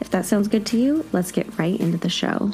If 0.00 0.10
that 0.10 0.26
sounds 0.26 0.48
good 0.48 0.66
to 0.66 0.78
you, 0.78 1.04
let's 1.12 1.32
get 1.32 1.58
right 1.58 1.78
into 1.78 1.98
the 1.98 2.08
show. 2.08 2.50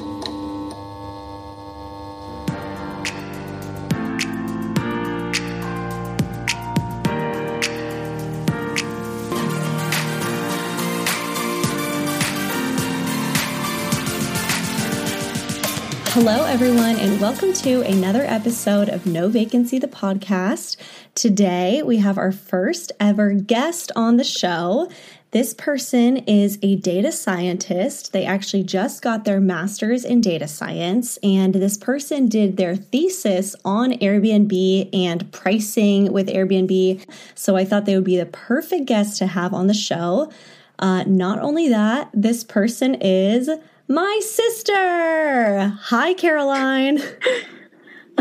Hello, 16.15 16.45
everyone, 16.45 16.97
and 16.97 17.19
welcome 17.21 17.55
to 17.55 17.81
another 17.81 18.23
episode 18.23 18.91
of 18.91 19.07
No 19.07 19.29
Vacancy, 19.31 19.79
the 19.79 19.89
podcast. 19.89 20.77
Today, 21.15 21.83
we 21.83 21.97
have 21.97 22.19
our 22.19 22.33
first 22.33 22.93
ever 23.01 23.33
guest 23.33 23.91
on 23.97 24.19
the 24.19 24.25
show. 24.25 24.91
This 25.33 25.55
person 25.55 26.19
is 26.19 26.59
a 26.61 26.77
data 26.77 27.11
scientist. 27.11 28.13
They 28.13 28.27
actually 28.27 28.65
just 28.65 29.01
got 29.01 29.25
their 29.25 29.41
master's 29.41 30.05
in 30.05 30.21
data 30.21 30.47
science, 30.47 31.17
and 31.23 31.55
this 31.55 31.79
person 31.79 32.29
did 32.29 32.59
their 32.59 32.77
thesis 32.77 33.57
on 33.65 33.93
Airbnb 33.93 34.91
and 34.95 35.33
pricing 35.33 36.13
with 36.13 36.29
Airbnb. 36.29 37.03
So 37.35 37.57
I 37.57 37.65
thought 37.65 37.87
they 37.87 37.95
would 37.95 38.05
be 38.05 38.19
the 38.19 38.27
perfect 38.27 38.85
guest 38.85 39.17
to 39.19 39.27
have 39.27 39.55
on 39.55 39.69
the 39.69 39.75
show. 39.75 40.31
Uh, 40.79 41.05
not 41.05 41.39
only 41.39 41.67
that, 41.71 42.11
this 42.13 42.45
person 42.45 42.95
is 42.97 43.49
my 43.89 44.21
sister. 44.23 45.69
Hi, 45.81 46.13
Caroline. 46.13 47.01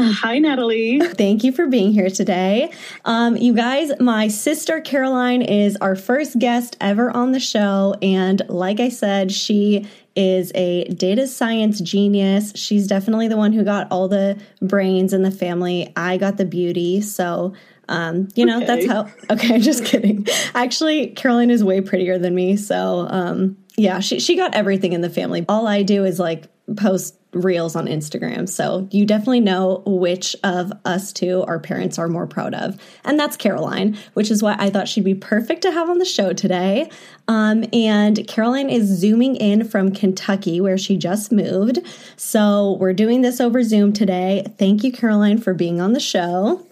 Hi, 0.21 0.39
Natalie. 0.39 0.99
Thank 1.03 1.43
you 1.43 1.51
for 1.51 1.67
being 1.67 1.91
here 1.91 2.09
today. 2.09 2.71
Um, 3.05 3.37
you 3.37 3.53
guys, 3.53 3.91
my 3.99 4.29
sister 4.29 4.81
Caroline 4.81 5.43
is 5.43 5.77
our 5.77 5.95
first 5.95 6.39
guest 6.39 6.75
ever 6.81 7.11
on 7.11 7.33
the 7.33 7.39
show. 7.39 7.95
And 8.01 8.41
like 8.49 8.79
I 8.79 8.89
said, 8.89 9.31
she 9.31 9.87
is 10.15 10.51
a 10.55 10.85
data 10.85 11.27
science 11.27 11.79
genius. 11.79 12.51
She's 12.55 12.87
definitely 12.87 13.27
the 13.27 13.37
one 13.37 13.53
who 13.53 13.63
got 13.63 13.91
all 13.91 14.07
the 14.07 14.41
brains 14.59 15.13
in 15.13 15.21
the 15.21 15.29
family. 15.29 15.93
I 15.95 16.17
got 16.17 16.37
the 16.37 16.45
beauty. 16.45 17.01
So, 17.01 17.53
um, 17.87 18.27
you 18.33 18.47
know, 18.47 18.57
okay. 18.57 18.65
that's 18.65 18.87
how. 18.87 19.07
Okay, 19.29 19.53
I'm 19.53 19.61
just 19.61 19.85
kidding. 19.85 20.25
Actually, 20.55 21.07
Caroline 21.09 21.51
is 21.51 21.63
way 21.63 21.79
prettier 21.79 22.17
than 22.17 22.33
me. 22.33 22.57
So, 22.57 23.05
um, 23.07 23.55
yeah, 23.77 23.99
she, 23.99 24.19
she 24.19 24.35
got 24.35 24.55
everything 24.55 24.93
in 24.93 25.01
the 25.01 25.11
family. 25.11 25.45
All 25.47 25.67
I 25.67 25.83
do 25.83 26.05
is 26.05 26.19
like 26.19 26.47
post 26.75 27.15
reels 27.33 27.75
on 27.75 27.85
Instagram. 27.87 28.47
So 28.47 28.87
you 28.91 29.05
definitely 29.05 29.39
know 29.39 29.83
which 29.85 30.35
of 30.43 30.73
us 30.83 31.13
two 31.13 31.43
our 31.43 31.59
parents 31.59 31.97
are 31.97 32.07
more 32.07 32.27
proud 32.27 32.53
of. 32.53 32.81
And 33.05 33.19
that's 33.19 33.37
Caroline, 33.37 33.97
which 34.13 34.29
is 34.29 34.43
why 34.43 34.55
I 34.59 34.69
thought 34.69 34.87
she'd 34.87 35.03
be 35.03 35.15
perfect 35.15 35.61
to 35.61 35.71
have 35.71 35.89
on 35.89 35.97
the 35.97 36.05
show 36.05 36.33
today. 36.33 36.89
Um, 37.27 37.63
and 37.71 38.27
Caroline 38.27 38.69
is 38.69 38.87
zooming 38.87 39.35
in 39.37 39.63
from 39.63 39.93
Kentucky, 39.93 40.59
where 40.59 40.77
she 40.77 40.97
just 40.97 41.31
moved. 41.31 41.79
So 42.17 42.73
we're 42.79 42.93
doing 42.93 43.21
this 43.21 43.39
over 43.39 43.63
Zoom 43.63 43.93
today. 43.93 44.45
Thank 44.57 44.83
you, 44.83 44.91
Caroline, 44.91 45.37
for 45.37 45.53
being 45.53 45.79
on 45.79 45.93
the 45.93 45.99
show. 45.99 46.65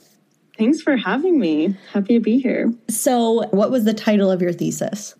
Thanks 0.57 0.81
for 0.81 0.97
having 0.97 1.39
me. 1.39 1.77
Happy 1.93 2.15
to 2.15 2.19
be 2.19 2.37
here. 2.37 2.73
So, 2.89 3.47
what 3.51 3.71
was 3.71 3.85
the 3.85 3.93
title 3.93 4.29
of 4.29 4.41
your 4.41 4.51
thesis? 4.51 5.15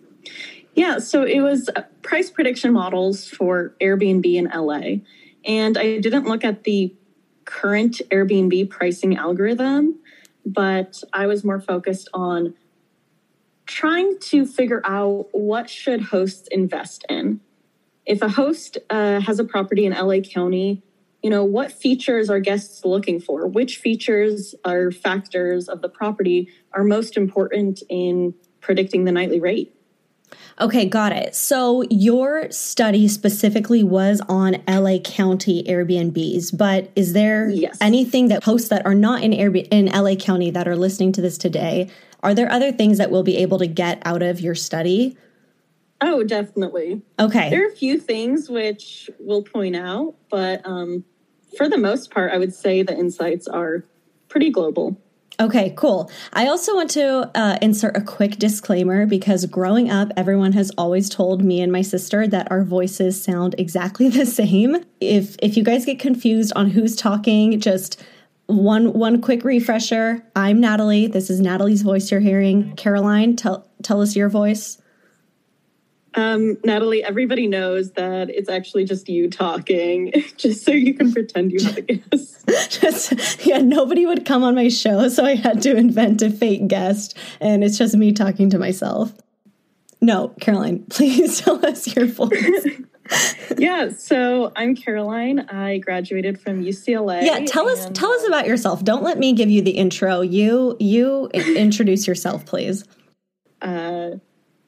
Yeah, 0.75 0.99
so 0.99 1.23
it 1.23 1.39
was 1.39 1.69
price 2.01 2.29
prediction 2.29 2.73
models 2.73 3.27
for 3.27 3.73
Airbnb 3.81 4.25
in 4.25 4.45
LA. 4.53 5.01
And 5.45 5.77
I 5.77 5.99
didn't 5.99 6.25
look 6.25 6.43
at 6.43 6.63
the 6.63 6.95
current 7.45 8.01
Airbnb 8.11 8.69
pricing 8.69 9.17
algorithm, 9.17 9.99
but 10.45 11.03
I 11.13 11.27
was 11.27 11.43
more 11.43 11.59
focused 11.59 12.09
on 12.13 12.53
trying 13.65 14.17
to 14.19 14.45
figure 14.45 14.81
out 14.83 15.27
what 15.31 15.69
should 15.69 16.01
hosts 16.01 16.47
invest 16.51 17.05
in. 17.09 17.39
If 18.05 18.21
a 18.21 18.29
host 18.29 18.77
uh, 18.89 19.19
has 19.19 19.39
a 19.39 19.43
property 19.43 19.85
in 19.85 19.93
LA 19.93 20.21
County, 20.21 20.81
you 21.21 21.29
know, 21.29 21.43
what 21.43 21.71
features 21.71 22.29
are 22.29 22.39
guests 22.39 22.85
looking 22.85 23.19
for? 23.19 23.45
Which 23.45 23.77
features 23.77 24.55
or 24.65 24.91
factors 24.91 25.67
of 25.67 25.81
the 25.81 25.89
property 25.89 26.49
are 26.73 26.83
most 26.83 27.17
important 27.17 27.83
in 27.89 28.33
predicting 28.61 29.03
the 29.03 29.11
nightly 29.11 29.39
rate? 29.39 29.75
Okay, 30.61 30.85
got 30.85 31.13
it. 31.13 31.35
So 31.35 31.83
your 31.89 32.51
study 32.51 33.07
specifically 33.07 33.81
was 33.83 34.21
on 34.27 34.61
LA 34.67 34.97
County 34.99 35.63
Airbnbs, 35.63 36.57
but 36.57 36.91
is 36.97 37.13
there 37.13 37.49
yes. 37.49 37.77
anything 37.79 38.27
that 38.27 38.43
hosts 38.43 38.67
that 38.67 38.85
are 38.85 38.95
not 38.95 39.23
in 39.23 39.31
Airbnb 39.31 39.67
in 39.71 39.85
LA 39.85 40.15
County 40.15 40.51
that 40.51 40.67
are 40.67 40.75
listening 40.75 41.13
to 41.13 41.21
this 41.21 41.37
today? 41.37 41.89
Are 42.21 42.33
there 42.33 42.51
other 42.51 42.73
things 42.73 42.97
that 42.97 43.09
we'll 43.09 43.23
be 43.23 43.37
able 43.37 43.59
to 43.59 43.67
get 43.67 44.01
out 44.05 44.21
of 44.21 44.41
your 44.41 44.55
study? 44.55 45.15
Oh, 46.01 46.23
definitely. 46.23 47.01
Okay. 47.17 47.49
There 47.49 47.63
are 47.63 47.69
a 47.69 47.75
few 47.75 47.97
things 47.97 48.49
which 48.49 49.09
we'll 49.19 49.43
point 49.43 49.77
out, 49.77 50.15
but 50.29 50.61
um, 50.65 51.05
for 51.57 51.69
the 51.69 51.77
most 51.77 52.11
part, 52.11 52.33
I 52.33 52.37
would 52.37 52.53
say 52.53 52.83
the 52.83 52.97
insights 52.97 53.47
are 53.47 53.85
pretty 54.27 54.49
global. 54.49 54.99
Okay, 55.39 55.73
cool. 55.77 56.11
I 56.33 56.47
also 56.47 56.75
want 56.75 56.89
to 56.91 57.31
uh, 57.33 57.57
insert 57.61 57.95
a 57.95 58.01
quick 58.01 58.37
disclaimer 58.37 59.05
because 59.05 59.45
growing 59.45 59.89
up, 59.89 60.11
everyone 60.17 60.51
has 60.51 60.69
always 60.77 61.09
told 61.09 61.41
me 61.41 61.61
and 61.61 61.71
my 61.71 61.81
sister 61.81 62.27
that 62.27 62.51
our 62.51 62.65
voices 62.65 63.23
sound 63.23 63.55
exactly 63.57 64.09
the 64.09 64.25
same. 64.25 64.83
If 64.99 65.37
if 65.41 65.55
you 65.55 65.63
guys 65.63 65.85
get 65.85 65.97
confused 65.99 66.51
on 66.57 66.69
who's 66.69 66.95
talking, 66.95 67.57
just 67.59 68.03
one 68.47 68.91
one 68.91 69.21
quick 69.21 69.45
refresher. 69.45 70.25
I'm 70.35 70.59
Natalie. 70.59 71.07
This 71.07 71.29
is 71.29 71.39
Natalie's 71.39 71.83
voice 71.83 72.11
you're 72.11 72.19
hearing. 72.19 72.75
Caroline, 72.75 73.37
tell 73.37 73.65
tell 73.81 74.01
us 74.01 74.17
your 74.17 74.27
voice. 74.27 74.77
Um, 76.15 76.57
Natalie, 76.63 77.03
everybody 77.03 77.47
knows 77.47 77.91
that 77.91 78.29
it's 78.29 78.49
actually 78.49 78.85
just 78.85 79.09
you 79.09 79.29
talking, 79.29 80.11
just 80.37 80.65
so 80.65 80.71
you 80.71 80.93
can 80.93 81.13
pretend 81.13 81.51
you 81.51 81.63
have 81.63 81.77
a 81.77 81.81
guest. 81.81 82.49
just, 82.69 83.45
yeah, 83.45 83.59
nobody 83.59 84.05
would 84.05 84.25
come 84.25 84.43
on 84.43 84.55
my 84.55 84.69
show, 84.69 85.07
so 85.09 85.23
I 85.23 85.35
had 85.35 85.61
to 85.63 85.75
invent 85.75 86.21
a 86.21 86.29
fake 86.29 86.67
guest, 86.67 87.17
and 87.39 87.63
it's 87.63 87.77
just 87.77 87.95
me 87.95 88.11
talking 88.11 88.49
to 88.49 88.59
myself. 88.59 89.13
No, 90.01 90.29
Caroline, 90.39 90.85
please 90.89 91.41
tell 91.41 91.63
us 91.65 91.95
your 91.95 92.07
voice. 92.07 92.67
yeah, 93.57 93.89
so 93.89 94.51
I'm 94.55 94.75
Caroline. 94.75 95.41
I 95.41 95.77
graduated 95.79 96.39
from 96.39 96.63
UCLA. 96.63 97.23
Yeah, 97.23 97.45
tell 97.45 97.67
us 97.67 97.89
tell 97.93 98.11
us 98.11 98.27
about 98.27 98.47
yourself. 98.47 98.83
Don't 98.83 99.03
let 99.03 99.17
me 99.17 99.33
give 99.33 99.49
you 99.49 99.61
the 99.63 99.71
intro. 99.71 100.21
You 100.21 100.77
you 100.79 101.27
introduce 101.33 102.07
yourself, 102.07 102.45
please. 102.45 102.83
Uh 103.63 104.11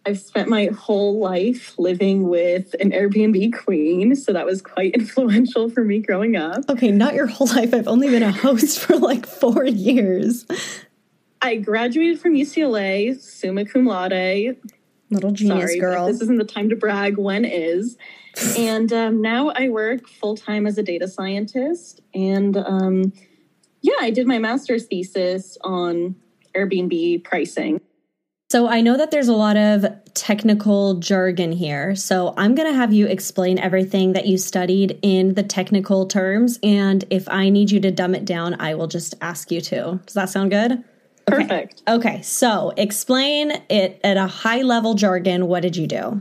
I've 0.05 0.19
spent 0.19 0.49
my 0.49 0.65
whole 0.67 1.19
life 1.19 1.77
living 1.77 2.27
with 2.27 2.75
an 2.79 2.91
Airbnb 2.91 3.53
queen, 3.53 4.15
so 4.15 4.33
that 4.33 4.45
was 4.45 4.61
quite 4.61 4.93
influential 4.95 5.69
for 5.69 5.83
me 5.83 5.99
growing 5.99 6.35
up. 6.35 6.69
Okay, 6.69 6.91
not 6.91 7.13
your 7.13 7.27
whole 7.27 7.47
life. 7.47 7.73
I've 7.73 7.87
only 7.87 8.09
been 8.09 8.23
a 8.23 8.31
host 8.31 8.79
for 8.79 8.97
like 8.97 9.25
four 9.25 9.65
years. 9.65 10.45
I 11.41 11.55
graduated 11.57 12.19
from 12.19 12.33
UCLA, 12.33 13.19
summa 13.19 13.65
cum 13.65 13.85
laude. 13.85 14.57
Little 15.09 15.31
genius 15.31 15.71
Sorry, 15.71 15.79
girl. 15.79 16.07
This 16.07 16.21
isn't 16.21 16.37
the 16.37 16.45
time 16.45 16.69
to 16.69 16.75
brag. 16.75 17.17
When 17.17 17.45
is? 17.45 17.97
and 18.57 18.91
um, 18.93 19.21
now 19.21 19.49
I 19.49 19.69
work 19.69 20.07
full 20.07 20.37
time 20.37 20.65
as 20.65 20.77
a 20.77 20.83
data 20.83 21.07
scientist. 21.07 22.01
And 22.13 22.57
um, 22.57 23.13
yeah, 23.81 23.95
I 23.99 24.09
did 24.11 24.25
my 24.25 24.39
master's 24.39 24.85
thesis 24.85 25.57
on 25.63 26.15
Airbnb 26.55 27.23
pricing. 27.23 27.81
So 28.51 28.67
I 28.67 28.81
know 28.81 28.97
that 28.97 29.11
there's 29.11 29.29
a 29.29 29.33
lot 29.33 29.55
of 29.55 29.85
technical 30.13 30.95
jargon 30.95 31.53
here. 31.53 31.95
So 31.95 32.33
I'm 32.35 32.53
going 32.53 32.69
to 32.69 32.75
have 32.75 32.91
you 32.91 33.07
explain 33.07 33.57
everything 33.57 34.11
that 34.11 34.27
you 34.27 34.37
studied 34.37 34.99
in 35.01 35.35
the 35.35 35.43
technical 35.43 36.05
terms. 36.05 36.59
And 36.61 37.05
if 37.09 37.29
I 37.29 37.47
need 37.47 37.71
you 37.71 37.79
to 37.79 37.91
dumb 37.91 38.13
it 38.13 38.25
down, 38.25 38.59
I 38.59 38.75
will 38.75 38.87
just 38.87 39.15
ask 39.21 39.51
you 39.51 39.61
to. 39.61 40.01
Does 40.05 40.15
that 40.15 40.29
sound 40.29 40.51
good? 40.51 40.71
Okay. 40.73 40.83
Perfect. 41.43 41.83
Okay. 41.87 42.21
So 42.23 42.73
explain 42.75 43.51
it 43.69 44.01
at 44.03 44.17
a 44.17 44.27
high 44.27 44.63
level 44.63 44.95
jargon. 44.95 45.47
What 45.47 45.61
did 45.61 45.77
you 45.77 45.87
do? 45.87 46.19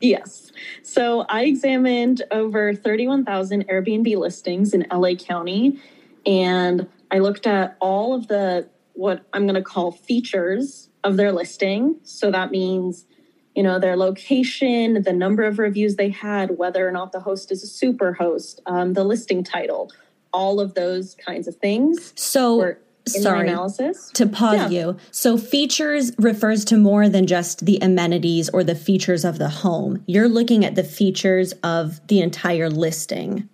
Yes. 0.00 0.50
So 0.82 1.20
I 1.28 1.44
examined 1.44 2.24
over 2.32 2.74
31,000 2.74 3.68
Airbnb 3.68 4.16
listings 4.16 4.74
in 4.74 4.88
LA 4.92 5.14
County. 5.14 5.78
And 6.26 6.88
I 7.12 7.20
looked 7.20 7.46
at 7.46 7.76
all 7.78 8.12
of 8.12 8.26
the 8.26 8.68
what 8.94 9.24
I'm 9.32 9.44
going 9.44 9.54
to 9.54 9.62
call 9.62 9.92
features 9.92 10.83
of 11.04 11.16
their 11.16 11.30
listing. 11.30 12.00
So 12.02 12.30
that 12.32 12.50
means 12.50 13.06
you 13.54 13.62
know, 13.62 13.78
their 13.78 13.96
location, 13.96 15.02
the 15.02 15.12
number 15.12 15.44
of 15.44 15.58
reviews 15.58 15.96
they 15.96 16.10
had, 16.10 16.58
whether 16.58 16.86
or 16.86 16.90
not 16.90 17.12
the 17.12 17.20
host 17.20 17.52
is 17.52 17.62
a 17.62 17.66
super 17.66 18.12
host, 18.12 18.60
um, 18.66 18.94
the 18.94 19.04
listing 19.04 19.44
title, 19.44 19.92
all 20.32 20.60
of 20.60 20.74
those 20.74 21.14
kinds 21.14 21.46
of 21.46 21.54
things. 21.56 22.12
So, 22.16 22.74
sorry 23.06 23.48
analysis 23.48 24.10
to 24.14 24.26
pause 24.26 24.56
yeah. 24.56 24.68
you. 24.68 24.96
So, 25.12 25.38
features 25.38 26.12
refers 26.18 26.64
to 26.66 26.76
more 26.76 27.08
than 27.08 27.26
just 27.26 27.64
the 27.64 27.78
amenities 27.80 28.48
or 28.48 28.64
the 28.64 28.74
features 28.74 29.24
of 29.24 29.38
the 29.38 29.48
home. 29.48 30.02
You're 30.06 30.28
looking 30.28 30.64
at 30.64 30.74
the 30.74 30.84
features 30.84 31.52
of 31.62 32.04
the 32.08 32.20
entire 32.20 32.68
listing. 32.68 33.48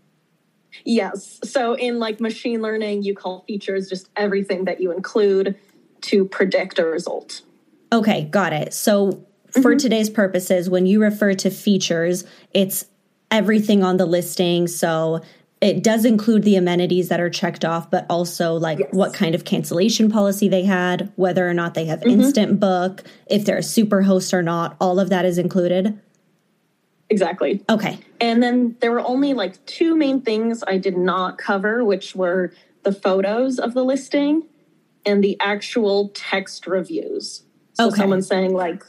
Yes. 0.87 1.41
So, 1.45 1.75
in 1.75 1.99
like 1.99 2.21
machine 2.21 2.63
learning, 2.63 3.03
you 3.03 3.15
call 3.15 3.45
features 3.47 3.91
just 3.91 4.09
everything 4.17 4.65
that 4.65 4.81
you 4.81 4.93
include 4.93 5.57
to 6.03 6.25
predict 6.25 6.79
a 6.79 6.85
result. 6.85 7.43
Okay, 7.93 8.25
got 8.25 8.53
it. 8.53 8.73
So, 8.73 9.27
for 9.51 9.73
mm-hmm. 9.73 9.79
today's 9.79 10.11
purposes, 10.11 10.71
when 10.71 10.87
you 10.87 11.03
refer 11.03 11.35
to 11.35 11.51
features, 11.51 12.25
it's 12.55 12.85
everything 13.31 13.83
on 13.83 13.97
the 13.97 14.07
listing. 14.07 14.67
So 14.67 15.23
it 15.61 15.83
does 15.83 16.05
include 16.05 16.43
the 16.43 16.57
amenities 16.57 17.09
that 17.09 17.21
are 17.21 17.31
checked 17.31 17.65
off, 17.65 17.91
but 17.91 18.07
also 18.09 18.55
like 18.55 18.79
yes. 18.79 18.89
what 18.93 19.13
kind 19.13 19.35
of 19.35 19.45
cancellation 19.45 20.11
policy 20.11 20.49
they 20.49 20.65
had, 20.65 21.13
whether 21.17 21.49
or 21.49 21.55
not 21.55 21.75
they 21.75 21.85
have 21.87 22.01
mm-hmm. 22.01 22.21
instant 22.21 22.61
book, 22.61 23.05
if 23.27 23.45
they're 23.45 23.59
a 23.59 23.63
super 23.63 24.03
host 24.03 24.33
or 24.33 24.43
not, 24.43 24.77
all 24.81 24.99
of 24.99 25.11
that 25.11 25.25
is 25.25 25.39
included. 25.39 25.99
Exactly. 27.09 27.63
Okay. 27.69 27.99
And 28.21 28.43
then 28.43 28.77
there 28.81 28.93
were 28.93 29.01
only 29.01 29.35
like 29.35 29.65
two 29.67 29.97
main 29.97 30.23
things 30.23 30.63
I 30.67 30.79
did 30.79 30.97
not 30.97 31.39
cover, 31.39 31.85
which 31.85 32.15
were 32.15 32.53
the 32.83 32.93
photos 32.93 33.59
of 33.59 33.75
the 33.75 33.85
listing 33.85 34.45
and 35.05 35.23
the 35.23 35.39
actual 35.41 36.11
text 36.15 36.67
reviews. 36.67 37.45
So 37.75 37.89
okay. 37.89 37.97
someone 37.97 38.23
saying 38.23 38.53
like 38.53 38.85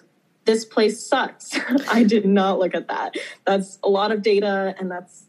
this 0.46 0.66
place 0.66 1.06
sucks. 1.06 1.52
I 1.90 2.04
did 2.04 2.26
not 2.26 2.60
look 2.60 2.76
at 2.76 2.88
that. 2.88 3.16
That's 3.46 3.80
a 3.84 3.90
lot 3.90 4.12
of 4.12 4.22
data 4.22 4.76
and 4.80 4.92
that's 4.92 5.26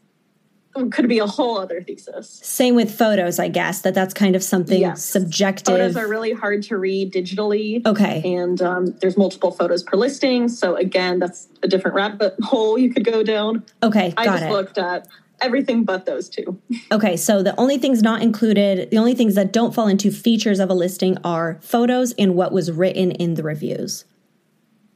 could 0.91 1.07
be 1.07 1.19
a 1.19 1.27
whole 1.27 1.59
other 1.59 1.81
thesis. 1.81 2.29
Same 2.29 2.75
with 2.75 2.91
photos, 2.91 3.37
I 3.37 3.47
guess, 3.47 3.81
that 3.81 3.93
that's 3.93 4.13
kind 4.13 4.35
of 4.35 4.43
something 4.43 4.81
yes. 4.81 5.03
subjective. 5.03 5.73
Photos 5.73 5.95
are 5.95 6.07
really 6.07 6.33
hard 6.33 6.63
to 6.63 6.77
read 6.77 7.13
digitally. 7.13 7.85
Okay. 7.85 8.21
And 8.25 8.59
um, 8.61 8.87
there's 8.99 9.17
multiple 9.17 9.51
photos 9.51 9.83
per 9.83 9.97
listing. 9.97 10.49
So 10.49 10.75
again, 10.75 11.19
that's 11.19 11.47
a 11.61 11.67
different 11.67 11.95
rabbit 11.95 12.35
hole 12.41 12.77
you 12.77 12.91
could 12.91 13.05
go 13.05 13.23
down. 13.23 13.63
Okay. 13.83 14.13
I 14.17 14.25
just 14.25 14.43
it. 14.43 14.51
looked 14.51 14.77
at 14.77 15.07
everything 15.43 15.83
but 15.83 16.05
those 16.05 16.29
two. 16.29 16.59
okay. 16.91 17.17
So 17.17 17.43
the 17.43 17.59
only 17.59 17.77
things 17.77 18.01
not 18.01 18.21
included, 18.21 18.89
the 18.89 18.97
only 18.97 19.13
things 19.15 19.35
that 19.35 19.51
don't 19.51 19.73
fall 19.73 19.87
into 19.87 20.11
features 20.11 20.59
of 20.59 20.69
a 20.69 20.73
listing 20.73 21.17
are 21.23 21.59
photos 21.61 22.13
and 22.13 22.35
what 22.35 22.51
was 22.51 22.71
written 22.71 23.11
in 23.11 23.35
the 23.35 23.43
reviews. 23.43 24.05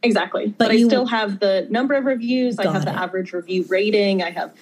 Exactly. 0.03 0.47
But, 0.47 0.69
but 0.69 0.71
I 0.71 0.83
still 0.83 1.07
have 1.07 1.39
the 1.39 1.67
number 1.69 1.95
of 1.95 2.05
reviews. 2.05 2.59
I 2.59 2.71
have 2.71 2.85
the 2.85 2.91
average 2.91 3.33
review 3.33 3.65
rating. 3.67 4.23
I 4.23 4.31
have 4.31 4.53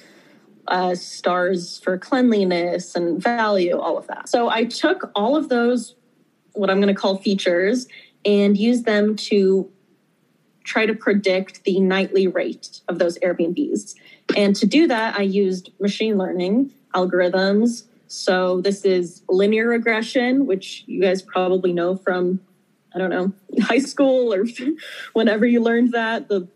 uh, 0.67 0.95
stars 0.95 1.77
for 1.79 1.97
cleanliness 1.97 2.95
and 2.95 3.21
value, 3.21 3.77
all 3.77 3.97
of 3.97 4.07
that. 4.07 4.29
So 4.29 4.49
I 4.49 4.63
took 4.63 5.11
all 5.13 5.35
of 5.35 5.49
those, 5.49 5.95
what 6.53 6.69
I'm 6.69 6.81
going 6.81 6.93
to 6.93 6.99
call 6.99 7.17
features, 7.17 7.87
and 8.23 8.57
used 8.57 8.85
them 8.85 9.15
to 9.15 9.71
try 10.63 10.85
to 10.85 10.95
predict 10.95 11.63
the 11.63 11.79
nightly 11.79 12.27
rate 12.27 12.81
of 12.87 12.97
those 12.97 13.19
Airbnbs. 13.19 13.95
And 14.35 14.55
to 14.55 14.65
do 14.65 14.87
that, 14.87 15.17
I 15.17 15.21
used 15.21 15.71
machine 15.79 16.17
learning 16.17 16.71
algorithms. 16.93 17.83
So 18.07 18.61
this 18.61 18.85
is 18.85 19.23
linear 19.29 19.67
regression, 19.67 20.45
which 20.45 20.83
you 20.87 21.01
guys 21.01 21.21
probably 21.21 21.73
know 21.73 21.95
from 21.95 22.39
I 22.93 22.97
don't 22.97 23.09
know, 23.09 23.33
high 23.61 23.79
school 23.79 24.33
or 24.33 24.45
whenever 25.13 25.45
you 25.45 25.61
learned 25.61 25.91
that, 25.91 26.29
the 26.29 26.47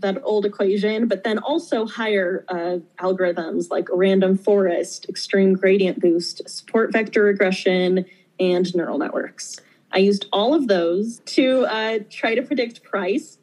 that 0.00 0.20
old 0.22 0.44
equation, 0.44 1.08
but 1.08 1.24
then 1.24 1.38
also 1.38 1.86
higher 1.86 2.44
uh, 2.48 2.78
algorithms 2.98 3.70
like 3.70 3.88
random 3.90 4.36
forest, 4.36 5.06
extreme 5.08 5.54
gradient 5.54 6.00
boost, 6.00 6.46
support 6.48 6.92
vector 6.92 7.22
regression, 7.22 8.04
and 8.38 8.74
neural 8.74 8.98
networks. 8.98 9.60
I 9.92 9.98
used 9.98 10.26
all 10.32 10.52
of 10.52 10.66
those 10.66 11.20
to 11.26 11.64
uh, 11.66 12.00
try 12.10 12.34
to 12.34 12.42
predict 12.42 12.82
price. 12.82 13.38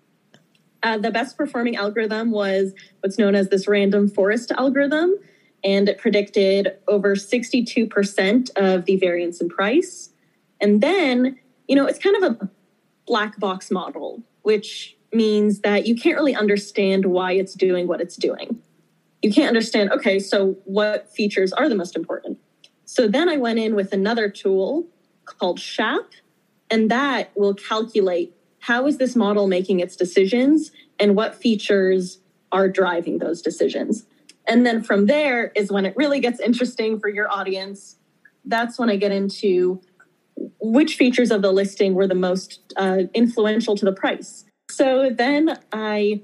Uh, 0.84 0.98
the 0.98 1.12
best 1.12 1.38
performing 1.38 1.76
algorithm 1.76 2.32
was 2.32 2.74
what's 3.02 3.18
known 3.18 3.36
as 3.36 3.50
this 3.50 3.68
random 3.68 4.08
forest 4.08 4.52
algorithm, 4.52 5.16
and 5.64 5.88
it 5.88 6.00
predicted 6.00 6.76
over 6.88 7.16
62% 7.16 8.50
of 8.56 8.86
the 8.86 8.98
variance 8.98 9.42
in 9.42 9.50
price. 9.50 10.10
And 10.60 10.82
then 10.82 11.38
you 11.72 11.78
know, 11.78 11.86
it's 11.86 12.00
kind 12.00 12.22
of 12.22 12.24
a 12.24 12.50
black 13.08 13.40
box 13.40 13.72
model, 13.72 14.22
which 14.42 14.98
means 15.14 15.62
that 15.62 15.88
you 15.88 15.96
can't 15.96 16.18
really 16.18 16.36
understand 16.36 17.06
why 17.06 17.32
it's 17.32 17.54
doing 17.54 17.88
what 17.88 18.02
it's 18.02 18.18
doing. 18.18 18.62
You 19.22 19.32
can't 19.32 19.48
understand, 19.48 19.90
okay, 19.94 20.20
so 20.20 20.58
what 20.66 21.10
features 21.10 21.54
are 21.54 21.70
the 21.70 21.76
most 21.76 21.96
important? 21.96 22.40
So 22.84 23.08
then 23.08 23.30
I 23.30 23.38
went 23.38 23.58
in 23.58 23.74
with 23.74 23.94
another 23.94 24.28
tool 24.28 24.86
called 25.24 25.62
SHAP, 25.62 26.12
and 26.70 26.92
that 26.92 27.32
will 27.38 27.54
calculate 27.54 28.36
how 28.62 28.88
is 28.88 28.98
this 28.98 29.16
model 29.16 29.48
making 29.48 29.80
its 29.80 29.96
decisions 29.96 30.72
and 31.00 31.16
what 31.16 31.36
features 31.36 32.20
are 32.52 32.68
driving 32.68 33.18
those 33.18 33.42
decisions. 33.42 34.06
And 34.48 34.66
then 34.66 34.84
from 34.84 35.06
there 35.06 35.52
is 35.56 35.72
when 35.72 35.86
it 35.86 35.96
really 35.96 36.20
gets 36.20 36.40
interesting 36.40 37.00
for 37.00 37.10
your 37.10 37.32
audience. 37.32 37.98
That's 38.46 38.78
when 38.78 38.90
I 38.90 38.96
get 38.96 39.12
into 39.12 39.82
which 40.60 40.96
features 40.96 41.32
of 41.32 41.42
the 41.42 41.52
listing 41.52 41.94
were 41.94 42.08
the 42.08 42.16
most 42.16 42.60
uh, 42.76 43.04
influential 43.14 43.76
to 43.78 43.86
the 43.86 43.92
price. 43.92 44.46
So 44.70 45.10
then 45.10 45.60
I 45.72 46.22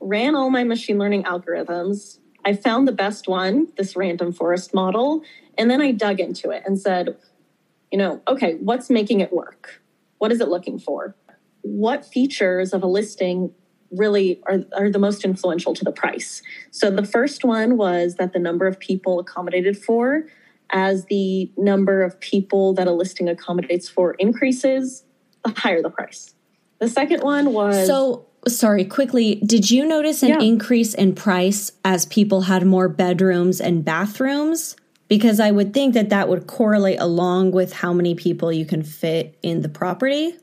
ran 0.00 0.34
all 0.34 0.50
my 0.50 0.64
machine 0.64 0.98
learning 0.98 1.24
algorithms. 1.24 2.18
I 2.44 2.54
found 2.54 2.88
the 2.88 2.92
best 2.92 3.28
one, 3.28 3.68
this 3.76 3.96
random 3.96 4.32
forest 4.32 4.72
model, 4.74 5.22
and 5.58 5.70
then 5.70 5.80
I 5.80 5.92
dug 5.92 6.20
into 6.20 6.50
it 6.50 6.62
and 6.64 6.80
said, 6.80 7.16
you 7.92 7.98
know, 7.98 8.22
okay, 8.26 8.54
what's 8.54 8.88
making 8.88 9.20
it 9.20 9.32
work? 9.32 9.82
What 10.18 10.32
is 10.32 10.40
it 10.40 10.48
looking 10.48 10.78
for? 10.78 11.14
What 11.62 12.04
features 12.04 12.72
of 12.72 12.82
a 12.82 12.86
listing 12.86 13.52
really 13.90 14.40
are, 14.46 14.60
are 14.76 14.90
the 14.90 14.98
most 14.98 15.24
influential 15.24 15.74
to 15.74 15.84
the 15.84 15.92
price? 15.92 16.42
So 16.70 16.90
the 16.90 17.04
first 17.04 17.44
one 17.44 17.76
was 17.76 18.16
that 18.16 18.32
the 18.32 18.38
number 18.38 18.66
of 18.66 18.78
people 18.78 19.18
accommodated 19.18 19.76
for 19.76 20.26
as 20.70 21.06
the 21.06 21.50
number 21.56 22.02
of 22.02 22.20
people 22.20 22.74
that 22.74 22.86
a 22.86 22.92
listing 22.92 23.28
accommodates 23.28 23.88
for 23.88 24.14
increases, 24.14 25.04
the 25.44 25.52
higher 25.56 25.82
the 25.82 25.90
price. 25.90 26.34
The 26.78 26.88
second 26.88 27.22
one 27.22 27.52
was 27.52 27.86
So 27.86 28.26
sorry, 28.48 28.84
quickly, 28.84 29.36
did 29.44 29.70
you 29.70 29.84
notice 29.84 30.22
an 30.22 30.30
yeah. 30.30 30.40
increase 30.40 30.94
in 30.94 31.14
price 31.14 31.72
as 31.84 32.06
people 32.06 32.42
had 32.42 32.64
more 32.64 32.88
bedrooms 32.88 33.60
and 33.60 33.84
bathrooms? 33.84 34.76
Because 35.08 35.40
I 35.40 35.50
would 35.50 35.74
think 35.74 35.94
that 35.94 36.10
that 36.10 36.28
would 36.28 36.46
correlate 36.46 37.00
along 37.00 37.50
with 37.50 37.72
how 37.72 37.92
many 37.92 38.14
people 38.14 38.52
you 38.52 38.64
can 38.64 38.84
fit 38.84 39.36
in 39.42 39.62
the 39.62 39.68
property. 39.68 40.36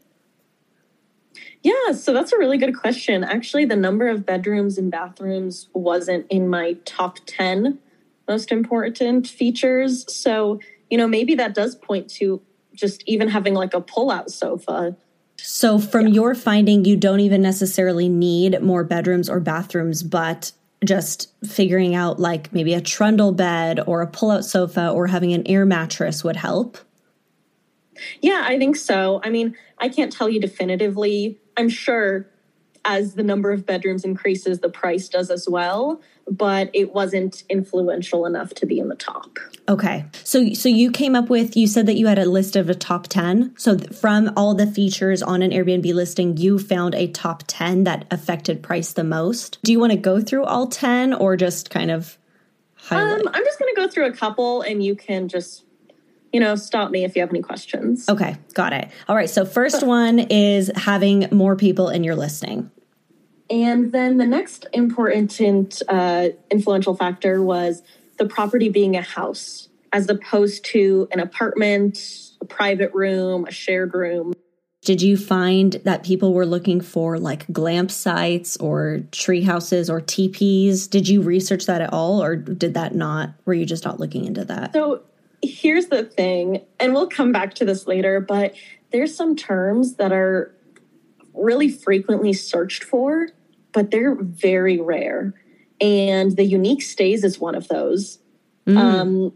Yeah, 1.63 1.91
so 1.93 2.13
that's 2.13 2.31
a 2.31 2.37
really 2.37 2.57
good 2.57 2.77
question. 2.77 3.23
Actually, 3.23 3.65
the 3.65 3.75
number 3.75 4.07
of 4.07 4.25
bedrooms 4.25 4.77
and 4.77 4.91
bathrooms 4.91 5.69
wasn't 5.73 6.25
in 6.29 6.47
my 6.47 6.73
top 6.85 7.17
10 7.25 7.79
most 8.27 8.51
important 8.51 9.27
features. 9.27 10.05
So, 10.13 10.59
you 10.89 10.97
know, 10.97 11.07
maybe 11.07 11.35
that 11.35 11.55
does 11.55 11.75
point 11.75 12.09
to 12.11 12.41
just 12.73 13.03
even 13.07 13.27
having 13.29 13.53
like 13.53 13.73
a 13.73 13.81
pull 13.81 14.11
out 14.11 14.31
sofa. 14.31 14.95
So, 15.37 15.79
from 15.79 16.07
yeah. 16.07 16.13
your 16.13 16.35
finding, 16.35 16.85
you 16.85 16.97
don't 16.97 17.19
even 17.19 17.41
necessarily 17.41 18.09
need 18.09 18.61
more 18.61 18.83
bedrooms 18.83 19.29
or 19.29 19.39
bathrooms, 19.39 20.03
but 20.03 20.51
just 20.85 21.33
figuring 21.45 21.95
out 21.95 22.19
like 22.19 22.53
maybe 22.53 22.73
a 22.73 22.81
trundle 22.81 23.31
bed 23.31 23.79
or 23.87 24.01
a 24.01 24.07
pull 24.07 24.31
out 24.31 24.45
sofa 24.45 24.89
or 24.89 25.07
having 25.07 25.33
an 25.33 25.45
air 25.47 25.65
mattress 25.65 26.23
would 26.23 26.35
help. 26.35 26.77
Yeah, 28.21 28.43
I 28.45 28.57
think 28.57 28.75
so. 28.75 29.21
I 29.23 29.29
mean, 29.29 29.55
I 29.79 29.89
can't 29.89 30.11
tell 30.11 30.29
you 30.29 30.39
definitively. 30.39 31.39
I'm 31.57 31.69
sure 31.69 32.27
as 32.85 33.15
the 33.15 33.23
number 33.23 33.51
of 33.51 33.65
bedrooms 33.65 34.05
increases, 34.05 34.59
the 34.59 34.69
price 34.69 35.09
does 35.09 35.29
as 35.29 35.47
well 35.49 36.01
but 36.29 36.69
it 36.73 36.93
wasn't 36.93 37.43
influential 37.49 38.25
enough 38.25 38.53
to 38.55 38.65
be 38.65 38.79
in 38.79 38.89
the 38.89 38.95
top. 38.95 39.39
Okay. 39.69 40.05
So 40.23 40.53
so 40.53 40.69
you 40.69 40.91
came 40.91 41.15
up 41.15 41.29
with 41.29 41.55
you 41.55 41.67
said 41.67 41.85
that 41.85 41.97
you 41.97 42.07
had 42.07 42.19
a 42.19 42.25
list 42.25 42.55
of 42.55 42.69
a 42.69 42.75
top 42.75 43.07
10. 43.07 43.53
So 43.57 43.77
from 43.77 44.31
all 44.35 44.53
the 44.53 44.67
features 44.67 45.21
on 45.21 45.41
an 45.41 45.51
Airbnb 45.51 45.93
listing, 45.93 46.37
you 46.37 46.59
found 46.59 46.95
a 46.95 47.07
top 47.07 47.43
10 47.47 47.85
that 47.85 48.05
affected 48.11 48.61
price 48.61 48.93
the 48.93 49.03
most. 49.03 49.59
Do 49.63 49.71
you 49.71 49.79
want 49.79 49.91
to 49.91 49.97
go 49.97 50.21
through 50.21 50.43
all 50.43 50.67
10 50.67 51.13
or 51.13 51.37
just 51.37 51.69
kind 51.69 51.91
of 51.91 52.17
highlight? 52.75 53.21
Um, 53.21 53.27
I'm 53.33 53.43
just 53.43 53.59
going 53.59 53.73
to 53.73 53.81
go 53.81 53.87
through 53.87 54.07
a 54.07 54.13
couple 54.13 54.61
and 54.61 54.83
you 54.83 54.95
can 54.95 55.27
just 55.27 55.63
you 56.33 56.39
know, 56.39 56.55
stop 56.55 56.91
me 56.91 57.03
if 57.03 57.15
you 57.15 57.21
have 57.21 57.29
any 57.29 57.41
questions. 57.41 58.07
Okay, 58.09 58.35
got 58.53 58.73
it. 58.73 58.89
All 59.07 59.15
right, 59.15 59.29
so 59.29 59.45
first 59.45 59.85
one 59.85 60.19
is 60.19 60.71
having 60.75 61.27
more 61.31 61.55
people 61.55 61.89
in 61.89 62.03
your 62.03 62.15
listing. 62.15 62.69
And 63.49 63.91
then 63.91 64.17
the 64.17 64.25
next 64.25 64.67
important 64.73 65.81
uh, 65.87 66.29
influential 66.51 66.95
factor 66.95 67.41
was 67.41 67.81
the 68.17 68.25
property 68.25 68.69
being 68.69 68.95
a 68.95 69.01
house 69.01 69.69
as 69.93 70.09
opposed 70.09 70.65
to 70.65 71.07
an 71.11 71.19
apartment, 71.19 71.97
a 72.41 72.45
private 72.45 72.93
room, 72.93 73.45
a 73.47 73.51
shared 73.51 73.93
room. 73.93 74.33
did 74.81 75.01
you 75.01 75.17
find 75.17 75.73
that 75.85 76.03
people 76.03 76.33
were 76.33 76.45
looking 76.45 76.81
for 76.81 77.17
like 77.19 77.49
glamp 77.51 77.91
sites 77.91 78.57
or 78.57 79.01
tree 79.11 79.41
houses 79.41 79.89
or 79.89 79.99
teepees? 80.01 80.87
Did 80.87 81.07
you 81.07 81.21
research 81.21 81.65
that 81.65 81.81
at 81.81 81.91
all 81.91 82.21
or 82.21 82.35
did 82.35 82.73
that 82.73 82.95
not, 82.95 83.31
were 83.45 83.53
you 83.53 83.65
just 83.65 83.85
not 83.85 83.99
looking 83.99 84.25
into 84.25 84.45
that? 84.45 84.73
So 84.73 85.03
here's 85.41 85.87
the 85.87 86.03
thing, 86.03 86.61
and 86.79 86.93
we'll 86.93 87.09
come 87.09 87.31
back 87.31 87.53
to 87.55 87.65
this 87.65 87.87
later, 87.87 88.19
but 88.19 88.55
there's 88.91 89.15
some 89.15 89.35
terms 89.35 89.95
that 89.95 90.11
are 90.11 90.53
really 91.33 91.69
frequently 91.69 92.33
searched 92.33 92.83
for, 92.83 93.27
but 93.73 93.91
they're 93.91 94.15
very 94.15 94.79
rare. 94.79 95.33
And 95.79 96.35
the 96.35 96.43
unique 96.43 96.81
stays 96.81 97.23
is 97.23 97.39
one 97.39 97.55
of 97.55 97.67
those. 97.67 98.19
Mm. 98.65 98.77
Um, 98.77 99.33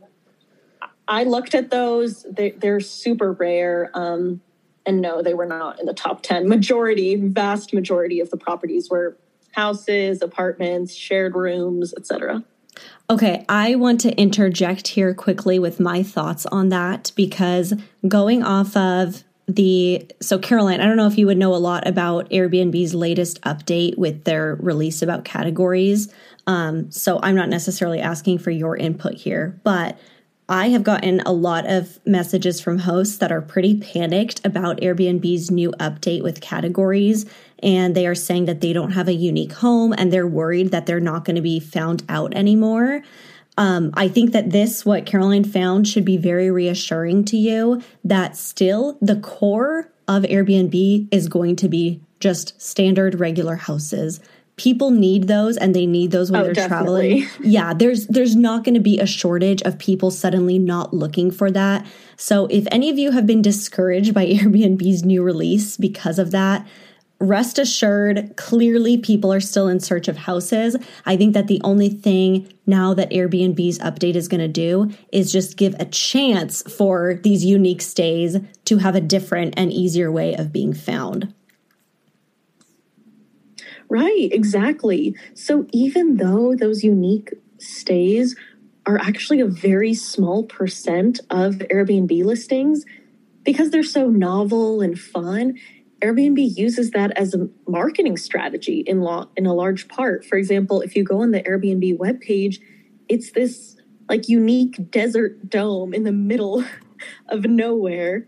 I 1.07 1.23
looked 1.23 1.53
at 1.53 1.69
those, 1.69 2.25
they, 2.29 2.53
are 2.63 2.79
super 2.79 3.33
rare. 3.33 3.91
Um, 3.93 4.41
and 4.85 5.01
no, 5.01 5.21
they 5.21 5.33
were 5.33 5.45
not 5.45 5.79
in 5.79 5.85
the 5.85 5.93
top 5.93 6.23
10. 6.23 6.47
Majority, 6.47 7.15
vast 7.15 7.73
majority 7.73 8.19
of 8.19 8.29
the 8.31 8.37
properties 8.37 8.89
were 8.89 9.17
houses, 9.51 10.21
apartments, 10.21 10.93
shared 10.93 11.35
rooms, 11.35 11.93
etc. 11.95 12.43
Okay, 13.09 13.45
I 13.49 13.75
want 13.75 13.99
to 14.01 14.17
interject 14.17 14.87
here 14.89 15.13
quickly 15.13 15.59
with 15.59 15.79
my 15.79 16.01
thoughts 16.01 16.45
on 16.45 16.69
that 16.69 17.11
because 17.15 17.73
going 18.07 18.41
off 18.41 18.75
of 18.77 19.23
the 19.47 20.07
so 20.21 20.39
Caroline, 20.39 20.79
I 20.79 20.85
don't 20.85 20.97
know 20.97 21.07
if 21.07 21.17
you 21.17 21.27
would 21.27 21.37
know 21.37 21.53
a 21.53 21.57
lot 21.57 21.87
about 21.87 22.29
Airbnb's 22.29 22.93
latest 22.93 23.41
update 23.41 23.97
with 23.97 24.23
their 24.23 24.55
release 24.55 25.01
about 25.01 25.25
categories. 25.25 26.13
Um, 26.47 26.89
so 26.91 27.19
I'm 27.21 27.35
not 27.35 27.49
necessarily 27.49 27.99
asking 27.99 28.39
for 28.39 28.51
your 28.51 28.77
input 28.77 29.15
here, 29.15 29.59
but 29.63 29.99
I 30.51 30.67
have 30.67 30.83
gotten 30.83 31.21
a 31.21 31.31
lot 31.31 31.65
of 31.65 31.97
messages 32.05 32.59
from 32.59 32.79
hosts 32.79 33.19
that 33.19 33.31
are 33.31 33.41
pretty 33.41 33.79
panicked 33.79 34.45
about 34.45 34.81
Airbnb's 34.81 35.49
new 35.49 35.71
update 35.79 36.23
with 36.23 36.41
categories. 36.41 37.25
And 37.63 37.95
they 37.95 38.05
are 38.05 38.15
saying 38.15 38.45
that 38.45 38.59
they 38.59 38.73
don't 38.73 38.91
have 38.91 39.07
a 39.07 39.13
unique 39.13 39.53
home 39.53 39.93
and 39.97 40.11
they're 40.11 40.27
worried 40.27 40.71
that 40.71 40.87
they're 40.87 40.99
not 40.99 41.23
going 41.23 41.37
to 41.37 41.41
be 41.41 41.61
found 41.61 42.03
out 42.09 42.33
anymore. 42.33 43.01
Um, 43.57 43.91
I 43.93 44.09
think 44.09 44.33
that 44.33 44.49
this, 44.49 44.85
what 44.85 45.05
Caroline 45.05 45.45
found, 45.45 45.87
should 45.87 46.03
be 46.03 46.17
very 46.17 46.51
reassuring 46.51 47.23
to 47.25 47.37
you 47.37 47.81
that 48.03 48.35
still 48.35 48.97
the 49.01 49.21
core 49.21 49.89
of 50.09 50.23
Airbnb 50.23 51.07
is 51.11 51.29
going 51.29 51.55
to 51.57 51.69
be 51.69 52.01
just 52.19 52.61
standard 52.61 53.21
regular 53.21 53.55
houses 53.55 54.19
people 54.61 54.91
need 54.91 55.27
those 55.27 55.57
and 55.57 55.75
they 55.75 55.87
need 55.87 56.11
those 56.11 56.29
when 56.31 56.41
oh, 56.41 56.43
they're 56.43 56.53
definitely. 56.53 57.21
traveling. 57.21 57.51
Yeah, 57.51 57.73
there's 57.73 58.05
there's 58.07 58.35
not 58.35 58.63
going 58.63 58.75
to 58.75 58.79
be 58.79 58.99
a 58.99 59.07
shortage 59.07 59.63
of 59.63 59.79
people 59.79 60.11
suddenly 60.11 60.59
not 60.59 60.93
looking 60.93 61.31
for 61.31 61.49
that. 61.49 61.85
So 62.15 62.45
if 62.51 62.67
any 62.71 62.91
of 62.91 62.99
you 62.99 63.09
have 63.11 63.25
been 63.25 63.41
discouraged 63.41 64.13
by 64.13 64.25
Airbnb's 64.35 65.03
new 65.03 65.23
release 65.23 65.77
because 65.77 66.19
of 66.19 66.29
that, 66.31 66.67
rest 67.19 67.57
assured, 67.57 68.35
clearly 68.35 68.99
people 68.99 69.33
are 69.33 69.39
still 69.39 69.67
in 69.67 69.79
search 69.79 70.07
of 70.07 70.17
houses. 70.17 70.75
I 71.07 71.17
think 71.17 71.33
that 71.33 71.47
the 71.47 71.61
only 71.63 71.89
thing 71.89 72.53
now 72.67 72.93
that 72.93 73.09
Airbnb's 73.09 73.79
update 73.79 74.15
is 74.15 74.27
going 74.27 74.41
to 74.41 74.47
do 74.47 74.91
is 75.11 75.31
just 75.31 75.57
give 75.57 75.75
a 75.79 75.85
chance 75.85 76.61
for 76.71 77.19
these 77.23 77.43
unique 77.43 77.81
stays 77.81 78.37
to 78.65 78.77
have 78.77 78.93
a 78.93 79.01
different 79.01 79.55
and 79.57 79.73
easier 79.73 80.11
way 80.11 80.35
of 80.35 80.53
being 80.53 80.73
found. 80.73 81.33
Right, 83.91 84.29
exactly. 84.31 85.17
So 85.33 85.67
even 85.73 86.15
though 86.15 86.55
those 86.55 86.81
unique 86.81 87.33
stays 87.57 88.37
are 88.85 88.97
actually 88.97 89.41
a 89.41 89.47
very 89.47 89.93
small 89.93 90.45
percent 90.45 91.19
of 91.29 91.55
Airbnb 91.55 92.23
listings, 92.23 92.85
because 93.43 93.69
they're 93.69 93.83
so 93.83 94.07
novel 94.07 94.79
and 94.79 94.97
fun, 94.97 95.57
Airbnb 96.01 96.57
uses 96.57 96.91
that 96.91 97.11
as 97.17 97.33
a 97.33 97.49
marketing 97.67 98.15
strategy 98.15 98.79
in 98.87 99.01
law 99.01 99.27
in 99.35 99.45
a 99.45 99.53
large 99.53 99.89
part. 99.89 100.23
For 100.23 100.37
example, 100.37 100.79
if 100.79 100.95
you 100.95 101.03
go 101.03 101.21
on 101.21 101.31
the 101.31 101.43
Airbnb 101.43 101.97
webpage, 101.97 102.61
it's 103.09 103.33
this 103.33 103.75
like 104.07 104.29
unique 104.29 104.89
desert 104.89 105.49
dome 105.49 105.93
in 105.93 106.05
the 106.05 106.13
middle 106.13 106.63
of 107.27 107.43
nowhere, 107.43 108.25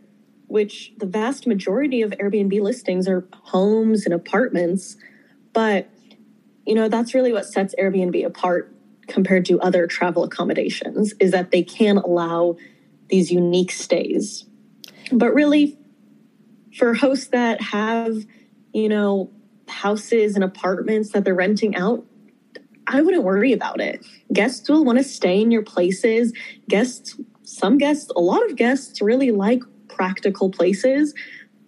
which 0.47 0.91
the 0.97 1.05
vast 1.05 1.47
majority 1.47 2.01
of 2.01 2.11
Airbnb 2.11 2.59
listings 2.59 3.07
are 3.07 3.25
homes 3.31 4.03
and 4.03 4.13
apartments 4.13 4.97
but, 5.53 5.89
you 6.65 6.75
know, 6.75 6.89
that's 6.89 7.13
really 7.13 7.31
what 7.31 7.45
sets 7.45 7.73
Airbnb 7.79 8.25
apart 8.25 8.73
compared 9.07 9.45
to 9.45 9.59
other 9.59 9.87
travel 9.87 10.23
accommodations 10.23 11.13
is 11.19 11.31
that 11.31 11.51
they 11.51 11.63
can 11.63 11.97
allow 11.97 12.55
these 13.09 13.31
unique 13.31 13.71
stays. 13.71 14.45
But 15.11 15.33
really, 15.33 15.77
for 16.77 16.93
hosts 16.93 17.27
that 17.27 17.61
have, 17.61 18.25
you 18.73 18.89
know, 18.89 19.29
houses 19.67 20.35
and 20.35 20.43
apartments 20.43 21.09
that 21.11 21.23
they're 21.23 21.35
renting 21.35 21.75
out, 21.75 22.05
I 22.87 23.01
wouldn't 23.01 23.23
worry 23.23 23.53
about 23.53 23.79
it. 23.79 24.05
Guests 24.31 24.69
will 24.69 24.83
want 24.83 24.97
to 24.97 25.03
stay 25.03 25.41
in 25.41 25.51
your 25.51 25.63
places. 25.63 26.33
Guests, 26.67 27.19
some 27.43 27.77
guests, 27.77 28.11
a 28.15 28.19
lot 28.19 28.45
of 28.49 28.55
guests 28.55 29.01
really 29.01 29.31
like 29.31 29.61
practical 29.87 30.49
places. 30.49 31.13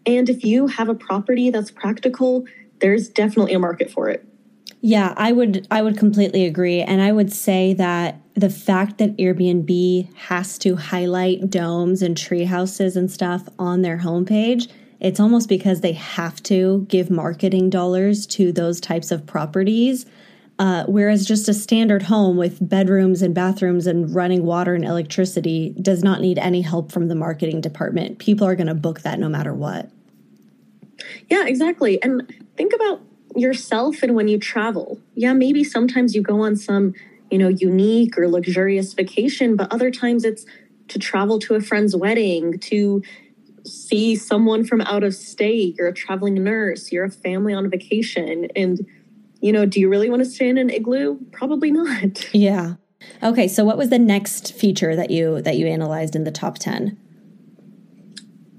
And 0.06 0.30
if 0.30 0.44
you 0.44 0.68
have 0.68 0.90
a 0.90 0.96
property 0.96 1.50
that's 1.50 1.72
practical, 1.72 2.46
there's 2.80 3.10
definitely 3.10 3.54
a 3.54 3.60
market 3.60 3.90
for 3.90 4.10
it. 4.10 4.26
Yeah, 4.82 5.14
I 5.18 5.32
would 5.32 5.68
I 5.72 5.82
would 5.82 5.98
completely 5.98 6.46
agree 6.46 6.82
and 6.82 7.02
I 7.02 7.12
would 7.12 7.34
say 7.34 7.74
that 7.74 8.22
the 8.36 8.50
fact 8.50 8.98
that 8.98 9.18
Airbnb 9.18 10.14
has 10.16 10.58
to 10.60 10.76
highlight 10.76 11.50
domes 11.50 12.02
and 12.02 12.16
tree 12.16 12.44
houses 12.44 12.96
and 12.96 13.10
stuff 13.10 13.48
on 13.58 13.82
their 13.82 13.98
homepage, 13.98 14.70
it's 15.00 15.20
almost 15.20 15.50
because 15.50 15.82
they 15.82 15.94
have 15.94 16.44
to 16.44 16.86
give 16.90 17.10
marketing 17.10 17.70
dollars 17.70 18.28
to 18.28 18.52
those 18.52 18.80
types 18.80 19.12
of 19.12 19.26
properties. 19.26 20.06
Uh, 20.58 20.86
whereas 20.86 21.26
just 21.26 21.50
a 21.50 21.54
standard 21.54 22.04
home 22.04 22.38
with 22.38 22.70
bedrooms 22.70 23.22
and 23.22 23.36
bathrooms 23.36 23.88
and 23.88 24.16
running 24.16 24.46
water 24.46 24.74
and 24.74 24.86
electricity 24.86 25.76
does 25.82 26.02
not 26.02 26.22
need 26.22 26.38
any 26.38 26.62
help 26.62 26.92
from 26.94 27.10
the 27.10 27.16
marketing 27.16 27.60
department. 27.60 28.20
People 28.20 28.48
are 28.48 28.56
going 28.56 28.68
to 28.68 28.74
book 28.74 29.02
that 29.02 29.20
no 29.20 29.28
matter 29.28 29.54
what. 29.54 29.90
Yeah, 31.30 31.46
exactly. 31.46 32.02
And 32.02 32.34
think 32.56 32.74
about 32.74 33.02
yourself 33.36 34.02
and 34.04 34.16
when 34.16 34.28
you 34.28 34.40
travel. 34.40 35.00
Yeah, 35.14 35.34
maybe 35.34 35.64
sometimes 35.64 36.16
you 36.16 36.22
go 36.22 36.42
on 36.42 36.56
some, 36.56 36.94
you 37.30 37.38
know, 37.38 37.50
unique 37.50 38.18
or 38.18 38.28
luxurious 38.28 38.94
vacation, 38.94 39.56
but 39.56 39.72
other 39.72 39.92
times 39.92 40.24
it's 40.24 40.46
to 40.88 41.00
travel 41.00 41.40
to 41.40 41.56
a 41.56 41.62
friend's 41.62 41.96
wedding, 41.96 42.60
to 42.60 43.02
see 43.66 44.16
someone 44.16 44.64
from 44.64 44.82
out 44.82 45.04
of 45.04 45.14
state, 45.14 45.76
you're 45.78 45.88
a 45.88 45.94
traveling 45.94 46.36
nurse, 46.36 46.92
you're 46.92 47.06
a 47.06 47.12
family 47.12 47.54
on 47.54 47.70
vacation 47.70 48.48
and 48.56 48.86
you 49.42 49.52
know, 49.52 49.66
do 49.66 49.80
you 49.80 49.90
really 49.90 50.10
want 50.10 50.24
to 50.24 50.30
stay 50.30 50.50
in 50.50 50.58
an 50.58 50.72
igloo? 50.72 51.20
Probably 51.32 51.70
not. 51.70 52.34
Yeah. 52.34 52.76
Okay, 53.22 53.48
so 53.48 53.64
what 53.64 53.78
was 53.78 53.90
the 53.90 54.00
next 54.00 54.54
feature 54.54 54.96
that 54.96 55.12
you 55.12 55.42
that 55.42 55.58
you 55.58 55.68
analyzed 55.68 56.16
in 56.16 56.24
the 56.24 56.32
top 56.32 56.58
10? 56.58 56.98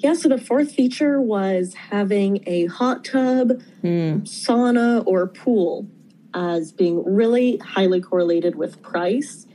Yeah, 0.07 0.15
so 0.15 0.29
the 0.29 0.39
fourth 0.39 0.71
feature 0.71 1.21
was 1.21 1.75
having 1.75 2.45
a 2.47 2.67
hot 2.67 3.05
tub, 3.05 3.61
mm. 3.83 4.23
sauna, 4.23 5.05
or 5.05 5.27
pool 5.27 5.89
as 6.33 6.71
being 6.71 7.03
really 7.05 7.57
highly 7.57 8.01
correlated 8.01 8.55
with 8.55 8.81
price. 8.83 9.49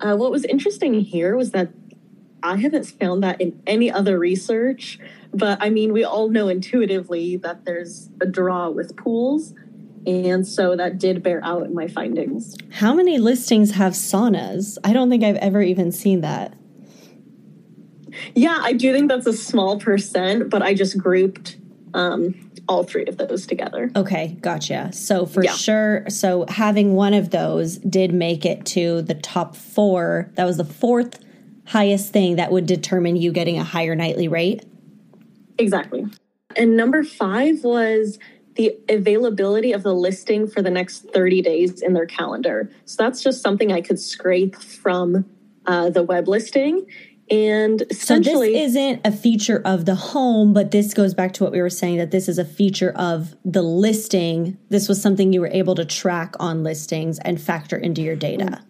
Uh, 0.00 0.14
what 0.14 0.30
was 0.30 0.44
interesting 0.44 1.00
here 1.00 1.36
was 1.36 1.50
that 1.50 1.70
I 2.40 2.54
haven't 2.54 2.84
found 2.84 3.24
that 3.24 3.40
in 3.40 3.60
any 3.66 3.90
other 3.90 4.16
research, 4.16 5.00
but 5.34 5.58
I 5.60 5.70
mean, 5.70 5.92
we 5.92 6.04
all 6.04 6.28
know 6.28 6.46
intuitively 6.46 7.36
that 7.38 7.64
there's 7.64 8.08
a 8.20 8.26
draw 8.26 8.70
with 8.70 8.96
pools. 8.96 9.54
And 10.06 10.46
so 10.46 10.76
that 10.76 10.98
did 10.98 11.20
bear 11.24 11.44
out 11.44 11.64
in 11.64 11.74
my 11.74 11.88
findings. 11.88 12.56
How 12.70 12.94
many 12.94 13.18
listings 13.18 13.72
have 13.72 13.94
saunas? 13.94 14.78
I 14.84 14.92
don't 14.92 15.10
think 15.10 15.24
I've 15.24 15.34
ever 15.38 15.62
even 15.62 15.90
seen 15.90 16.20
that. 16.20 16.54
Yeah, 18.34 18.58
I 18.60 18.72
do 18.72 18.92
think 18.92 19.08
that's 19.08 19.26
a 19.26 19.32
small 19.32 19.78
percent, 19.78 20.50
but 20.50 20.62
I 20.62 20.74
just 20.74 20.98
grouped 20.98 21.56
um, 21.94 22.50
all 22.68 22.82
three 22.82 23.06
of 23.06 23.16
those 23.16 23.46
together. 23.46 23.90
Okay, 23.94 24.36
gotcha. 24.40 24.90
So 24.92 25.26
for 25.26 25.44
yeah. 25.44 25.52
sure, 25.52 26.04
so 26.08 26.44
having 26.48 26.94
one 26.94 27.14
of 27.14 27.30
those 27.30 27.78
did 27.78 28.12
make 28.12 28.44
it 28.44 28.66
to 28.66 29.02
the 29.02 29.14
top 29.14 29.56
four. 29.56 30.30
That 30.34 30.44
was 30.44 30.56
the 30.56 30.64
fourth 30.64 31.20
highest 31.66 32.12
thing 32.12 32.36
that 32.36 32.52
would 32.52 32.66
determine 32.66 33.16
you 33.16 33.32
getting 33.32 33.58
a 33.58 33.64
higher 33.64 33.94
nightly 33.94 34.28
rate. 34.28 34.64
Exactly. 35.58 36.06
And 36.54 36.76
number 36.76 37.02
five 37.02 37.64
was 37.64 38.18
the 38.54 38.76
availability 38.88 39.72
of 39.72 39.82
the 39.82 39.94
listing 39.94 40.48
for 40.48 40.62
the 40.62 40.70
next 40.70 41.10
30 41.12 41.42
days 41.42 41.82
in 41.82 41.92
their 41.92 42.06
calendar. 42.06 42.70
So 42.86 43.02
that's 43.02 43.22
just 43.22 43.42
something 43.42 43.72
I 43.72 43.82
could 43.82 43.98
scrape 43.98 44.56
from 44.56 45.26
uh, 45.66 45.90
the 45.90 46.02
web 46.02 46.28
listing. 46.28 46.86
And 47.28 47.82
essentially, 47.90 48.52
so 48.52 48.58
this 48.58 48.70
isn't 48.70 49.00
a 49.04 49.10
feature 49.10 49.60
of 49.64 49.84
the 49.84 49.96
home, 49.96 50.52
but 50.52 50.70
this 50.70 50.94
goes 50.94 51.12
back 51.12 51.32
to 51.34 51.44
what 51.44 51.52
we 51.52 51.60
were 51.60 51.70
saying 51.70 51.96
that 51.98 52.12
this 52.12 52.28
is 52.28 52.38
a 52.38 52.44
feature 52.44 52.92
of 52.94 53.34
the 53.44 53.62
listing. 53.62 54.58
This 54.68 54.88
was 54.88 55.02
something 55.02 55.32
you 55.32 55.40
were 55.40 55.48
able 55.48 55.74
to 55.74 55.84
track 55.84 56.34
on 56.38 56.62
listings 56.62 57.18
and 57.18 57.40
factor 57.40 57.76
into 57.76 58.00
your 58.00 58.14
data. 58.14 58.62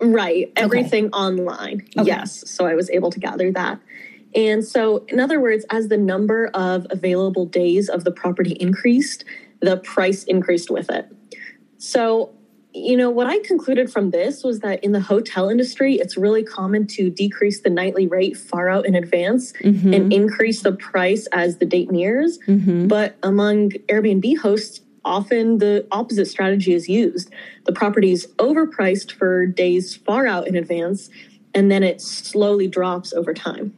Right. 0.00 0.52
Everything 0.56 1.06
okay. 1.06 1.16
online. 1.16 1.88
Okay. 1.96 2.06
Yes. 2.06 2.50
So 2.50 2.66
I 2.66 2.74
was 2.74 2.90
able 2.90 3.10
to 3.10 3.20
gather 3.20 3.50
that. 3.52 3.80
And 4.34 4.64
so, 4.64 5.04
in 5.08 5.20
other 5.20 5.40
words, 5.40 5.64
as 5.70 5.88
the 5.88 5.98
number 5.98 6.48
of 6.54 6.86
available 6.90 7.46
days 7.46 7.88
of 7.88 8.04
the 8.04 8.10
property 8.10 8.52
increased, 8.52 9.24
the 9.60 9.76
price 9.76 10.24
increased 10.24 10.70
with 10.70 10.90
it. 10.90 11.06
So, 11.76 12.32
you 12.74 12.96
know, 12.96 13.10
what 13.10 13.26
I 13.26 13.38
concluded 13.40 13.92
from 13.92 14.10
this 14.10 14.42
was 14.42 14.60
that 14.60 14.82
in 14.82 14.92
the 14.92 15.00
hotel 15.00 15.50
industry, 15.50 15.96
it's 15.96 16.16
really 16.16 16.42
common 16.42 16.86
to 16.88 17.10
decrease 17.10 17.60
the 17.60 17.70
nightly 17.70 18.06
rate 18.06 18.36
far 18.36 18.68
out 18.68 18.86
in 18.86 18.94
advance 18.94 19.52
mm-hmm. 19.54 19.92
and 19.92 20.12
increase 20.12 20.62
the 20.62 20.72
price 20.72 21.26
as 21.32 21.58
the 21.58 21.66
date 21.66 21.90
nears. 21.90 22.38
Mm-hmm. 22.46 22.88
But 22.88 23.16
among 23.22 23.70
Airbnb 23.88 24.38
hosts, 24.38 24.80
often 25.04 25.58
the 25.58 25.86
opposite 25.90 26.26
strategy 26.26 26.72
is 26.72 26.88
used. 26.88 27.30
The 27.64 27.72
property 27.72 28.12
is 28.12 28.26
overpriced 28.38 29.12
for 29.12 29.46
days 29.46 29.96
far 29.96 30.26
out 30.26 30.46
in 30.46 30.56
advance, 30.56 31.10
and 31.54 31.70
then 31.70 31.82
it 31.82 32.00
slowly 32.00 32.68
drops 32.68 33.12
over 33.12 33.34
time. 33.34 33.76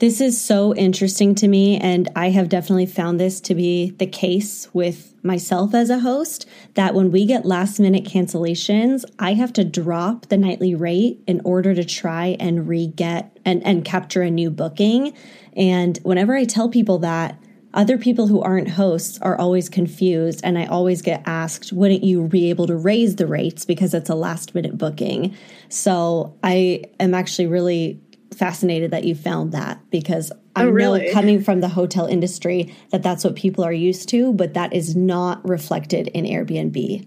This 0.00 0.22
is 0.22 0.40
so 0.40 0.74
interesting 0.74 1.34
to 1.34 1.46
me, 1.46 1.76
and 1.76 2.08
I 2.16 2.30
have 2.30 2.48
definitely 2.48 2.86
found 2.86 3.20
this 3.20 3.38
to 3.42 3.54
be 3.54 3.90
the 3.90 4.06
case 4.06 4.66
with 4.72 5.12
myself 5.22 5.74
as 5.74 5.90
a 5.90 5.98
host. 5.98 6.46
That 6.72 6.94
when 6.94 7.10
we 7.10 7.26
get 7.26 7.44
last 7.44 7.78
minute 7.78 8.04
cancellations, 8.04 9.04
I 9.18 9.34
have 9.34 9.52
to 9.52 9.62
drop 9.62 10.28
the 10.28 10.38
nightly 10.38 10.74
rate 10.74 11.22
in 11.26 11.42
order 11.44 11.74
to 11.74 11.84
try 11.84 12.38
and 12.40 12.66
re 12.66 12.86
get 12.86 13.38
and, 13.44 13.62
and 13.66 13.84
capture 13.84 14.22
a 14.22 14.30
new 14.30 14.50
booking. 14.50 15.12
And 15.54 15.98
whenever 16.02 16.34
I 16.34 16.46
tell 16.46 16.70
people 16.70 17.00
that, 17.00 17.38
other 17.74 17.98
people 17.98 18.26
who 18.26 18.40
aren't 18.40 18.70
hosts 18.70 19.18
are 19.20 19.38
always 19.38 19.68
confused, 19.68 20.40
and 20.42 20.56
I 20.56 20.64
always 20.64 21.02
get 21.02 21.22
asked, 21.26 21.74
wouldn't 21.74 22.04
you 22.04 22.26
be 22.26 22.48
able 22.48 22.66
to 22.68 22.74
raise 22.74 23.16
the 23.16 23.26
rates 23.26 23.66
because 23.66 23.92
it's 23.92 24.08
a 24.08 24.14
last 24.14 24.54
minute 24.54 24.78
booking? 24.78 25.36
So 25.68 26.38
I 26.42 26.84
am 26.98 27.12
actually 27.12 27.48
really 27.48 28.00
fascinated 28.34 28.90
that 28.90 29.04
you 29.04 29.14
found 29.14 29.52
that 29.52 29.80
because 29.90 30.32
I 30.56 30.64
oh, 30.64 30.70
really? 30.70 31.06
know 31.06 31.12
coming 31.12 31.42
from 31.42 31.60
the 31.60 31.68
hotel 31.68 32.06
industry 32.06 32.74
that 32.90 33.02
that's 33.02 33.24
what 33.24 33.34
people 33.34 33.64
are 33.64 33.72
used 33.72 34.08
to, 34.10 34.32
but 34.32 34.54
that 34.54 34.72
is 34.72 34.96
not 34.96 35.46
reflected 35.48 36.08
in 36.08 36.24
Airbnb. 36.24 37.06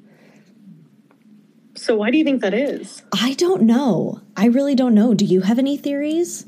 So 1.76 1.96
why 1.96 2.12
do 2.12 2.18
you 2.18 2.24
think 2.24 2.42
that 2.42 2.54
is? 2.54 3.02
I 3.20 3.34
don't 3.34 3.64
know. 3.64 4.22
I 4.38 4.46
really 4.46 4.76
don't 4.76 4.94
know. 4.94 5.14
Do 5.14 5.26
you 5.26 5.42
have 5.42 5.58
any 5.58 5.76
theories? 5.78 6.46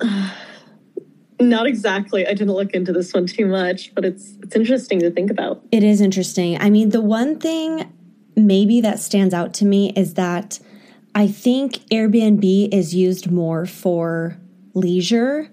Not 1.38 1.66
exactly. 1.66 2.26
I 2.26 2.32
didn't 2.32 2.54
look 2.54 2.72
into 2.72 2.92
this 2.92 3.12
one 3.12 3.26
too 3.26 3.46
much, 3.46 3.94
but 3.94 4.04
it's 4.04 4.38
it's 4.42 4.56
interesting 4.56 5.00
to 5.00 5.10
think 5.10 5.30
about. 5.30 5.62
It 5.70 5.82
is 5.82 6.00
interesting. 6.00 6.58
I 6.58 6.70
mean, 6.70 6.90
the 6.90 7.02
one 7.02 7.38
thing 7.38 7.92
maybe 8.36 8.80
that 8.80 9.00
stands 9.00 9.34
out 9.34 9.52
to 9.54 9.66
me 9.66 9.92
is 9.96 10.14
that 10.14 10.58
I 11.16 11.28
think 11.28 11.76
Airbnb 11.90 12.74
is 12.74 12.94
used 12.94 13.30
more 13.30 13.64
for 13.64 14.36
leisure, 14.74 15.50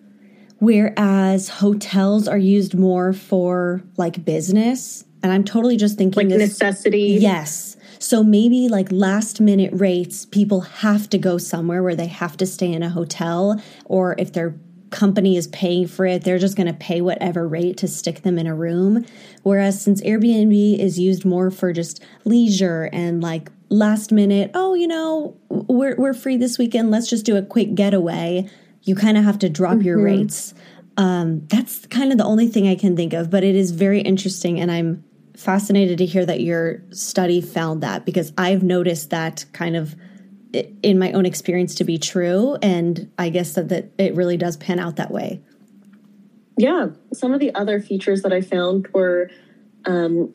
whereas 0.59 1.47
hotels 1.47 2.27
are 2.27 2.37
used 2.37 2.75
more 2.75 3.13
for 3.13 3.81
like 3.95 4.25
business. 4.25 5.05
And 5.23 5.31
I'm 5.31 5.45
totally 5.45 5.77
just 5.77 5.97
thinking 5.97 6.29
like 6.29 6.37
this, 6.37 6.49
necessity. 6.49 7.17
Yes. 7.17 7.77
So 7.97 8.25
maybe 8.25 8.67
like 8.67 8.91
last 8.91 9.39
minute 9.39 9.71
rates, 9.73 10.25
people 10.25 10.59
have 10.59 11.09
to 11.11 11.17
go 11.17 11.37
somewhere 11.37 11.81
where 11.81 11.95
they 11.95 12.07
have 12.07 12.35
to 12.37 12.45
stay 12.45 12.69
in 12.73 12.83
a 12.83 12.89
hotel, 12.89 13.61
or 13.85 14.15
if 14.17 14.33
their 14.33 14.59
company 14.93 15.35
is 15.35 15.47
paying 15.47 15.87
for 15.87 16.05
it, 16.05 16.23
they're 16.23 16.39
just 16.39 16.55
going 16.55 16.67
to 16.67 16.73
pay 16.73 17.01
whatever 17.01 17.45
rate 17.47 17.75
to 17.77 17.87
stick 17.87 18.21
them 18.21 18.37
in 18.37 18.47
a 18.47 18.55
room. 18.55 19.05
Whereas 19.41 19.81
since 19.81 20.01
Airbnb 20.03 20.79
is 20.79 20.97
used 20.97 21.25
more 21.25 21.51
for 21.51 21.73
just 21.73 22.01
leisure 22.23 22.89
and 22.93 23.21
like 23.21 23.51
last 23.69 24.11
minute, 24.11 24.51
oh, 24.53 24.75
you 24.75 24.87
know, 24.87 25.35
we're 25.49 25.95
we're 25.97 26.13
free 26.13 26.37
this 26.37 26.57
weekend. 26.57 26.91
Let's 26.91 27.09
just 27.09 27.25
do 27.25 27.35
a 27.35 27.41
quick 27.41 27.75
getaway. 27.75 28.47
You 28.83 28.95
kind 28.95 29.17
of 29.17 29.23
have 29.23 29.39
to 29.39 29.49
drop 29.49 29.73
mm-hmm. 29.73 29.87
your 29.87 30.01
rates. 30.01 30.53
Um, 30.95 31.47
that's 31.47 31.87
kind 31.87 32.11
of 32.11 32.19
the 32.19 32.25
only 32.25 32.47
thing 32.47 32.67
I 32.67 32.75
can 32.75 32.95
think 32.95 33.13
of, 33.13 33.31
but 33.31 33.43
it 33.43 33.55
is 33.55 33.71
very 33.71 34.01
interesting, 34.01 34.59
and 34.59 34.71
I'm 34.71 35.03
fascinated 35.35 35.97
to 35.97 36.05
hear 36.05 36.23
that 36.25 36.41
your 36.41 36.83
study 36.91 37.41
found 37.41 37.81
that 37.81 38.05
because 38.05 38.31
I've 38.37 38.61
noticed 38.61 39.09
that 39.09 39.45
kind 39.53 39.75
of 39.75 39.95
in 40.53 40.99
my 40.99 41.11
own 41.11 41.25
experience 41.25 41.75
to 41.75 41.83
be 41.83 41.97
true, 41.97 42.57
and 42.61 43.11
I 43.17 43.29
guess 43.29 43.53
that 43.53 43.69
that 43.69 43.91
it 43.97 44.15
really 44.15 44.37
does 44.37 44.57
pan 44.57 44.79
out 44.79 44.97
that 44.97 45.11
way. 45.11 45.41
Yeah, 46.57 46.89
some 47.13 47.33
of 47.33 47.39
the 47.39 47.53
other 47.55 47.79
features 47.79 48.21
that 48.21 48.31
I 48.31 48.41
found 48.41 48.87
were 48.93 49.31
um, 49.85 50.31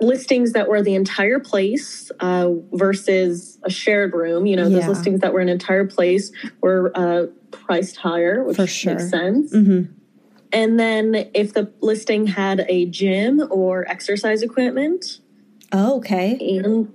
listings 0.00 0.52
that 0.52 0.68
were 0.68 0.82
the 0.82 0.94
entire 0.94 1.38
place 1.38 2.10
uh, 2.18 2.50
versus 2.72 3.58
a 3.62 3.70
shared 3.70 4.14
room. 4.14 4.46
You 4.46 4.56
know, 4.56 4.66
yeah. 4.66 4.80
those 4.80 4.88
listings 4.88 5.20
that 5.20 5.32
were 5.32 5.40
an 5.40 5.48
entire 5.48 5.86
place 5.86 6.32
were 6.60 6.90
uh, 6.94 7.26
priced 7.52 7.96
higher, 7.96 8.42
which 8.42 8.68
sure. 8.68 8.94
makes 8.94 9.08
sense. 9.08 9.52
Mm-hmm. 9.52 9.92
And 10.52 10.78
then 10.78 11.30
if 11.32 11.54
the 11.54 11.72
listing 11.80 12.26
had 12.26 12.66
a 12.68 12.86
gym 12.86 13.42
or 13.50 13.88
exercise 13.88 14.42
equipment. 14.42 15.20
Oh, 15.72 15.96
okay. 15.96 16.36
And 16.58 16.92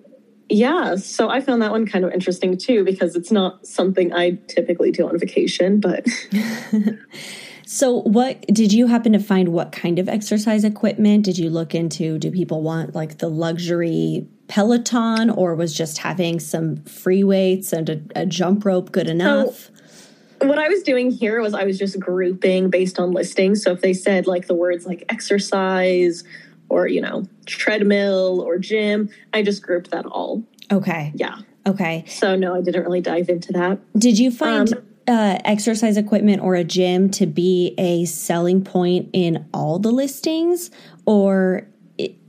yeah, 0.50 0.96
so 0.96 1.30
I 1.30 1.42
found 1.42 1.62
that 1.62 1.72
one 1.72 1.86
kind 1.86 2.06
of 2.06 2.12
interesting 2.12 2.58
too 2.58 2.84
because 2.84 3.16
it's 3.16 3.32
not 3.32 3.66
something 3.66 4.14
I 4.14 4.40
typically 4.48 4.92
do 4.92 5.08
on 5.08 5.18
vacation, 5.20 5.80
but. 5.80 6.06
So, 7.70 7.98
what 8.04 8.40
did 8.48 8.72
you 8.72 8.88
happen 8.88 9.12
to 9.12 9.20
find? 9.20 9.50
What 9.50 9.74
kind 9.74 10.00
of 10.00 10.08
exercise 10.08 10.64
equipment 10.64 11.26
did 11.26 11.38
you 11.38 11.50
look 11.50 11.76
into? 11.76 12.18
Do 12.18 12.32
people 12.32 12.62
want 12.62 12.96
like 12.96 13.18
the 13.18 13.28
luxury 13.28 14.26
Peloton, 14.48 15.30
or 15.30 15.54
was 15.54 15.74
just 15.76 15.98
having 15.98 16.40
some 16.40 16.78
free 16.86 17.26
weights 17.26 17.74
and 17.74 17.90
a, 17.90 18.02
a 18.16 18.26
jump 18.26 18.64
rope 18.64 18.94
good 18.94 19.10
enough? 19.10 19.70
So, 20.42 20.48
what 20.48 20.60
I 20.60 20.70
was 20.70 20.82
doing 20.82 21.12
here 21.12 21.42
was 21.42 21.54
I 21.54 21.66
was 21.66 21.78
just 21.78 22.00
grouping 22.00 22.70
based 22.70 23.00
on 23.00 23.12
listings. 23.12 23.64
So, 23.64 23.74
if 23.74 23.82
they 23.82 23.94
said 23.94 24.28
like 24.28 24.48
the 24.48 24.56
words 24.56 24.86
like 24.86 25.04
exercise 25.10 26.24
or, 26.70 26.88
you 26.88 27.02
know, 27.02 27.26
treadmill 27.46 28.42
or 28.42 28.58
gym, 28.58 29.10
I 29.34 29.42
just 29.42 29.62
grouped 29.62 29.92
that 29.92 30.06
all. 30.06 30.44
Okay. 30.72 31.12
Yeah. 31.16 31.38
Okay. 31.66 32.04
So, 32.08 32.36
no, 32.36 32.56
I 32.56 32.62
didn't 32.62 32.84
really 32.84 33.02
dive 33.02 33.30
into 33.30 33.54
that. 33.54 33.80
Did 33.98 34.20
you 34.20 34.32
find. 34.32 34.74
Um, 34.74 34.84
uh, 35.08 35.40
exercise 35.46 35.96
equipment 35.96 36.42
or 36.42 36.56
a 36.56 36.66
gym 36.66 37.10
to 37.10 37.26
be 37.26 37.74
a 37.78 38.04
selling 38.06 38.62
point 38.62 39.10
in 39.14 39.48
all 39.54 39.80
the 39.80 39.92
listings 39.92 40.70
or 41.06 41.66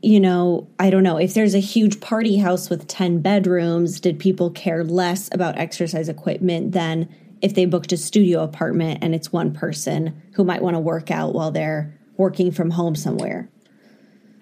you 0.01 0.20
know 0.20 0.66
i 0.79 0.88
don't 0.88 1.03
know 1.03 1.16
if 1.16 1.35
there's 1.35 1.55
a 1.55 1.61
huge 1.61 2.01
party 2.01 2.38
house 2.38 2.70
with 2.70 2.87
10 2.87 3.20
bedrooms 3.20 4.01
did 4.01 4.18
people 4.18 4.51
care 4.51 4.85
less 4.85 5.29
about 5.33 5.59
exercise 5.59 6.09
equipment 6.09 6.72
than 6.72 7.09
if 7.42 7.55
they 7.55 7.64
booked 7.64 7.92
a 7.92 7.96
studio 7.96 8.42
apartment 8.42 8.98
and 9.03 9.14
it's 9.14 9.33
one 9.33 9.53
person 9.53 10.20
who 10.33 10.44
might 10.44 10.62
want 10.62 10.74
to 10.74 10.81
work 10.81 11.11
out 11.11 11.35
while 11.35 11.51
they're 11.51 11.92
working 12.16 12.51
from 12.51 12.70
home 12.70 12.94
somewhere 12.94 13.48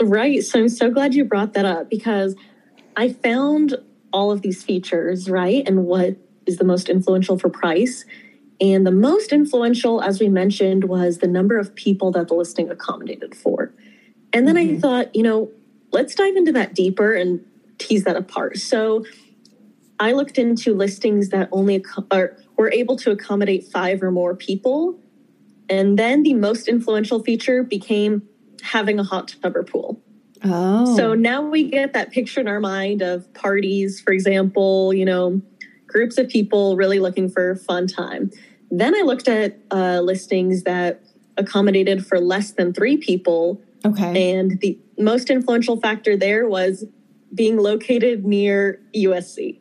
right 0.03 0.45
so 0.45 0.59
i'm 0.59 0.69
so 0.69 0.91
glad 0.91 1.15
you 1.15 1.25
brought 1.25 1.53
that 1.55 1.65
up 1.65 1.89
because 1.89 2.35
i 2.97 3.13
found 3.13 3.77
all 4.13 4.31
of 4.31 4.43
these 4.43 4.63
features 4.63 5.29
right 5.29 5.67
and 5.67 5.85
what 5.85 6.17
is 6.47 6.59
the 6.59 6.65
most 6.65 6.89
influential 6.89 7.39
for 7.39 7.49
price 7.49 8.05
and 8.61 8.87
the 8.87 8.93
most 8.93 9.33
influential, 9.33 10.03
as 10.03 10.21
we 10.21 10.29
mentioned, 10.29 10.85
was 10.85 11.19
the 11.19 11.27
number 11.27 11.59
of 11.59 11.75
people 11.75 12.11
that 12.13 12.29
the 12.29 12.35
listing 12.35 12.71
accommodated 12.71 13.35
for. 13.35 13.73
And 14.33 14.49
then 14.49 14.57
mm-hmm. 14.57 14.77
I 14.77 14.81
thought, 14.81 15.15
you 15.15 15.23
know, 15.23 15.51
let's 15.93 16.15
dive 16.15 16.37
into 16.37 16.53
that 16.53 16.75
deeper 16.75 17.13
and 17.13 17.45
tease 17.79 18.05
that 18.05 18.17
apart. 18.17 18.59
So 18.59 19.05
I 20.01 20.13
looked 20.13 20.39
into 20.39 20.75
listings 20.75 21.31
that 21.31 21.49
only 21.53 21.85
or 22.11 22.37
were 22.57 22.73
able 22.73 22.97
to 22.97 23.11
accommodate 23.11 23.65
five 23.65 24.03
or 24.03 24.11
more 24.11 24.35
people. 24.35 24.99
And 25.69 25.99
then 25.99 26.23
the 26.23 26.35
most 26.35 26.69
influential 26.69 27.23
feature 27.23 27.63
became 27.63 28.23
having 28.67 28.99
a 28.99 29.05
hot 29.05 29.35
tub 29.41 29.57
or 29.57 29.63
pool. 29.63 30.01
Oh. 30.45 30.97
So 30.97 31.15
now 31.15 31.43
we 31.43 31.71
get 31.71 31.93
that 31.95 32.11
picture 32.13 32.41
in 32.41 32.49
our 32.49 32.61
mind 32.61 33.03
of 33.03 33.33
parties, 33.35 34.01
for 34.01 34.13
example, 34.13 34.93
you 34.93 35.05
know, 35.05 35.41
groups 35.87 36.19
of 36.19 36.29
people 36.29 36.77
really 36.77 36.99
looking 36.99 37.29
for 37.29 37.57
fun 37.57 37.87
time. 37.87 38.31
Then 38.71 38.95
I 38.95 39.03
looked 39.03 39.29
at 39.29 39.59
uh, 39.71 40.01
listings 40.01 40.65
that 40.65 41.03
accommodated 41.37 42.07
for 42.07 42.21
less 42.21 42.53
than 42.53 42.73
three 42.73 42.97
people. 42.97 43.63
Okay. 43.85 44.35
And 44.35 44.61
the 44.61 44.79
most 44.99 45.31
influential 45.31 45.81
factor 45.81 46.17
there 46.17 46.49
was 46.49 46.85
being 47.35 47.57
located 47.57 48.25
near 48.25 48.81
USC. 48.95 49.61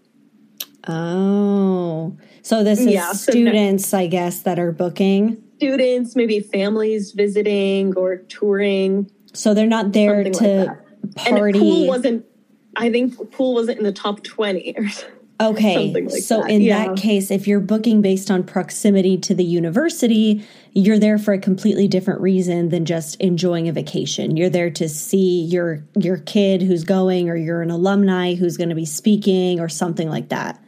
Oh, 0.88 2.16
so 2.42 2.64
this 2.64 2.80
is 2.80 2.88
yeah, 2.88 3.12
students, 3.14 3.88
so 3.88 3.98
no, 3.98 4.04
I 4.04 4.08
guess, 4.08 4.42
that 4.42 4.60
are 4.60 4.72
booking. 4.72 5.44
Students, 5.58 6.16
maybe 6.16 6.40
families 6.40 7.12
visiting 7.12 7.96
or 7.96 8.18
touring. 8.18 9.10
So 9.34 9.54
they're 9.54 9.68
not 9.68 9.94
there 9.94 10.24
to 10.24 10.66
like 10.66 11.16
party. 11.16 11.60
Pool 11.60 11.88
wasn't. 11.88 12.26
I 12.76 12.92
think 12.92 13.32
pool 13.32 13.54
wasn't 13.54 13.78
in 13.78 13.84
the 13.84 13.94
top 13.94 14.24
twenty 14.24 14.74
or 14.78 14.90
something. 14.90 15.16
Okay. 15.42 15.92
Like 15.92 16.10
so 16.12 16.42
that. 16.42 16.50
in 16.50 16.62
yeah. 16.62 16.88
that 16.88 16.98
case, 16.98 17.30
if 17.30 17.48
you're 17.48 17.60
booking 17.60 18.02
based 18.02 18.32
on 18.32 18.44
proximity 18.44 19.18
to 19.20 19.36
the 19.36 19.44
university, 19.44 20.46
you're 20.72 21.00
there 21.00 21.18
for 21.18 21.34
a 21.34 21.40
completely 21.40 21.88
different 21.88 22.22
reason 22.22 22.70
than 22.70 22.86
just 22.86 23.20
enjoying 23.20 23.68
a 23.68 23.74
vacation. 23.74 24.38
You're 24.38 24.50
there 24.50 24.70
to 24.72 24.88
see 24.88 25.42
your 25.42 25.84
your 25.98 26.18
kid 26.18 26.62
who's 26.62 26.86
going 26.86 27.30
or 27.30 27.36
you're 27.36 27.62
an 27.62 27.72
alumni 27.72 28.36
who's 28.36 28.56
going 28.56 28.70
to 28.70 28.76
be 28.76 28.86
speaking 28.86 29.60
or 29.60 29.68
something 29.68 30.10
like 30.10 30.30
that. 30.30 30.62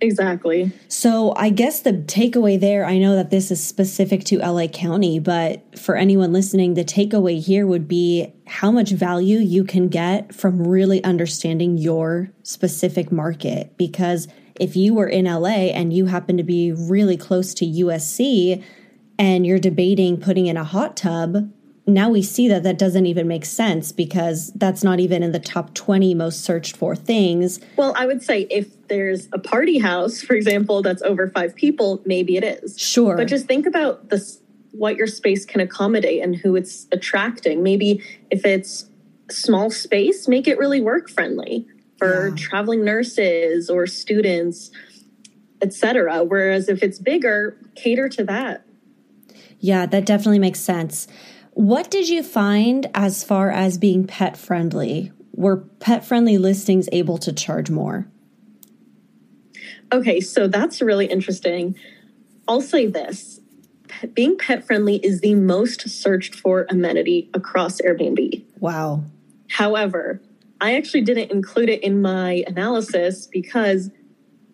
Exactly. 0.00 0.72
So 0.88 1.32
I 1.36 1.48
guess 1.48 1.80
the 1.80 1.92
takeaway 1.92 2.60
there, 2.60 2.84
I 2.84 2.98
know 2.98 3.14
that 3.14 3.30
this 3.30 3.50
is 3.50 3.62
specific 3.62 4.24
to 4.24 4.38
LA 4.38 4.66
County, 4.66 5.18
but 5.18 5.78
for 5.78 5.96
anyone 5.96 6.32
listening, 6.32 6.74
the 6.74 6.84
takeaway 6.84 7.42
here 7.42 7.66
would 7.66 7.88
be 7.88 8.32
how 8.46 8.70
much 8.70 8.90
value 8.90 9.38
you 9.38 9.64
can 9.64 9.88
get 9.88 10.34
from 10.34 10.66
really 10.66 11.02
understanding 11.02 11.78
your 11.78 12.30
specific 12.42 13.10
market. 13.10 13.76
Because 13.78 14.28
if 14.60 14.76
you 14.76 14.94
were 14.94 15.08
in 15.08 15.24
LA 15.24 15.70
and 15.72 15.92
you 15.92 16.06
happen 16.06 16.36
to 16.36 16.44
be 16.44 16.72
really 16.72 17.16
close 17.16 17.54
to 17.54 17.64
USC 17.64 18.62
and 19.18 19.46
you're 19.46 19.58
debating 19.58 20.20
putting 20.20 20.46
in 20.46 20.58
a 20.58 20.64
hot 20.64 20.96
tub, 20.96 21.50
now 21.86 22.10
we 22.10 22.20
see 22.22 22.48
that 22.48 22.64
that 22.64 22.78
doesn't 22.78 23.06
even 23.06 23.28
make 23.28 23.44
sense 23.44 23.92
because 23.92 24.52
that's 24.54 24.82
not 24.82 24.98
even 24.98 25.22
in 25.22 25.30
the 25.32 25.38
top 25.38 25.72
20 25.74 26.14
most 26.14 26.42
searched 26.42 26.76
for 26.76 26.96
things. 26.96 27.60
Well, 27.76 27.94
I 27.96 28.06
would 28.06 28.22
say 28.22 28.42
if 28.50 28.88
there's 28.88 29.28
a 29.32 29.38
party 29.38 29.78
house, 29.78 30.20
for 30.20 30.34
example, 30.34 30.82
that's 30.82 31.02
over 31.02 31.28
five 31.28 31.54
people, 31.54 32.02
maybe 32.04 32.36
it 32.36 32.42
is. 32.44 32.78
Sure. 32.78 33.16
But 33.16 33.28
just 33.28 33.46
think 33.46 33.66
about 33.66 34.08
this 34.08 34.40
what 34.72 34.96
your 34.96 35.06
space 35.06 35.46
can 35.46 35.60
accommodate 35.60 36.22
and 36.22 36.36
who 36.36 36.56
it's 36.56 36.86
attracting. 36.92 37.62
Maybe 37.62 38.02
if 38.30 38.44
it's 38.44 38.86
small 39.30 39.70
space, 39.70 40.28
make 40.28 40.46
it 40.46 40.58
really 40.58 40.80
work 40.80 41.08
friendly 41.08 41.66
for 41.98 42.28
Yeah. 42.28 42.34
traveling 42.36 42.84
nurses 42.84 43.70
or 43.70 43.86
students, 43.86 44.70
etc. 45.62 46.24
Whereas 46.24 46.68
if 46.68 46.82
it's 46.82 46.98
bigger, 46.98 47.56
cater 47.74 48.08
to 48.10 48.24
that. 48.24 48.64
Yeah, 49.60 49.86
that 49.86 50.04
definitely 50.04 50.38
makes 50.40 50.60
sense. 50.60 51.08
What 51.56 51.90
did 51.90 52.10
you 52.10 52.22
find 52.22 52.86
as 52.92 53.24
far 53.24 53.50
as 53.50 53.78
being 53.78 54.06
pet 54.06 54.36
friendly? 54.36 55.10
Were 55.32 55.56
pet 55.56 56.04
friendly 56.04 56.36
listings 56.36 56.86
able 56.92 57.16
to 57.16 57.32
charge 57.32 57.70
more? 57.70 58.06
Okay, 59.90 60.20
so 60.20 60.48
that's 60.48 60.82
really 60.82 61.06
interesting. 61.06 61.74
I'll 62.46 62.60
say 62.60 62.84
this 62.84 63.40
being 64.12 64.36
pet 64.36 64.66
friendly 64.66 64.96
is 64.96 65.22
the 65.22 65.34
most 65.34 65.88
searched 65.88 66.34
for 66.34 66.66
amenity 66.68 67.30
across 67.32 67.80
Airbnb. 67.80 68.44
Wow. 68.60 69.04
However, 69.48 70.20
I 70.60 70.74
actually 70.76 71.00
didn't 71.00 71.30
include 71.30 71.70
it 71.70 71.82
in 71.82 72.02
my 72.02 72.44
analysis 72.46 73.26
because 73.26 73.90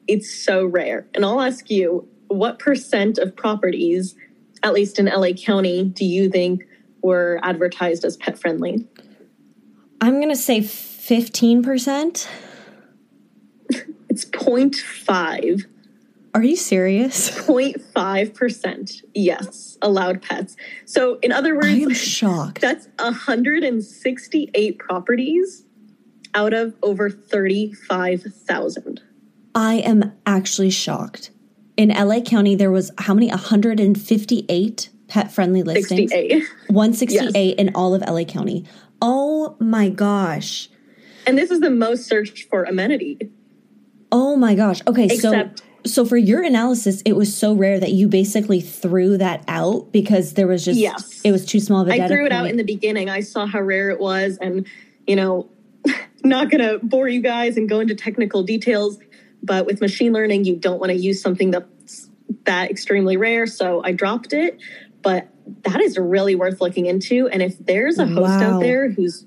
it's 0.07 0.33
so 0.33 0.65
rare. 0.65 1.09
And 1.17 1.25
I'll 1.25 1.41
ask 1.41 1.69
you, 1.69 2.07
what 2.29 2.61
percent 2.61 3.19
of 3.19 3.35
properties, 3.35 4.15
at 4.62 4.73
least 4.73 5.01
in 5.01 5.07
LA 5.07 5.33
County, 5.33 5.83
do 5.83 6.05
you 6.05 6.31
think 6.31 6.62
were 7.03 7.41
advertised 7.43 8.05
as 8.05 8.17
pet 8.17 8.38
friendly? 8.38 8.87
I'm 10.01 10.15
going 10.15 10.29
to 10.31 10.37
say 10.37 10.61
15%. 10.61 12.29
It's 14.09 14.27
0.5. 14.27 15.65
Are 16.35 16.43
you 16.43 16.57
serious? 16.57 17.31
0.5%, 17.31 19.03
yes, 19.15 19.79
allowed 19.81 20.21
pets. 20.21 20.55
So, 20.85 21.19
in 21.23 21.33
other 21.33 21.55
words, 21.55 21.67
I 21.69 21.71
am 21.71 21.85
words, 21.87 21.99
shocked. 21.99 22.61
that's 22.61 22.88
168 22.99 24.79
properties 24.79 25.65
out 26.35 26.53
of 26.53 26.75
over 26.83 27.09
35,000. 27.09 29.01
I 29.55 29.75
am 29.77 30.12
actually 30.27 30.71
shocked. 30.71 31.31
In 31.77 31.88
LA 31.88 32.21
County, 32.21 32.55
there 32.55 32.71
was 32.71 32.91
how 32.99 33.15
many? 33.15 33.29
158 33.29 34.91
pet 35.12 35.31
friendly 35.31 35.62
listings. 35.62 36.11
68. 36.11 36.42
168 36.68 37.59
in 37.59 37.75
all 37.75 37.94
of 37.94 38.01
LA 38.01 38.25
County. 38.25 38.64
Oh 39.03 39.57
my 39.61 39.90
gosh. 39.90 40.70
And 41.27 41.37
this 41.37 41.51
is 41.51 41.61
the 41.61 41.68
most 41.68 42.07
searched 42.07 42.48
for 42.48 42.64
amenity. 42.64 43.18
Oh 44.11 44.37
my 44.37 44.55
gosh. 44.55 44.81
Okay, 44.87 45.05
Except- 45.05 45.59
so 45.59 45.64
so 45.85 46.05
for 46.07 46.16
your 46.16 46.42
analysis, 46.42 47.03
it 47.05 47.14
was 47.14 47.37
so 47.37 47.53
rare 47.55 47.79
that 47.81 47.90
you 47.90 48.09
basically 48.09 48.61
threw 48.61 49.18
that 49.18 49.44
out 49.48 49.92
because 49.92 50.35
there 50.35 50.46
was 50.46 50.64
just 50.64 50.79
Yes. 50.79 51.20
it 51.25 51.33
was 51.33 51.44
too 51.44 51.61
small 51.61 51.83
of 51.83 51.88
a 51.88 52.01
I 52.01 52.09
threw 52.09 52.25
it 52.25 52.33
out 52.33 52.46
in 52.46 52.57
the 52.57 52.62
beginning. 52.64 53.11
I 53.11 53.20
saw 53.20 53.46
how 53.46 53.61
rare 53.61 53.90
it 53.90 53.98
was, 53.98 54.38
and 54.40 54.66
you 55.09 55.16
know, 55.16 55.51
not 56.25 56.51
going 56.51 56.62
to 56.62 56.79
bore 56.87 57.09
you 57.09 57.20
guys 57.20 57.57
and 57.57 57.68
go 57.68 57.81
into 57.81 57.96
technical 57.96 58.44
details. 58.44 58.98
But 59.42 59.66
with 59.66 59.81
machine 59.81 60.12
learning, 60.12 60.44
you 60.44 60.55
don't 60.55 60.79
want 60.79 60.90
to 60.90 60.96
use 60.96 61.20
something 61.20 61.51
that's 61.51 62.09
that 62.44 62.70
extremely 62.70 63.16
rare. 63.16 63.46
So 63.46 63.83
I 63.85 63.92
dropped 63.92 64.33
it. 64.33 64.59
But 65.03 65.29
that 65.62 65.81
is 65.81 65.99
really 65.99 66.35
worth 66.35 66.61
looking 66.61 66.87
into. 66.87 67.29
And 67.29 67.43
if 67.43 67.59
there's 67.59 67.99
a 67.99 68.07
host 68.07 68.21
Wow. 68.41 68.55
out 68.55 68.61
there 68.61 68.91
who's 68.91 69.27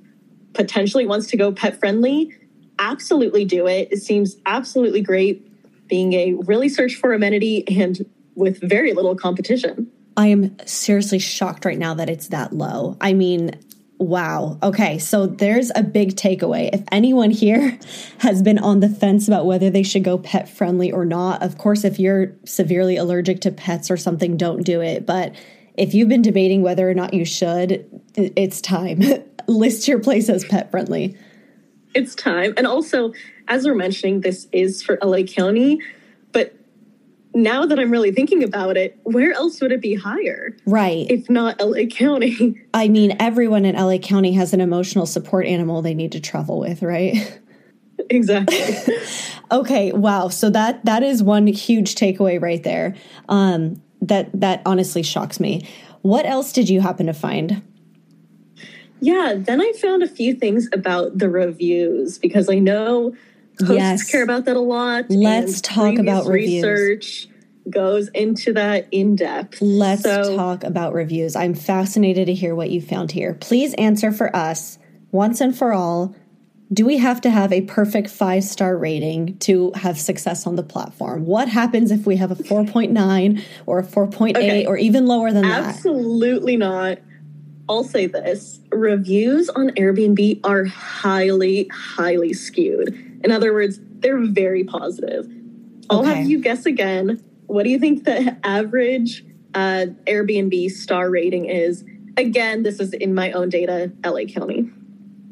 potentially 0.53 1.05
wants 1.05 1.27
to 1.27 1.37
go 1.37 1.51
pet 1.51 1.79
friendly, 1.79 2.33
absolutely 2.79 3.45
do 3.45 3.67
it. 3.67 3.89
It 3.91 4.01
seems 4.01 4.37
absolutely 4.45 5.01
great 5.01 5.51
being 5.87 6.13
a 6.13 6.33
really 6.45 6.69
search 6.69 6.95
for 6.95 7.13
amenity 7.13 7.67
and 7.79 8.05
with 8.35 8.59
very 8.61 8.93
little 8.93 9.15
competition. 9.15 9.91
I 10.17 10.27
am 10.27 10.55
seriously 10.65 11.19
shocked 11.19 11.65
right 11.65 11.77
now 11.77 11.93
that 11.95 12.09
it's 12.09 12.29
that 12.29 12.53
low. 12.53 12.97
I 13.01 13.13
mean, 13.13 13.51
wow. 13.97 14.57
Okay, 14.63 14.97
so 14.97 15.27
there's 15.27 15.71
a 15.75 15.83
big 15.83 16.15
takeaway. 16.15 16.69
If 16.73 16.83
anyone 16.91 17.31
here 17.31 17.77
has 18.19 18.41
been 18.41 18.57
on 18.57 18.79
the 18.79 18.89
fence 18.89 19.27
about 19.27 19.45
whether 19.45 19.69
they 19.69 19.83
should 19.83 20.03
go 20.03 20.17
pet 20.17 20.47
friendly 20.49 20.91
or 20.91 21.05
not, 21.05 21.43
of 21.43 21.57
course, 21.57 21.83
if 21.83 21.99
you're 21.99 22.33
severely 22.45 22.95
allergic 22.97 23.41
to 23.41 23.51
pets 23.51 23.91
or 23.91 23.97
something, 23.97 24.37
don't 24.37 24.63
do 24.63 24.81
it. 24.81 25.05
But 25.05 25.35
if 25.77 25.93
you've 25.93 26.09
been 26.09 26.21
debating 26.21 26.61
whether 26.61 26.89
or 26.89 26.93
not 26.93 27.13
you 27.13 27.25
should, 27.25 27.85
it's 28.15 28.61
time. 28.61 29.01
List 29.47 29.87
your 29.87 29.99
place 29.99 30.29
as 30.29 30.43
pet 30.45 30.71
friendly. 30.71 31.17
it's 31.93 32.15
time. 32.15 32.53
And 32.57 32.65
also, 32.67 33.13
as 33.47 33.65
we're 33.65 33.75
mentioning, 33.75 34.21
this 34.21 34.47
is 34.51 34.81
for 34.81 34.97
LA 35.03 35.23
County, 35.23 35.79
but 36.31 36.53
now 37.33 37.65
that 37.65 37.77
I'm 37.79 37.91
really 37.91 38.11
thinking 38.11 38.43
about 38.43 38.75
it, 38.77 38.97
where 39.03 39.33
else 39.33 39.61
would 39.61 39.71
it 39.71 39.81
be 39.81 39.93
higher 39.95 40.55
Right. 40.65 41.05
if 41.11 41.29
not 41.29 41.59
LA 41.61 41.85
County? 41.85 42.61
I 42.73 42.87
mean, 42.87 43.15
everyone 43.19 43.65
in 43.65 43.75
LA 43.75 43.97
County 43.97 44.33
has 44.33 44.53
an 44.53 44.61
emotional 44.61 45.05
support 45.05 45.45
animal 45.45 45.81
they 45.81 45.93
need 45.93 46.13
to 46.13 46.19
travel 46.19 46.59
with, 46.59 46.81
right? 46.81 47.39
exactly. 48.09 48.57
Okay, 49.51 49.91
wow. 49.91 50.29
So 50.29 50.49
that 50.49 50.83
that 50.85 51.03
is 51.03 51.21
one 51.21 51.45
huge 51.45 51.93
takeaway 51.93 52.41
right 52.41 52.63
there. 52.63 52.95
Um 53.29 53.79
that 54.07 54.29
that 54.39 54.61
honestly 54.65 55.03
shocks 55.03 55.39
me. 55.39 55.67
What 56.01 56.25
else 56.25 56.51
did 56.53 56.69
you 56.69 56.81
happen 56.81 57.05
to 57.07 57.13
find? 57.13 57.61
yeah, 59.01 59.33
then 59.37 59.61
I 59.61 59.71
found 59.73 60.03
a 60.03 60.07
few 60.07 60.33
things 60.33 60.67
about 60.73 61.17
the 61.17 61.29
reviews 61.29 62.17
because 62.17 62.49
I 62.49 62.59
know 62.59 63.13
hosts 63.59 63.73
Yes. 63.75 64.09
care 64.11 64.23
about 64.23 64.45
that 64.45 64.55
a 64.55 64.59
lot. 64.61 65.05
Let's 65.09 65.61
talk 65.61 65.97
about 65.99 66.25
reviews. 66.25 66.63
research 66.63 67.27
goes 67.69 68.07
into 68.09 68.53
that 68.53 68.87
in 68.91 69.15
depth. 69.15 69.61
Let's 69.61 70.01
So- 70.03 70.35
talk 70.35 70.63
about 70.63 70.93
reviews. 70.93 71.35
I'm 71.35 71.53
fascinated 71.53 72.27
to 72.27 72.33
hear 72.33 72.55
what 72.55 72.69
you 72.71 72.81
found 72.81 73.11
here. 73.11 73.33
Please 73.39 73.73
answer 73.75 74.11
for 74.11 74.33
us 74.35 74.77
once 75.11 75.41
and 75.41 75.55
for 75.55 75.73
all. 75.73 76.15
Do 76.75 76.85
we 76.85 76.97
have 76.97 77.21
to 77.21 77.29
have 77.29 77.53
a 77.53 77.61
perfect 77.61 78.09
five 78.09 78.43
star 78.43 78.77
rating 78.77 79.37
to 79.39 79.71
have 79.75 79.97
success 79.97 80.45
on 80.45 80.57
the 80.57 80.63
platform? 80.63 81.25
What 81.25 81.47
happens 81.47 81.89
if 81.89 82.05
we 82.05 82.17
have 82.17 82.31
a 82.31 82.35
4.9 82.35 83.41
or 83.65 83.79
a 83.79 83.83
4.8 83.83 84.35
Okay. 84.35 84.65
or 84.65 84.75
even 84.75 85.05
lower 85.05 85.31
than 85.31 85.43
that? 85.43 85.63
Absolutely 85.63 86.57
not. 86.57 86.97
I'll 87.69 87.85
say 87.85 88.07
this 88.07 88.59
reviews 88.71 89.47
on 89.47 89.69
Airbnb 89.69 90.41
are 90.43 90.65
highly, 90.65 91.69
highly 91.71 92.33
skewed. 92.33 92.89
In 93.23 93.31
other 93.31 93.53
words, 93.53 93.79
they're 93.99 94.19
very 94.25 94.65
positive. 94.65 95.31
I'll 95.89 96.01
Okay. 96.01 96.13
have 96.13 96.27
you 96.27 96.41
guess 96.41 96.65
again. 96.65 97.23
What 97.47 97.63
do 97.63 97.69
you 97.69 97.79
think 97.79 98.03
the 98.03 98.35
average 98.43 99.23
uh, 99.53 99.85
Airbnb 100.07 100.71
star 100.71 101.09
rating 101.09 101.45
is? 101.45 101.85
Again, 102.17 102.63
this 102.63 102.81
is 102.81 102.91
in 102.91 103.15
my 103.15 103.31
own 103.31 103.47
data, 103.47 103.93
LA 104.05 104.25
County. 104.25 104.69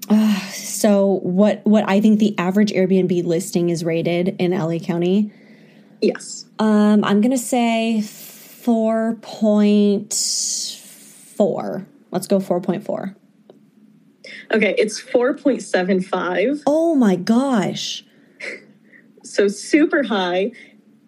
So 0.53 1.19
what 1.23 1.61
what 1.65 1.87
I 1.87 2.01
think 2.01 2.19
the 2.19 2.37
average 2.37 2.71
Airbnb 2.71 3.25
listing 3.25 3.69
is 3.69 3.85
rated 3.85 4.35
in 4.39 4.51
LA 4.51 4.79
County? 4.79 5.31
Yes. 6.01 6.45
Um, 6.59 7.03
I'm 7.05 7.21
gonna 7.21 7.37
say 7.37 8.01
four 8.01 9.17
point 9.21 10.13
four. 10.13 11.87
Let's 12.11 12.27
go 12.27 12.39
four 12.39 12.59
point 12.59 12.83
four. 12.83 13.15
Okay, 14.51 14.75
it's 14.77 15.01
4.75. 15.01 16.63
Oh 16.67 16.95
my 16.95 17.15
gosh. 17.15 18.05
So 19.23 19.47
super 19.47 20.03
high. 20.03 20.51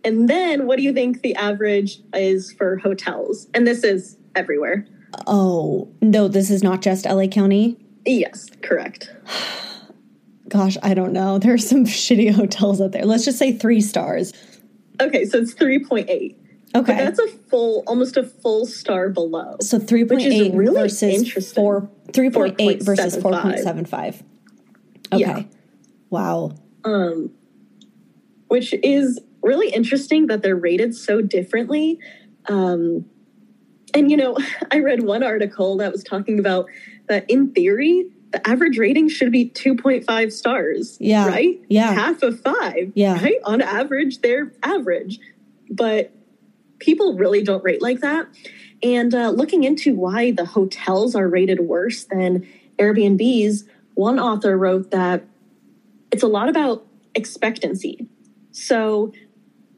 And 0.04 0.30
then 0.30 0.68
what 0.68 0.78
do 0.78 0.84
you 0.84 0.94
think 0.94 1.22
the 1.22 1.36
average 1.36 2.00
is 2.14 2.52
for 2.54 2.78
hotels? 2.78 3.48
And 3.54 3.68
this 3.68 3.84
is 3.84 4.18
everywhere. 4.36 4.86
Oh 5.28 5.90
no, 6.02 6.28
this 6.28 6.50
is 6.50 6.64
not 6.64 6.82
just 6.82 7.06
LA 7.06 7.28
County. 7.28 7.78
Yes, 8.06 8.50
correct. 8.62 9.12
Gosh, 10.48 10.78
I 10.84 10.94
don't 10.94 11.12
know. 11.12 11.40
There 11.40 11.54
are 11.54 11.58
some 11.58 11.86
shitty 11.86 12.32
hotels 12.32 12.80
out 12.80 12.92
there. 12.92 13.06
Let's 13.06 13.26
just 13.26 13.40
say 13.40 13.52
three 13.52 13.82
stars. 13.82 14.32
Okay, 15.02 15.26
so 15.26 15.40
it's 15.40 15.54
3.8. 15.56 16.36
But 16.72 16.80
Okay. 16.82 16.98
that's 16.98 17.20
a 17.20 17.28
full, 17.50 17.84
almost 17.88 18.18
a 18.18 18.24
full 18.24 18.66
star 18.66 19.08
below. 19.10 19.56
So 19.62 19.80
three 19.80 20.04
point 20.04 20.18
Which 20.24 20.26
is 20.26 20.34
eight 20.34 20.54
really 20.54 20.82
versus 20.82 21.54
four 21.54 21.90
three 22.12 22.30
point 22.30 22.56
eight 22.60 22.84
versus 22.84 23.16
4.75. 23.16 23.42
point 23.42 23.60
seven 23.60 23.86
five. 23.86 24.22
Okay. 25.14 25.22
Yeah. 25.22 25.44
Wow. 26.10 26.52
Um, 26.84 27.32
which 28.50 28.74
is 28.84 29.22
really 29.42 29.70
interesting 29.70 30.28
that 30.28 30.42
they're 30.44 30.56
rated 30.58 30.94
so 30.96 31.22
differently. 31.22 31.98
Um, 32.50 33.06
and, 33.96 34.12
you 34.12 34.18
know, 34.18 34.38
I 34.72 34.80
read 34.80 35.04
one 35.04 35.24
article 35.24 35.78
that 35.78 35.92
was 35.92 36.04
talking 36.04 36.40
about 36.40 36.68
that 37.08 37.30
in 37.30 37.52
theory, 37.52 38.06
the 38.32 38.48
average 38.48 38.78
rating 38.78 39.10
should 39.10 39.32
be 39.32 39.50
2.5 39.50 40.32
stars. 40.32 40.98
Yeah. 41.00 41.28
Right? 41.28 41.62
Yeah. 41.70 41.94
Half 41.94 42.22
of 42.22 42.40
five. 42.42 42.92
Yeah. 42.96 43.22
Right? 43.22 43.40
On 43.46 43.62
average, 43.62 44.22
they're 44.22 44.52
average. 44.64 45.20
But 45.70 46.12
people 46.80 47.18
really 47.18 47.44
don't 47.44 47.64
rate 47.64 47.82
like 47.82 48.02
that. 48.02 48.28
And 48.84 49.16
uh, 49.16 49.30
looking 49.30 49.64
into 49.64 49.96
why 49.96 50.32
the 50.32 50.46
hotels 50.46 51.16
are 51.16 51.28
rated 51.28 51.62
worse 51.62 52.04
than 52.04 52.48
Airbnbs, 52.78 53.64
one 53.94 54.20
author 54.20 54.58
wrote 54.58 54.92
that 54.92 55.26
it's 56.12 56.24
a 56.24 56.28
lot 56.28 56.50
about 56.50 56.86
expectancy. 57.16 58.08
So 58.52 59.14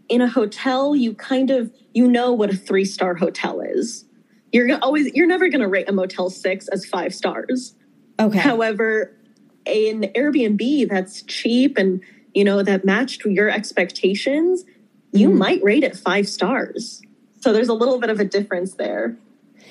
in 0.10 0.22
a 0.22 0.28
hotel, 0.28 0.96
you 0.96 1.14
kind 1.14 1.52
of 1.52 1.72
you 1.94 2.08
know 2.08 2.32
what 2.32 2.50
a 2.52 2.56
three 2.56 2.86
star 2.86 3.16
hotel 3.16 3.62
is. 3.62 4.06
You're 4.52 4.78
always 4.82 5.14
you're 5.14 5.28
never 5.28 5.50
going 5.50 5.62
to 5.62 5.68
rate 5.68 5.90
a 5.90 5.92
Motel 5.92 6.30
Six 6.30 6.68
as 6.70 6.86
five 6.86 7.14
stars. 7.14 7.76
Okay. 8.20 8.38
However, 8.40 9.14
an 9.66 10.04
Airbnb 10.16 10.90
that's 10.90 11.22
cheap 11.24 11.78
and 11.78 12.02
you 12.34 12.44
know 12.44 12.64
that 12.64 12.86
matched 12.86 13.26
your 13.26 13.50
expectations, 13.50 14.64
you 15.12 15.30
Mm. 15.30 15.38
might 15.38 15.64
rate 15.64 15.84
it 15.84 15.96
five 15.96 16.28
stars. 16.28 17.02
So 17.42 17.54
there's 17.54 17.70
a 17.70 17.74
little 17.74 18.00
bit 18.00 18.10
of 18.10 18.20
a 18.20 18.26
difference 18.26 18.74
there. 18.76 19.18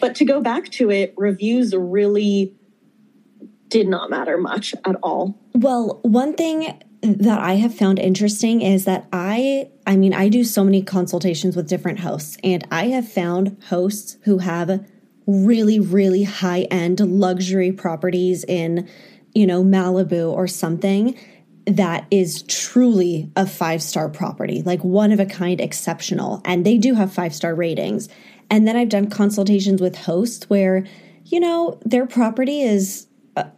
But 0.01 0.15
to 0.17 0.25
go 0.25 0.41
back 0.41 0.69
to 0.73 0.91
it, 0.91 1.15
reviews 1.17 1.75
really 1.75 2.55
did 3.69 3.89
not 3.89 4.11
matter 4.11 4.37
much 4.39 4.75
at 4.85 4.97
all. 5.03 5.39
Well, 5.55 5.99
one 6.03 6.35
thing 6.35 6.81
that 7.02 7.38
I 7.38 7.54
have 7.54 7.74
found 7.74 7.98
interesting 7.98 8.62
is 8.62 8.85
that 8.85 9.06
I 9.12 9.70
I 9.87 9.96
mean, 9.96 10.14
I 10.14 10.28
do 10.28 10.44
so 10.44 10.64
many 10.64 10.82
consultations 10.82 11.54
with 11.56 11.68
different 11.68 12.00
hosts 12.00 12.37
and 12.42 12.66
I 12.70 12.88
have 12.88 13.09
found 13.09 13.56
hosts 13.68 14.16
who 14.22 14.38
have 14.38 14.85
really 15.26 15.80
really 15.80 16.22
high-end 16.22 17.00
luxury 17.00 17.72
properties 17.72 18.44
in, 18.44 18.88
you 19.35 19.46
know, 19.46 19.62
Malibu 19.62 20.32
or 20.32 20.46
something 20.46 21.18
that 21.66 22.06
is 22.12 22.42
truly 22.42 23.30
a 23.35 23.44
five-star 23.44 24.09
property, 24.09 24.62
like 24.62 24.85
one 24.85 25.11
of 25.11 25.18
a 25.18 25.26
kind 25.26 25.61
exceptional 25.61 26.40
and 26.44 26.64
they 26.64 26.78
do 26.78 26.94
have 26.94 27.12
five-star 27.12 27.54
ratings. 27.54 28.09
And 28.50 28.66
then 28.66 28.76
I've 28.76 28.88
done 28.88 29.11
consultations 29.11 29.82
with 29.82 29.96
hosts 29.96 30.48
where, 30.48 30.87
you 31.24 31.40
know, 31.40 31.80
their 31.85 32.06
property 32.06 32.62
is 32.62 33.09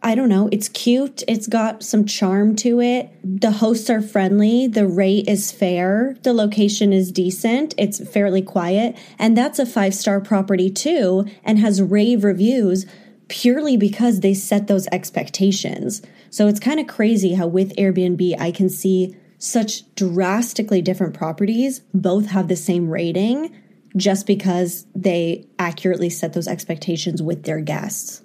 I 0.03 0.17
don't 0.17 0.29
know, 0.29 0.49
it's 0.51 0.69
cute, 0.69 1.23
it's 1.29 1.47
got 1.47 1.85
some 1.85 2.05
charm 2.05 2.57
to 2.57 2.81
it. 2.81 3.11
The 3.23 3.53
hosts 3.53 3.88
are 3.88 4.03
friendly, 4.03 4.67
the 4.67 4.88
rate 4.88 5.29
is 5.29 5.53
fair, 5.53 6.17
the 6.23 6.33
location 6.33 6.93
is 6.93 7.12
decent, 7.12 7.75
it's 7.79 8.07
fairly 8.09 8.43
quiet, 8.43 8.97
and 9.21 9.38
that's 9.38 9.61
a 9.61 9.67
five-star 9.67 10.21
property 10.21 10.69
too 10.69 11.27
and 11.45 11.61
has 11.61 11.81
rave 11.81 12.25
reviews 12.25 12.87
purely 13.29 13.77
because 13.77 14.21
they 14.21 14.35
set 14.35 14.67
those 14.67 14.88
expectations. 14.91 16.03
So 16.31 16.49
it's 16.49 16.61
kind 16.61 16.81
of 16.81 16.88
crazy 16.88 17.35
how 17.35 17.47
with 17.47 17.77
Airbnb 17.77 18.41
I 18.41 18.51
can 18.51 18.69
see 18.69 19.17
such 19.38 19.95
drastically 19.95 20.83
different 20.83 21.14
properties 21.14 21.81
both 21.95 22.27
have 22.27 22.49
the 22.49 22.57
same 22.57 22.91
rating 22.91 23.55
just 23.97 24.27
because 24.27 24.87
they 24.95 25.47
accurately 25.59 26.11
set 26.11 26.33
those 26.33 26.49
expectations 26.49 27.23
with 27.23 27.45
their 27.45 27.61
guests. 27.61 28.23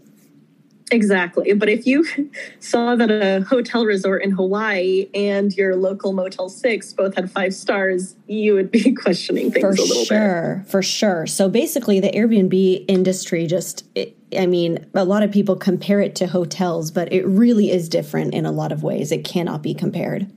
Exactly. 0.94 1.54
But 1.54 1.70
if 1.70 1.86
you 1.88 2.06
saw 2.60 2.96
that 2.96 3.10
a 3.10 3.44
hotel 3.44 3.86
resort 3.86 4.24
in 4.24 4.32
Hawaii 4.32 5.10
and 5.14 5.56
your 5.56 5.76
local 5.76 6.14
Motel 6.14 6.50
6 6.50 6.94
both 6.94 7.16
had 7.16 7.32
five 7.32 7.54
stars, 7.54 8.16
you 8.28 8.54
would 8.54 8.72
be 8.72 8.94
questioning 9.04 9.52
things 9.52 9.64
for 9.64 9.70
a 9.70 9.74
little 9.74 9.96
bit. 9.96 10.08
sure 10.08 10.66
for 10.68 10.82
sure 10.82 11.28
so 11.28 11.50
basically 11.50 12.00
the 12.00 12.10
airbnb 12.12 12.86
industry 12.88 13.46
just 13.46 13.86
it, 13.96 14.16
i 14.38 14.46
mean 14.46 14.86
a 14.94 15.04
lot 15.04 15.24
of 15.24 15.32
people 15.32 15.56
compare 15.56 16.00
it 16.00 16.16
to 16.16 16.28
hotels 16.28 16.90
but 16.92 17.12
it 17.12 17.26
really 17.28 17.70
is 17.70 17.90
different 17.90 18.34
in 18.34 18.46
a 18.46 18.52
lot 18.52 18.72
of 18.72 18.84
ways 18.84 19.12
it 19.12 19.24
cannot 19.24 19.62
be 19.62 19.74
compared 19.74 20.32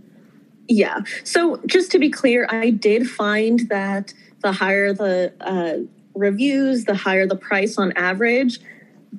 Yeah. 0.68 1.00
So 1.24 1.60
just 1.66 1.90
to 1.92 1.98
be 1.98 2.10
clear, 2.10 2.46
I 2.50 2.70
did 2.70 3.08
find 3.08 3.60
that 3.68 4.12
the 4.40 4.52
higher 4.52 4.92
the 4.92 5.32
uh, 5.40 5.86
reviews, 6.14 6.84
the 6.84 6.94
higher 6.94 7.26
the 7.26 7.36
price 7.36 7.78
on 7.78 7.92
average, 7.92 8.58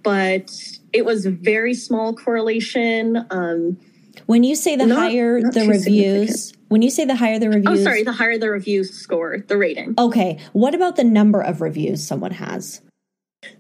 but 0.04 0.77
it 0.98 1.06
was 1.06 1.26
a 1.26 1.32
very 1.32 1.74
small 1.74 2.14
correlation. 2.14 3.26
Um, 3.30 3.78
when 4.26 4.44
you 4.44 4.56
say 4.56 4.76
the 4.76 4.88
Not- 4.88 4.98
higher 4.98 5.40
not 5.40 5.54
the 5.54 5.68
reviews 5.68 6.54
when 6.70 6.82
you 6.82 6.90
say 6.90 7.06
the 7.06 7.16
higher 7.16 7.40
the 7.40 7.50
reviews, 7.50 7.80
oh, 7.80 7.84
sorry, 7.84 8.04
the 8.04 8.12
higher 8.12 8.38
the 8.38 8.52
review 8.52 8.84
score, 8.84 9.38
the 9.48 9.58
rating. 9.58 9.94
okay 9.98 10.40
what 10.54 10.74
about 10.74 10.96
the 10.96 11.04
number 11.04 11.40
of 11.40 11.62
reviews 11.62 12.06
someone 12.06 12.32
has 12.32 12.82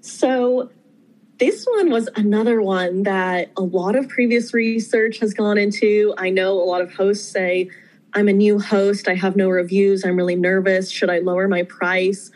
So 0.01 0.71
this 1.37 1.65
one 1.65 1.91
was 1.91 2.09
another 2.15 2.59
one 2.59 3.03
that 3.03 3.51
a 3.55 3.61
lot 3.61 3.95
of 3.95 4.09
previous 4.09 4.53
research 4.53 5.19
has 5.19 5.35
gone 5.35 5.59
into. 5.59 6.15
I 6.17 6.31
know 6.31 6.53
a 6.53 6.65
lot 6.65 6.81
of 6.81 6.91
hosts 6.91 7.31
say, 7.31 7.69
I'm 8.13 8.27
a 8.27 8.33
new 8.33 8.59
host, 8.59 9.07
I 9.07 9.13
have 9.13 9.35
no 9.35 9.47
reviews, 9.49 10.03
I'm 10.03 10.17
really 10.17 10.35
nervous. 10.35 10.89
Should 10.89 11.11
I 11.11 11.19
lower 11.19 11.47
my 11.47 11.61
price? 11.63 12.31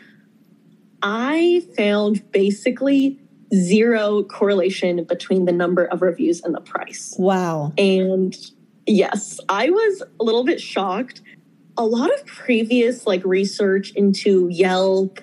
I 1.02 1.66
found 1.76 2.30
basically 2.30 3.18
zero 3.54 4.22
correlation 4.22 5.04
between 5.04 5.44
the 5.44 5.52
number 5.52 5.84
of 5.84 6.02
reviews 6.02 6.40
and 6.42 6.54
the 6.54 6.60
price. 6.60 7.14
wow 7.18 7.72
And 7.76 8.36
yes, 8.86 9.38
I 9.48 9.70
was 9.70 10.02
a 10.20 10.24
little 10.24 10.44
bit 10.44 10.60
shocked. 10.60 11.20
A 11.76 11.84
lot 11.86 12.12
of 12.12 12.24
previous 12.26 13.06
like 13.06 13.24
research 13.24 13.92
into 13.92 14.48
Yelp 14.48 15.18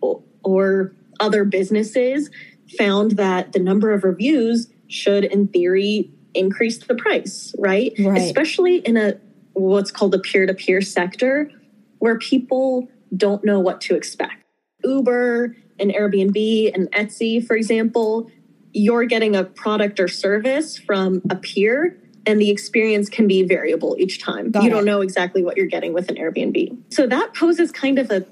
or, 0.00 0.92
other 1.20 1.44
businesses 1.44 2.30
found 2.78 3.16
that 3.16 3.52
the 3.52 3.58
number 3.58 3.90
of 3.92 4.04
reviews 4.04 4.68
should 4.86 5.24
in 5.24 5.48
theory 5.48 6.10
increase 6.32 6.78
the 6.78 6.94
price, 6.94 7.54
right? 7.58 7.92
Right. 7.98 8.18
Especially 8.18 8.76
in 8.76 8.96
a 8.96 9.14
what's 9.54 9.90
called 9.90 10.14
a 10.14 10.20
peer-to-peer 10.20 10.80
sector 10.80 11.50
where 11.98 12.18
people 12.18 12.88
don't 13.16 13.44
know 13.44 13.58
what 13.58 13.80
to 13.80 13.96
expect. 13.96 14.44
Uber 14.88 15.56
and 15.78 15.90
Airbnb 15.90 16.74
and 16.74 16.90
Etsy, 16.92 17.44
for 17.44 17.56
example, 17.56 18.30
you're 18.72 19.04
getting 19.04 19.34
a 19.34 19.44
product 19.44 20.00
or 20.00 20.08
service 20.08 20.76
from 20.76 21.22
a 21.30 21.36
peer 21.36 21.96
and 22.26 22.40
the 22.40 22.50
experience 22.50 23.08
can 23.08 23.26
be 23.26 23.42
variable 23.42 23.96
each 23.98 24.20
time. 24.22 24.50
Got 24.50 24.62
you 24.62 24.68
it. 24.68 24.72
don't 24.72 24.84
know 24.84 25.00
exactly 25.00 25.42
what 25.42 25.56
you're 25.56 25.66
getting 25.66 25.94
with 25.94 26.10
an 26.10 26.16
Airbnb. 26.16 26.76
So 26.90 27.06
that 27.06 27.34
poses 27.34 27.72
kind 27.72 27.98
of 27.98 28.10
a 28.10 28.26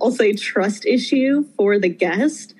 I'll 0.00 0.12
say 0.12 0.32
trust 0.32 0.86
issue 0.86 1.44
for 1.56 1.78
the 1.78 1.88
guest. 1.88 2.54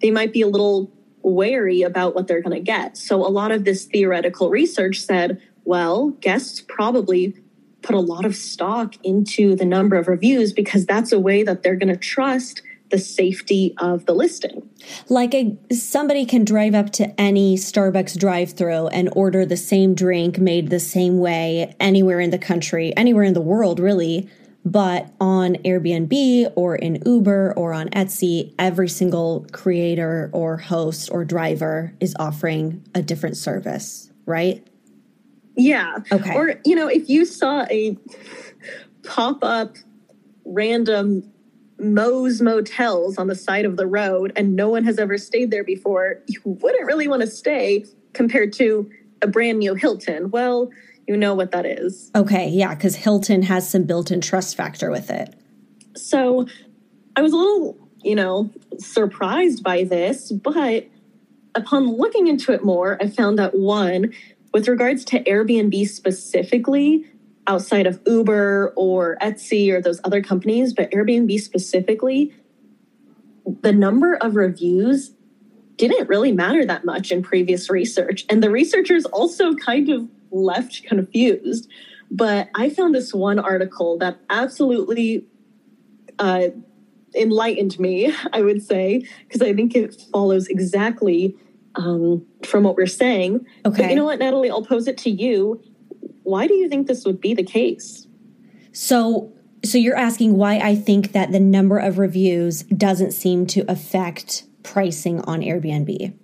They 0.00 0.10
might 0.10 0.32
be 0.32 0.42
a 0.42 0.46
little 0.46 0.92
wary 1.22 1.82
about 1.82 2.14
what 2.14 2.26
they're 2.26 2.42
going 2.42 2.56
to 2.56 2.62
get. 2.62 2.96
So 2.96 3.26
a 3.26 3.28
lot 3.28 3.50
of 3.52 3.64
this 3.64 3.84
theoretical 3.84 4.50
research 4.50 5.00
said, 5.00 5.40
well, 5.64 6.10
guests 6.20 6.60
probably 6.60 7.34
put 7.82 7.94
a 7.94 8.00
lot 8.00 8.24
of 8.24 8.34
stock 8.34 8.94
into 9.04 9.54
the 9.54 9.64
number 9.64 9.96
of 9.96 10.08
reviews 10.08 10.52
because 10.52 10.86
that's 10.86 11.12
a 11.12 11.20
way 11.20 11.42
that 11.42 11.62
they're 11.62 11.76
going 11.76 11.92
to 11.92 11.96
trust 11.96 12.62
the 12.90 12.98
safety 12.98 13.74
of 13.78 14.06
the 14.06 14.14
listing. 14.14 14.68
like 15.08 15.34
a 15.34 15.56
somebody 15.72 16.24
can 16.24 16.44
drive 16.44 16.74
up 16.74 16.90
to 16.90 17.20
any 17.20 17.56
Starbucks 17.56 18.18
drive-through 18.18 18.88
and 18.88 19.08
order 19.14 19.44
the 19.44 19.56
same 19.56 19.94
drink 19.94 20.38
made 20.38 20.70
the 20.70 20.80
same 20.80 21.18
way 21.18 21.74
anywhere 21.80 22.20
in 22.20 22.30
the 22.30 22.38
country, 22.38 22.96
anywhere 22.96 23.24
in 23.24 23.34
the 23.34 23.40
world 23.40 23.78
really, 23.78 24.28
but 24.64 25.12
on 25.20 25.54
Airbnb 25.56 26.52
or 26.56 26.76
in 26.76 27.02
Uber 27.06 27.54
or 27.56 27.72
on 27.72 27.88
Etsy, 27.90 28.54
every 28.58 28.88
single 28.88 29.46
creator 29.52 30.30
or 30.32 30.56
host 30.56 31.10
or 31.10 31.24
driver 31.24 31.94
is 32.00 32.14
offering 32.18 32.84
a 32.94 33.02
different 33.02 33.36
service, 33.36 34.10
right? 34.26 34.66
Yeah. 35.56 35.98
Okay. 36.12 36.34
Or, 36.34 36.60
you 36.64 36.74
know, 36.74 36.88
if 36.88 37.08
you 37.08 37.24
saw 37.24 37.64
a 37.70 37.96
pop 39.04 39.42
up 39.42 39.76
random 40.44 41.30
Moe's 41.78 42.40
Motels 42.40 43.18
on 43.18 43.28
the 43.28 43.34
side 43.34 43.64
of 43.64 43.76
the 43.76 43.86
road 43.86 44.32
and 44.36 44.56
no 44.56 44.68
one 44.68 44.84
has 44.84 44.98
ever 44.98 45.16
stayed 45.18 45.50
there 45.50 45.64
before, 45.64 46.20
you 46.26 46.40
wouldn't 46.44 46.86
really 46.86 47.08
want 47.08 47.22
to 47.22 47.28
stay 47.28 47.84
compared 48.12 48.52
to 48.54 48.90
a 49.22 49.26
brand 49.26 49.58
new 49.58 49.74
Hilton. 49.74 50.30
Well, 50.30 50.70
you 51.06 51.16
know 51.16 51.34
what 51.34 51.52
that 51.52 51.66
is. 51.66 52.10
Okay, 52.14 52.48
yeah, 52.48 52.74
cuz 52.74 52.96
Hilton 52.96 53.42
has 53.42 53.68
some 53.68 53.84
built-in 53.84 54.20
trust 54.20 54.56
factor 54.56 54.90
with 54.90 55.10
it. 55.10 55.34
So 55.96 56.46
I 57.16 57.22
was 57.22 57.32
a 57.32 57.36
little, 57.36 57.78
you 58.02 58.14
know, 58.14 58.50
surprised 58.78 59.62
by 59.62 59.84
this, 59.84 60.30
but 60.30 60.86
upon 61.54 61.96
looking 61.96 62.26
into 62.26 62.52
it 62.52 62.64
more, 62.64 62.98
I 63.00 63.08
found 63.08 63.38
that 63.38 63.54
one, 63.56 64.12
with 64.52 64.68
regards 64.68 65.04
to 65.06 65.22
Airbnb 65.24 65.88
specifically, 65.88 67.06
outside 67.48 67.86
of 67.86 68.00
Uber 68.06 68.72
or 68.76 69.16
Etsy 69.20 69.72
or 69.72 69.80
those 69.80 70.00
other 70.04 70.22
companies, 70.22 70.72
but 70.72 70.90
Airbnb 70.90 71.40
specifically, 71.40 72.32
the 73.62 73.72
number 73.72 74.14
of 74.14 74.36
reviews 74.36 75.12
didn't 75.76 76.08
really 76.08 76.32
matter 76.32 76.66
that 76.66 76.84
much 76.84 77.10
in 77.10 77.22
previous 77.22 77.70
research. 77.70 78.26
And 78.28 78.42
the 78.42 78.50
researchers 78.50 79.04
also 79.06 79.54
kind 79.54 79.88
of 79.88 80.08
left 80.30 80.82
confused. 80.84 81.68
but 82.10 82.48
I 82.54 82.70
found 82.70 82.94
this 82.94 83.12
one 83.14 83.38
article 83.38 83.98
that 83.98 84.18
absolutely 84.30 85.26
uh, 86.18 86.48
enlightened 87.14 87.78
me, 87.78 88.14
I 88.32 88.42
would 88.42 88.62
say, 88.62 89.06
because 89.26 89.42
I 89.42 89.54
think 89.54 89.74
it 89.74 90.00
follows 90.12 90.48
exactly 90.48 91.34
um, 91.74 92.26
from 92.44 92.64
what 92.64 92.76
we're 92.76 92.86
saying. 92.86 93.46
Okay. 93.64 93.82
But 93.82 93.90
you 93.90 93.96
know 93.96 94.04
what, 94.04 94.18
Natalie? 94.18 94.50
I'll 94.50 94.64
pose 94.64 94.88
it 94.88 94.98
to 94.98 95.10
you. 95.10 95.62
Why 96.28 96.46
do 96.46 96.54
you 96.54 96.68
think 96.68 96.86
this 96.86 97.06
would 97.06 97.22
be 97.22 97.32
the 97.32 97.42
case? 97.42 98.06
So, 98.72 99.32
so 99.64 99.78
you're 99.78 99.96
asking 99.96 100.36
why 100.36 100.58
I 100.58 100.76
think 100.76 101.12
that 101.12 101.32
the 101.32 101.40
number 101.40 101.78
of 101.78 101.98
reviews 101.98 102.64
doesn't 102.64 103.12
seem 103.12 103.46
to 103.46 103.64
affect 103.66 104.44
pricing 104.62 105.22
on 105.22 105.40
Airbnb. 105.40 106.14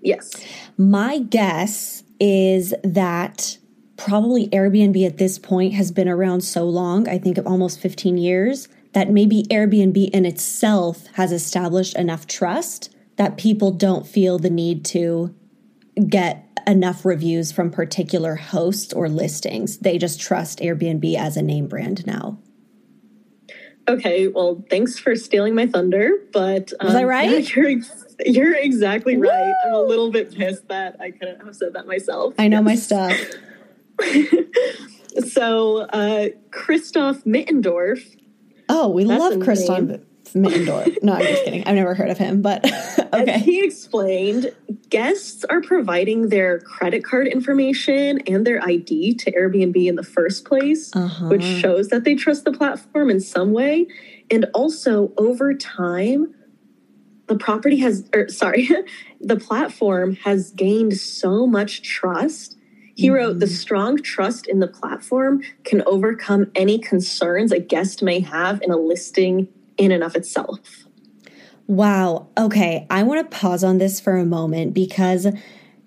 Yes. 0.00 0.30
My 0.78 1.18
guess 1.18 2.02
is 2.18 2.72
that 2.82 3.58
probably 3.98 4.48
Airbnb 4.48 5.04
at 5.04 5.18
this 5.18 5.38
point 5.38 5.74
has 5.74 5.92
been 5.92 6.08
around 6.08 6.40
so 6.40 6.64
long, 6.64 7.06
I 7.06 7.18
think 7.18 7.36
of 7.36 7.46
almost 7.46 7.78
15 7.78 8.16
years, 8.16 8.68
that 8.94 9.10
maybe 9.10 9.42
Airbnb 9.50 10.10
in 10.10 10.24
itself 10.24 11.08
has 11.14 11.30
established 11.30 11.94
enough 11.96 12.26
trust 12.26 12.94
that 13.16 13.36
people 13.36 13.70
don't 13.70 14.06
feel 14.06 14.38
the 14.38 14.48
need 14.48 14.82
to 14.86 15.34
get 16.08 16.45
enough 16.66 17.04
reviews 17.04 17.52
from 17.52 17.70
particular 17.70 18.34
hosts 18.36 18.92
or 18.92 19.08
listings. 19.08 19.78
They 19.78 19.98
just 19.98 20.20
trust 20.20 20.58
Airbnb 20.58 21.14
as 21.16 21.36
a 21.36 21.42
name 21.42 21.68
brand 21.68 22.06
now. 22.06 22.38
Okay, 23.88 24.26
well, 24.26 24.64
thanks 24.68 24.98
for 24.98 25.14
stealing 25.14 25.54
my 25.54 25.66
thunder, 25.66 26.10
but 26.32 26.72
um, 26.80 26.86
was 26.88 26.96
I 26.96 27.04
right? 27.04 27.30
Yeah, 27.30 27.54
you're, 27.54 27.68
ex- 27.68 28.16
you're 28.24 28.54
exactly 28.54 29.16
Woo! 29.16 29.28
right. 29.28 29.54
I'm 29.64 29.74
a 29.74 29.82
little 29.82 30.10
bit 30.10 30.34
pissed 30.34 30.68
that 30.68 30.96
I 31.00 31.12
couldn't 31.12 31.44
have 31.44 31.54
said 31.54 31.74
that 31.74 31.86
myself. 31.86 32.34
I 32.38 32.48
know 32.48 32.62
yes. 32.62 32.64
my 32.64 32.74
stuff. 32.74 33.16
so, 35.30 35.78
uh, 35.78 36.28
Christoph 36.50 37.24
Mittendorf. 37.24 38.16
Oh, 38.68 38.88
we 38.88 39.04
love 39.04 39.40
Christoph 39.40 40.00
Mittendorf. 40.34 41.02
no, 41.02 41.14
I'm 41.14 41.22
just 41.22 41.44
kidding. 41.44 41.64
I've 41.66 41.74
never 41.74 41.94
heard 41.94 42.10
of 42.10 42.18
him, 42.18 42.42
but 42.42 42.64
okay. 43.14 43.32
As 43.32 43.42
he 43.42 43.64
explained, 43.64 44.54
guests 44.88 45.44
are 45.44 45.60
providing 45.60 46.28
their 46.28 46.60
credit 46.60 47.04
card 47.04 47.26
information 47.26 48.20
and 48.26 48.46
their 48.46 48.62
ID 48.62 49.14
to 49.14 49.32
Airbnb 49.32 49.86
in 49.86 49.96
the 49.96 50.02
first 50.02 50.44
place, 50.44 50.94
uh-huh. 50.94 51.26
which 51.26 51.42
shows 51.42 51.88
that 51.88 52.04
they 52.04 52.14
trust 52.14 52.44
the 52.44 52.52
platform 52.52 53.10
in 53.10 53.20
some 53.20 53.52
way. 53.52 53.86
And 54.30 54.46
also, 54.54 55.12
over 55.16 55.54
time, 55.54 56.34
the 57.26 57.36
property 57.36 57.78
has, 57.78 58.08
or 58.14 58.28
sorry, 58.28 58.68
the 59.20 59.36
platform 59.36 60.16
has 60.16 60.50
gained 60.52 60.96
so 60.96 61.46
much 61.46 61.82
trust. 61.82 62.56
He 62.94 63.06
mm-hmm. 63.06 63.16
wrote, 63.16 63.38
The 63.40 63.46
strong 63.46 63.98
trust 63.98 64.46
in 64.46 64.60
the 64.60 64.68
platform 64.68 65.42
can 65.64 65.82
overcome 65.86 66.50
any 66.54 66.78
concerns 66.78 67.52
a 67.52 67.58
guest 67.58 68.02
may 68.02 68.20
have 68.20 68.62
in 68.62 68.70
a 68.70 68.76
listing 68.76 69.48
in 69.78 69.92
and 69.92 70.02
of 70.02 70.16
itself. 70.16 70.86
Wow. 71.66 72.28
Okay. 72.38 72.86
I 72.90 73.02
want 73.02 73.28
to 73.28 73.36
pause 73.36 73.64
on 73.64 73.78
this 73.78 73.98
for 73.98 74.16
a 74.16 74.24
moment 74.24 74.72
because, 74.72 75.26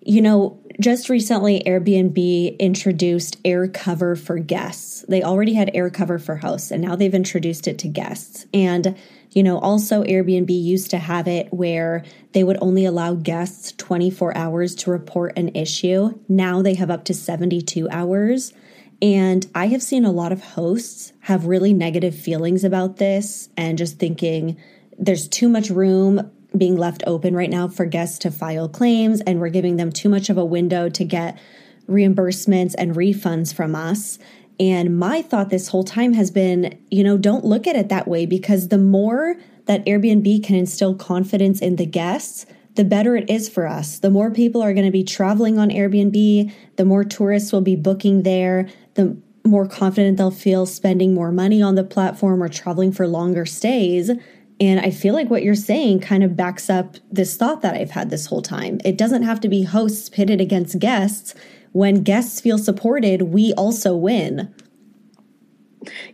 you 0.01 0.21
know, 0.21 0.59
just 0.79 1.09
recently 1.09 1.61
Airbnb 1.65 2.57
introduced 2.59 3.41
AirCover 3.43 4.17
for 4.17 4.39
guests. 4.39 5.05
They 5.07 5.23
already 5.23 5.53
had 5.53 5.73
AirCover 5.73 6.21
for 6.21 6.37
hosts 6.37 6.71
and 6.71 6.81
now 6.81 6.95
they've 6.95 7.13
introduced 7.13 7.67
it 7.67 7.77
to 7.79 7.87
guests. 7.87 8.45
And, 8.53 8.97
you 9.31 9.43
know, 9.43 9.59
also 9.59 10.03
Airbnb 10.03 10.49
used 10.49 10.89
to 10.91 10.97
have 10.97 11.27
it 11.27 11.53
where 11.53 12.03
they 12.33 12.43
would 12.43 12.57
only 12.61 12.85
allow 12.85 13.15
guests 13.15 13.73
24 13.73 14.35
hours 14.35 14.75
to 14.75 14.91
report 14.91 15.37
an 15.37 15.55
issue. 15.55 16.17
Now 16.27 16.61
they 16.61 16.75
have 16.75 16.89
up 16.89 17.05
to 17.05 17.13
72 17.13 17.89
hours. 17.89 18.53
And 19.01 19.47
I 19.55 19.67
have 19.67 19.81
seen 19.81 20.03
a 20.03 20.11
lot 20.11 20.31
of 20.31 20.43
hosts 20.43 21.13
have 21.21 21.45
really 21.45 21.73
negative 21.73 22.15
feelings 22.15 22.63
about 22.63 22.97
this 22.97 23.49
and 23.55 23.77
just 23.77 23.97
thinking 23.97 24.57
there's 24.97 25.27
too 25.27 25.47
much 25.47 25.69
room 25.69 26.29
being 26.57 26.75
left 26.75 27.03
open 27.07 27.35
right 27.35 27.49
now 27.49 27.67
for 27.67 27.85
guests 27.85 28.19
to 28.19 28.31
file 28.31 28.67
claims, 28.67 29.21
and 29.21 29.39
we're 29.39 29.49
giving 29.49 29.77
them 29.77 29.91
too 29.91 30.09
much 30.09 30.29
of 30.29 30.37
a 30.37 30.43
window 30.43 30.89
to 30.89 31.05
get 31.05 31.37
reimbursements 31.87 32.75
and 32.77 32.95
refunds 32.95 33.53
from 33.53 33.75
us. 33.75 34.19
And 34.59 34.97
my 34.99 35.21
thought 35.21 35.49
this 35.49 35.69
whole 35.69 35.83
time 35.85 36.13
has 36.13 36.31
been, 36.31 36.77
you 36.91 37.03
know, 37.03 37.17
don't 37.17 37.45
look 37.45 37.67
at 37.67 37.75
it 37.75 37.89
that 37.89 38.07
way 38.07 38.25
because 38.25 38.67
the 38.67 38.77
more 38.77 39.37
that 39.65 39.85
Airbnb 39.85 40.43
can 40.43 40.55
instill 40.55 40.95
confidence 40.95 41.61
in 41.61 41.77
the 41.77 41.85
guests, 41.85 42.45
the 42.75 42.83
better 42.83 43.15
it 43.15 43.29
is 43.29 43.47
for 43.47 43.67
us. 43.67 43.99
The 43.99 44.09
more 44.09 44.31
people 44.31 44.61
are 44.61 44.73
going 44.73 44.85
to 44.85 44.91
be 44.91 45.03
traveling 45.03 45.59
on 45.59 45.69
Airbnb, 45.69 46.51
the 46.75 46.85
more 46.85 47.03
tourists 47.03 47.51
will 47.51 47.61
be 47.61 47.75
booking 47.75 48.23
there, 48.23 48.67
the 48.99 49.17
more 49.47 49.65
confident 49.65 50.17
they'll 50.17 50.29
feel 50.29 50.65
spending 50.65 51.13
more 51.13 51.31
money 51.31 51.61
on 51.61 51.75
the 51.75 51.83
platform 51.83 52.43
or 52.43 52.49
traveling 52.49 52.91
for 52.91 53.07
longer 53.07 53.45
stays. 53.45 54.11
And 54.59 54.79
I 54.81 54.91
feel 54.91 55.13
like 55.13 55.29
what 55.29 55.41
you're 55.41 55.55
saying 55.55 56.01
kind 56.01 56.21
of 56.21 56.35
backs 56.35 56.69
up 56.69 56.97
this 57.09 57.37
thought 57.37 57.61
that 57.61 57.75
I've 57.75 57.91
had 57.91 58.09
this 58.09 58.25
whole 58.25 58.41
time. 58.41 58.81
It 58.83 58.97
doesn't 58.97 59.23
have 59.23 59.39
to 59.41 59.47
be 59.47 59.63
hosts 59.63 60.09
pitted 60.09 60.41
against 60.41 60.79
guests. 60.79 61.33
When 61.71 62.03
guests 62.03 62.41
feel 62.41 62.57
supported, 62.57 63.21
we 63.21 63.53
also 63.53 63.95
win. 63.95 64.53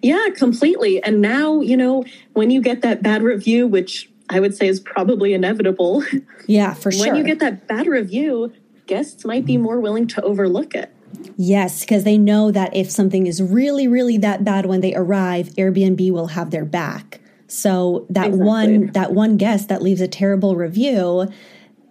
Yeah, 0.04 0.28
completely. 0.36 1.02
And 1.02 1.22
now, 1.22 1.62
you 1.62 1.76
know, 1.76 2.06
when 2.34 2.52
you 2.52 2.62
get 2.62 2.82
that 2.82 3.02
bad 3.02 3.24
review, 3.24 3.66
which 3.66 4.12
I 4.30 4.40
would 4.40 4.56
say 4.56 4.68
is 4.68 4.80
probably 4.80 5.34
inevitable. 5.34 6.04
Yeah, 6.48 6.76
for 6.76 6.92
sure. 6.92 7.08
When 7.08 7.16
you 7.16 7.24
get 7.24 7.40
that 7.40 7.68
bad 7.68 7.88
review, 7.88 8.54
guests 8.86 9.26
might 9.26 9.46
be 9.48 9.58
more 9.58 9.80
willing 9.80 10.06
to 10.10 10.22
overlook 10.22 10.76
it. 10.76 10.95
Yes, 11.38 11.82
because 11.82 12.04
they 12.04 12.18
know 12.18 12.52
that 12.52 12.76
if 12.76 12.90
something 12.90 13.28
is 13.28 13.42
really, 13.42 13.88
really 13.88 14.18
that 14.18 14.44
bad 14.44 14.66
when 14.66 14.82
they 14.82 14.96
arrive, 14.96 15.50
Airbnb 15.50 16.12
will 16.12 16.28
have 16.28 16.52
their 16.52 16.66
back. 16.66 17.20
So 17.48 18.06
that 18.10 18.28
exactly. 18.28 18.48
one 18.48 18.88
that 18.94 19.14
one 19.14 19.38
guest 19.38 19.70
that 19.70 19.82
leaves 19.82 20.02
a 20.02 20.08
terrible 20.08 20.56
review, 20.56 21.32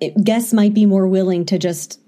it, 0.01 0.25
guests 0.25 0.53
might 0.53 0.75
be 0.75 0.87
more 0.87 1.07
willing 1.07 1.47
to 1.47 1.59
just 1.59 2.01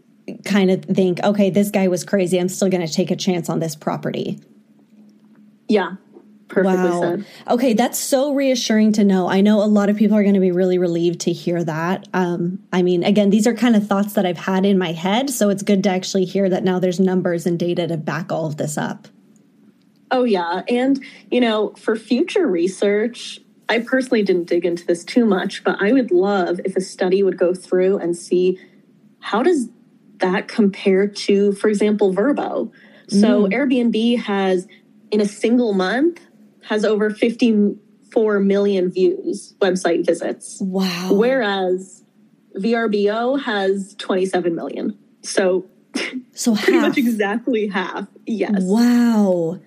kind 0.45 0.71
of 0.71 0.85
think, 0.85 1.21
okay, 1.23 1.51
this 1.51 1.71
guy 1.71 1.89
was 1.89 2.05
crazy. 2.05 2.39
I'm 2.39 2.49
still 2.49 2.69
going 2.69 2.85
to 2.87 2.93
take 2.93 3.11
a 3.11 3.17
chance 3.17 3.49
on 3.49 3.61
this 3.61 3.77
property. 3.77 4.41
Yeah, 5.69 5.93
Perfectly 6.49 6.91
wow. 6.91 7.01
said. 7.01 7.27
Okay, 7.49 7.73
that's 7.73 7.99
so 7.99 8.33
reassuring 8.33 8.93
to 8.93 9.05
know. 9.05 9.29
I 9.29 9.41
know 9.41 9.63
a 9.63 9.67
lot 9.67 9.91
of 9.91 9.97
people 9.97 10.17
are 10.17 10.23
going 10.23 10.35
to 10.35 10.41
be 10.41 10.53
really 10.53 10.79
relieved 10.79 11.21
to 11.23 11.33
hear 11.33 11.63
that. 11.65 12.07
Um, 12.15 12.61
I 12.73 12.83
mean, 12.83 13.03
again, 13.03 13.31
these 13.31 13.49
are 13.49 13.55
kind 13.55 13.75
of 13.75 13.87
thoughts 13.87 14.13
that 14.13 14.25
I've 14.25 14.39
had 14.39 14.65
in 14.65 14.79
my 14.79 14.93
head, 14.93 15.29
so 15.29 15.49
it's 15.49 15.63
good 15.63 15.83
to 15.85 15.91
actually 15.91 16.25
hear 16.25 16.49
that 16.49 16.63
now 16.63 16.79
there's 16.79 17.01
numbers 17.01 17.47
and 17.47 17.59
data 17.59 17.89
to 17.89 17.97
back 17.97 18.31
all 18.31 18.47
of 18.47 18.59
this 18.59 18.79
up. 18.79 19.09
Oh, 20.13 20.23
yeah. 20.23 20.63
And, 20.69 21.05
you 21.33 21.41
know, 21.41 21.73
for 21.77 21.97
future 21.97 22.47
research, 22.47 23.41
I 23.69 23.81
personally 23.81 24.23
didn't 24.23 24.45
dig 24.45 24.65
into 24.65 24.87
this 24.87 25.05
too 25.05 25.25
much, 25.25 25.65
but 25.65 25.83
I 25.83 25.93
would 25.93 26.13
love 26.13 26.61
if 26.65 26.77
a 26.77 26.81
study 26.81 27.25
would 27.25 27.37
go 27.37 27.55
through 27.55 27.99
and 27.99 28.17
see 28.17 28.61
how 29.19 29.43
does 29.43 29.69
that 30.19 30.47
compare 30.47 31.09
to, 31.09 31.53
for 31.53 31.69
example, 31.69 32.15
Vrbo. 32.15 32.71
So 33.09 33.47
mm. 33.47 33.53
Airbnb 33.53 34.21
has 34.21 34.69
in 35.11 35.21
a 35.21 35.27
single 35.27 35.73
month 35.73 36.21
has 36.69 36.85
over 36.85 37.11
54 37.11 38.41
million 38.41 38.91
views, 38.91 39.55
website 39.61 40.05
visits. 40.05 40.59
Wow. 40.61 41.11
Whereas 41.13 42.03
VRBO 42.57 43.43
has 43.43 43.95
27 43.99 44.55
million. 44.55 44.99
So, 45.23 45.67
so 46.33 46.55
pretty 46.57 46.73
half. 46.73 46.89
much 46.89 46.99
exactly 46.99 47.69
half. 47.69 48.09
Yes. 48.27 48.63
Wow. 48.63 49.61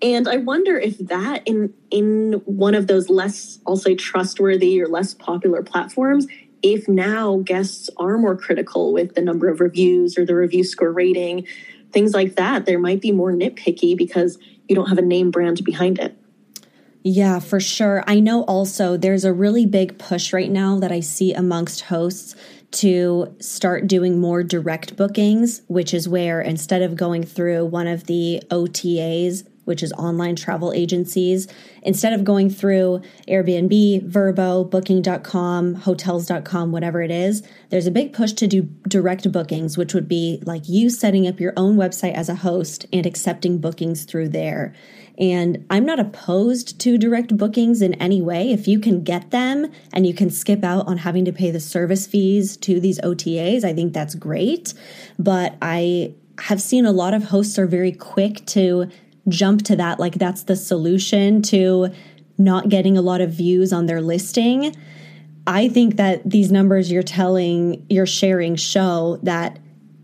And 0.00 0.28
I 0.28 0.38
wonder 0.38 0.76
if 0.76 0.98
that 0.98 1.46
in 1.46 1.72
in 1.90 2.42
one 2.44 2.74
of 2.74 2.88
those 2.88 3.08
less, 3.08 3.60
I'll 3.66 3.76
say 3.76 3.94
trustworthy 3.94 4.82
or 4.82 4.88
less 4.88 5.14
popular 5.14 5.62
platforms, 5.62 6.26
if 6.62 6.88
now 6.88 7.38
guests 7.44 7.88
are 7.98 8.18
more 8.18 8.36
critical 8.36 8.92
with 8.92 9.14
the 9.14 9.20
number 9.20 9.48
of 9.48 9.60
reviews 9.60 10.18
or 10.18 10.24
the 10.24 10.34
review 10.34 10.64
score 10.64 10.90
rating, 10.92 11.46
things 11.92 12.14
like 12.14 12.34
that, 12.34 12.66
there 12.66 12.78
might 12.78 13.00
be 13.00 13.12
more 13.12 13.32
nitpicky 13.32 13.96
because 13.96 14.38
you 14.68 14.74
don't 14.74 14.88
have 14.88 14.98
a 14.98 15.02
name 15.02 15.30
brand 15.30 15.62
behind 15.64 15.98
it. 15.98 16.16
Yeah, 17.04 17.40
for 17.40 17.58
sure. 17.58 18.04
I 18.06 18.20
know 18.20 18.44
also 18.44 18.96
there's 18.96 19.24
a 19.24 19.32
really 19.32 19.66
big 19.66 19.98
push 19.98 20.32
right 20.32 20.50
now 20.50 20.78
that 20.78 20.92
I 20.92 21.00
see 21.00 21.32
amongst 21.32 21.82
hosts 21.82 22.36
to 22.72 23.34
start 23.40 23.86
doing 23.86 24.20
more 24.20 24.42
direct 24.42 24.96
bookings, 24.96 25.62
which 25.66 25.92
is 25.92 26.08
where 26.08 26.40
instead 26.40 26.80
of 26.80 26.96
going 26.96 27.24
through 27.24 27.66
one 27.66 27.86
of 27.86 28.04
the 28.06 28.42
OTAs, 28.50 29.46
which 29.64 29.82
is 29.82 29.92
online 29.92 30.36
travel 30.36 30.72
agencies, 30.72 31.48
instead 31.82 32.12
of 32.12 32.24
going 32.24 32.48
through 32.48 33.02
Airbnb, 33.28 34.10
Vrbo, 34.10 34.68
booking.com, 34.68 35.74
hotels.com, 35.74 36.72
whatever 36.72 37.02
it 37.02 37.10
is, 37.10 37.42
there's 37.70 37.86
a 37.86 37.92
big 37.92 38.12
push 38.12 38.32
to 38.32 38.46
do 38.46 38.62
direct 38.88 39.30
bookings, 39.30 39.76
which 39.76 39.92
would 39.92 40.08
be 40.08 40.40
like 40.44 40.68
you 40.68 40.88
setting 40.88 41.26
up 41.26 41.40
your 41.40 41.52
own 41.56 41.76
website 41.76 42.14
as 42.14 42.28
a 42.28 42.36
host 42.36 42.86
and 42.92 43.06
accepting 43.06 43.58
bookings 43.58 44.04
through 44.04 44.28
there. 44.28 44.72
And 45.18 45.66
I'm 45.70 45.84
not 45.84 46.00
opposed 46.00 46.80
to 46.80 46.96
direct 46.96 47.36
bookings 47.36 47.82
in 47.82 47.94
any 47.94 48.22
way. 48.22 48.50
If 48.52 48.66
you 48.66 48.80
can 48.80 49.04
get 49.04 49.30
them 49.30 49.70
and 49.92 50.06
you 50.06 50.14
can 50.14 50.30
skip 50.30 50.64
out 50.64 50.86
on 50.86 50.98
having 50.98 51.24
to 51.26 51.32
pay 51.32 51.50
the 51.50 51.60
service 51.60 52.06
fees 52.06 52.56
to 52.58 52.80
these 52.80 52.98
OTAs, 53.00 53.64
I 53.64 53.74
think 53.74 53.92
that's 53.92 54.14
great. 54.14 54.74
But 55.18 55.56
I 55.60 56.14
have 56.38 56.62
seen 56.62 56.86
a 56.86 56.92
lot 56.92 57.14
of 57.14 57.24
hosts 57.24 57.58
are 57.58 57.66
very 57.66 57.92
quick 57.92 58.44
to 58.46 58.88
jump 59.28 59.62
to 59.62 59.76
that 59.76 60.00
like 60.00 60.14
that's 60.14 60.44
the 60.44 60.56
solution 60.56 61.42
to 61.42 61.88
not 62.38 62.68
getting 62.68 62.96
a 62.96 63.02
lot 63.02 63.20
of 63.20 63.30
views 63.30 63.72
on 63.72 63.86
their 63.86 64.00
listing. 64.00 64.74
I 65.46 65.68
think 65.68 65.96
that 65.96 66.28
these 66.28 66.50
numbers 66.50 66.90
you're 66.90 67.02
telling, 67.02 67.84
you're 67.88 68.06
sharing 68.06 68.56
show 68.56 69.18
that 69.22 69.58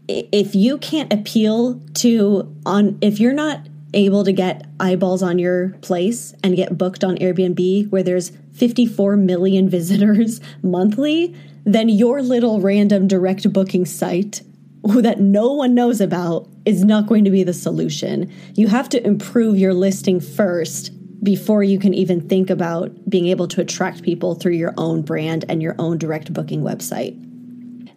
if 0.08 0.54
you 0.54 0.78
can't 0.78 1.12
appeal 1.12 1.80
to 1.94 2.54
on 2.64 2.98
if 3.00 3.20
you're 3.20 3.34
not 3.34 3.60
able 3.94 4.24
to 4.24 4.32
get 4.32 4.66
eyeballs 4.80 5.22
on 5.22 5.38
your 5.38 5.70
place 5.80 6.34
and 6.42 6.56
get 6.56 6.76
booked 6.76 7.04
on 7.04 7.16
Airbnb 7.16 7.90
where 7.90 8.02
there's 8.02 8.32
54 8.52 9.16
million 9.16 9.68
visitors 9.70 10.40
monthly, 10.62 11.34
then 11.64 11.88
your 11.88 12.22
little 12.22 12.60
random 12.60 13.08
direct 13.08 13.52
booking 13.52 13.84
site 13.84 14.42
that 14.84 15.20
no 15.20 15.52
one 15.52 15.74
knows 15.74 16.00
about 16.00 16.48
is 16.64 16.84
not 16.84 17.06
going 17.06 17.24
to 17.24 17.30
be 17.30 17.42
the 17.42 17.52
solution. 17.52 18.32
You 18.54 18.68
have 18.68 18.88
to 18.90 19.06
improve 19.06 19.58
your 19.58 19.74
listing 19.74 20.20
first 20.20 20.92
before 21.22 21.62
you 21.62 21.78
can 21.78 21.94
even 21.94 22.26
think 22.28 22.48
about 22.48 22.92
being 23.10 23.26
able 23.26 23.48
to 23.48 23.60
attract 23.60 24.02
people 24.02 24.34
through 24.34 24.52
your 24.52 24.72
own 24.76 25.02
brand 25.02 25.44
and 25.48 25.60
your 25.60 25.74
own 25.78 25.98
direct 25.98 26.32
booking 26.32 26.62
website. 26.62 27.27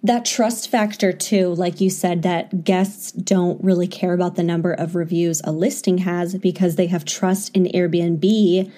That 0.03 0.25
trust 0.25 0.69
factor, 0.69 1.11
too, 1.11 1.53
like 1.53 1.79
you 1.79 1.91
said, 1.91 2.23
that 2.23 2.63
guests 2.63 3.11
don't 3.11 3.63
really 3.63 3.87
care 3.87 4.13
about 4.13 4.35
the 4.35 4.43
number 4.43 4.73
of 4.73 4.95
reviews 4.95 5.41
a 5.43 5.51
listing 5.51 5.99
has 5.99 6.35
because 6.35 6.75
they 6.75 6.87
have 6.87 7.05
trust 7.05 7.55
in 7.55 7.65
Airbnb. 7.65 8.71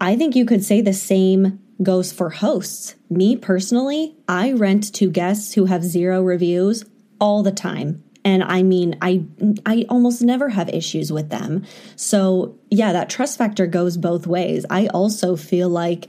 I 0.00 0.16
think 0.16 0.36
you 0.36 0.44
could 0.44 0.62
say 0.62 0.82
the 0.82 0.92
same 0.92 1.60
goes 1.82 2.12
for 2.12 2.28
hosts. 2.28 2.94
Me 3.08 3.36
personally, 3.36 4.16
I 4.28 4.52
rent 4.52 4.94
to 4.94 5.10
guests 5.10 5.54
who 5.54 5.64
have 5.64 5.82
zero 5.82 6.22
reviews 6.22 6.84
all 7.20 7.42
the 7.42 7.52
time. 7.52 8.02
And 8.24 8.42
I 8.42 8.62
mean, 8.62 8.98
I 9.00 9.24
I 9.64 9.86
almost 9.88 10.20
never 10.20 10.48
have 10.48 10.68
issues 10.70 11.12
with 11.12 11.30
them. 11.30 11.64
So, 11.94 12.58
yeah, 12.70 12.92
that 12.92 13.08
trust 13.08 13.38
factor 13.38 13.66
goes 13.66 13.96
both 13.96 14.26
ways. 14.26 14.66
I 14.68 14.88
also 14.88 15.36
feel 15.36 15.68
like 15.68 16.08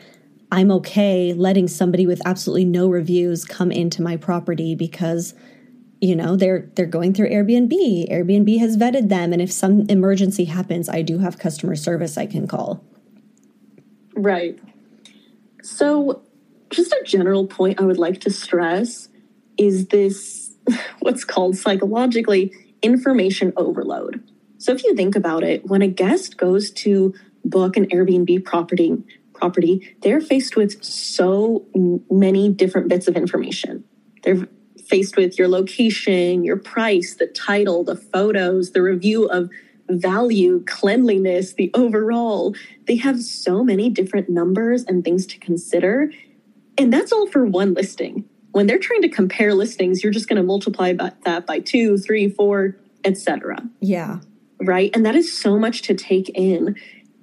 I'm 0.52 0.72
okay 0.72 1.34
letting 1.34 1.68
somebody 1.68 2.06
with 2.06 2.22
absolutely 2.26 2.66
no 2.66 2.88
reviews 2.88 3.44
come 3.44 3.72
into 3.72 4.02
my 4.02 4.18
property 4.18 4.76
because 4.76 5.34
you 6.00 6.16
know 6.16 6.36
they're 6.36 6.70
they're 6.76 6.86
going 6.86 7.14
through 7.14 7.30
Airbnb. 7.30 8.10
Airbnb 8.12 8.60
has 8.60 8.78
vetted 8.78 9.10
them 9.10 9.34
and 9.34 9.42
if 9.42 9.52
some 9.52 9.82
emergency 9.90 10.46
happens, 10.46 10.88
I 10.88 11.02
do 11.02 11.20
have 11.20 11.38
customer 11.38 11.76
service 11.76 12.18
I 12.18 12.26
can 12.26 12.48
call. 12.48 12.84
Right. 14.16 14.58
So, 15.62 16.22
just 16.70 16.92
a 16.92 17.04
general 17.06 17.46
point 17.46 17.80
I 17.80 17.84
would 17.84 17.98
like 17.98 18.22
to 18.22 18.32
stress 18.32 19.10
is 19.58 19.88
this 19.88 20.56
what's 21.00 21.24
called 21.24 21.58
psychologically 21.58 22.54
information 22.82 23.54
overload. 23.58 24.24
So 24.60 24.72
if 24.72 24.84
you 24.84 24.96
think 24.96 25.16
about 25.16 25.44
it, 25.44 25.66
when 25.66 25.82
a 25.82 25.88
guest 25.88 26.38
goes 26.38 26.72
to 26.72 27.14
book 27.46 27.78
an 27.78 27.86
Airbnb 27.88 28.44
property 28.44 28.98
property, 29.38 29.96
they're 30.02 30.22
faced 30.22 30.56
with 30.56 30.84
so 30.84 31.66
many 32.10 32.50
different 32.50 32.88
bits 32.88 33.08
of 33.08 33.16
information. 33.16 33.84
They're 34.24 34.48
faced 34.88 35.18
with 35.18 35.38
your 35.38 35.48
location, 35.48 36.44
your 36.44 36.58
price, 36.58 37.16
the 37.16 37.28
title, 37.28 37.84
the 37.84 37.96
photos, 37.96 38.72
the 38.72 38.82
review 38.82 39.26
of 39.26 39.50
value, 39.90 40.64
cleanliness, 40.66 41.54
the 41.54 41.72
overall. 41.74 42.56
They 42.88 42.98
have 42.98 43.22
so 43.22 43.64
many 43.64 43.90
different 43.90 44.30
numbers 44.30 44.84
and 44.84 45.04
things 45.04 45.26
to 45.28 45.40
consider. 45.40 46.12
And 46.78 46.92
that's 46.92 47.12
all 47.12 47.28
for 47.28 47.46
one 47.46 47.74
listing. 47.74 48.26
When 48.52 48.68
they're 48.68 48.80
trying 48.80 49.02
to 49.04 49.10
compare 49.10 49.54
listings, 49.54 50.04
you're 50.04 50.12
just 50.12 50.28
going 50.28 50.38
to 50.38 50.44
multiply 50.44 50.94
that 50.94 51.46
by 51.46 51.60
two, 51.60 51.98
three, 51.98 52.30
four, 52.30 52.78
etc. 53.04 53.58
Yeah. 53.82 54.20
Right. 54.60 54.90
And 54.94 55.06
that 55.06 55.16
is 55.16 55.38
so 55.38 55.60
much 55.60 55.84
to 55.84 55.94
take 55.94 56.30
in. 56.30 56.76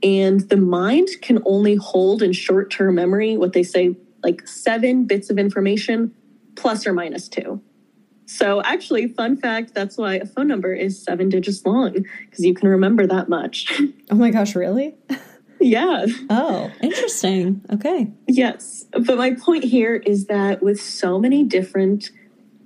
And 0.05 0.41
the 0.51 0.59
mind 0.59 1.09
can 1.23 1.43
only 1.47 1.77
hold 1.77 2.23
in 2.23 2.33
short 2.33 2.71
term 2.71 2.95
memory 2.95 3.39
what 3.39 3.55
they 3.55 3.63
say 3.63 3.97
like 4.23 4.47
seven 4.47 5.07
bits 5.07 5.31
of 5.31 5.39
information 5.39 6.15
plus 6.57 6.87
or 6.87 6.93
minus 6.93 7.27
two. 7.29 7.63
So, 8.27 8.63
actually, 8.63 9.09
fun 9.09 9.37
fact 9.37 9.75
that's 9.75 9.97
why 9.97 10.15
a 10.17 10.27
phone 10.27 10.49
number 10.49 10.73
is 10.75 11.03
seven 11.03 11.29
digits 11.31 11.65
long 11.65 12.05
because 12.21 12.45
you 12.45 12.55
can 12.55 12.69
remember 12.69 13.07
that 13.07 13.29
much. 13.29 13.73
Oh 14.11 14.17
my 14.17 14.31
gosh, 14.31 14.55
really? 14.55 14.95
yeah. 15.61 16.05
Oh, 16.29 16.71
interesting. 16.83 17.63
Okay. 17.73 18.13
Yes. 18.29 18.85
But 18.93 19.17
my 19.17 19.35
point 19.35 19.65
here 19.65 19.97
is 19.97 20.27
that 20.27 20.63
with 20.63 20.81
so 20.81 21.19
many 21.19 21.43
different 21.43 22.11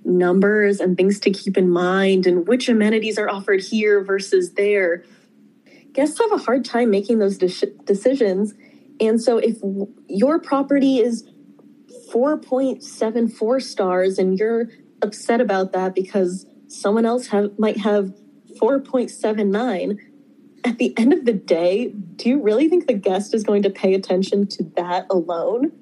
numbers 0.04 0.80
and 0.80 0.96
things 0.96 1.20
to 1.20 1.30
keep 1.30 1.56
in 1.56 1.70
mind 1.70 2.26
and 2.26 2.46
which 2.46 2.68
amenities 2.68 3.18
are 3.18 3.30
offered 3.30 3.60
here 3.60 4.02
versus 4.02 4.54
there, 4.54 5.04
guests 5.98 6.20
have 6.20 6.30
a 6.30 6.38
hard 6.38 6.64
time 6.64 6.90
making 6.90 7.18
those 7.18 7.38
de- 7.38 7.66
decisions. 7.84 8.54
And 9.00 9.20
so 9.20 9.38
if 9.38 9.56
your 10.06 10.38
property 10.38 11.00
is 11.00 11.28
4.74 12.14 13.60
stars 13.60 14.16
and 14.16 14.38
you're 14.38 14.68
upset 15.02 15.40
about 15.40 15.72
that 15.72 15.96
because 15.96 16.46
someone 16.68 17.04
else 17.04 17.26
have, 17.26 17.58
might 17.58 17.78
have 17.78 18.14
4.79, 18.60 19.98
at 20.62 20.78
the 20.78 20.96
end 20.96 21.12
of 21.12 21.24
the 21.24 21.32
day, 21.32 21.88
do 22.14 22.28
you 22.28 22.40
really 22.40 22.68
think 22.68 22.86
the 22.86 22.94
guest 22.94 23.34
is 23.34 23.42
going 23.42 23.64
to 23.64 23.70
pay 23.70 23.94
attention 23.94 24.46
to 24.46 24.62
that 24.76 25.04
alone? 25.10 25.72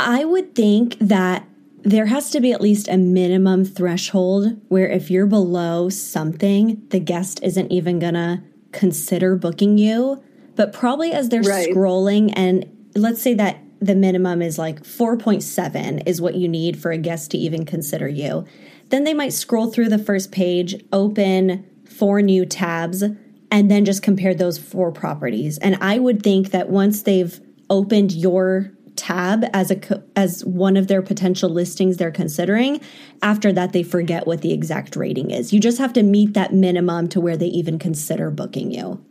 I 0.00 0.24
would 0.24 0.54
think 0.54 0.96
that 1.00 1.46
there 1.82 2.06
has 2.06 2.30
to 2.30 2.40
be 2.40 2.52
at 2.52 2.62
least 2.62 2.88
a 2.88 2.96
minimum 2.96 3.66
threshold 3.66 4.58
where 4.68 4.88
if 4.88 5.10
you're 5.10 5.26
below 5.26 5.90
something, 5.90 6.82
the 6.88 6.98
guest 6.98 7.40
isn't 7.42 7.70
even 7.70 7.98
going 7.98 8.14
to 8.14 8.42
consider 8.72 9.36
booking 9.36 9.78
you. 9.78 10.22
But 10.56 10.72
probably 10.72 11.12
as 11.12 11.28
they're 11.28 11.42
right. 11.42 11.68
scrolling, 11.68 12.32
and 12.34 12.88
let's 12.94 13.22
say 13.22 13.34
that 13.34 13.60
the 13.80 13.94
minimum 13.94 14.42
is 14.42 14.58
like 14.58 14.82
4.7 14.82 16.02
is 16.06 16.20
what 16.20 16.34
you 16.34 16.48
need 16.48 16.80
for 16.80 16.90
a 16.90 16.98
guest 16.98 17.30
to 17.30 17.38
even 17.38 17.64
consider 17.64 18.08
you. 18.08 18.44
Then 18.88 19.04
they 19.04 19.14
might 19.14 19.32
scroll 19.32 19.70
through 19.70 19.88
the 19.88 19.98
first 19.98 20.32
page, 20.32 20.82
open 20.92 21.64
four 21.84 22.22
new 22.22 22.44
tabs, 22.44 23.04
and 23.50 23.70
then 23.70 23.84
just 23.84 24.02
compare 24.02 24.34
those 24.34 24.58
four 24.58 24.92
properties. 24.92 25.58
And 25.58 25.76
I 25.80 25.98
would 25.98 26.22
think 26.22 26.50
that 26.50 26.68
once 26.68 27.02
they've 27.02 27.40
opened 27.70 28.12
your 28.12 28.72
tab 28.98 29.44
as 29.54 29.70
a 29.70 30.02
as 30.14 30.44
one 30.44 30.76
of 30.76 30.88
their 30.88 31.00
potential 31.00 31.48
listings 31.48 31.96
they're 31.96 32.10
considering. 32.10 32.80
After 33.22 33.52
that 33.52 33.72
they 33.72 33.82
forget 33.82 34.26
what 34.26 34.42
the 34.42 34.52
exact 34.52 34.96
rating 34.96 35.30
is. 35.30 35.52
You 35.52 35.60
just 35.60 35.78
have 35.78 35.92
to 35.94 36.02
meet 36.02 36.34
that 36.34 36.52
minimum 36.52 37.08
to 37.10 37.20
where 37.20 37.36
they 37.36 37.46
even 37.46 37.78
consider 37.78 38.30
booking 38.30 38.70
you. 38.72 39.02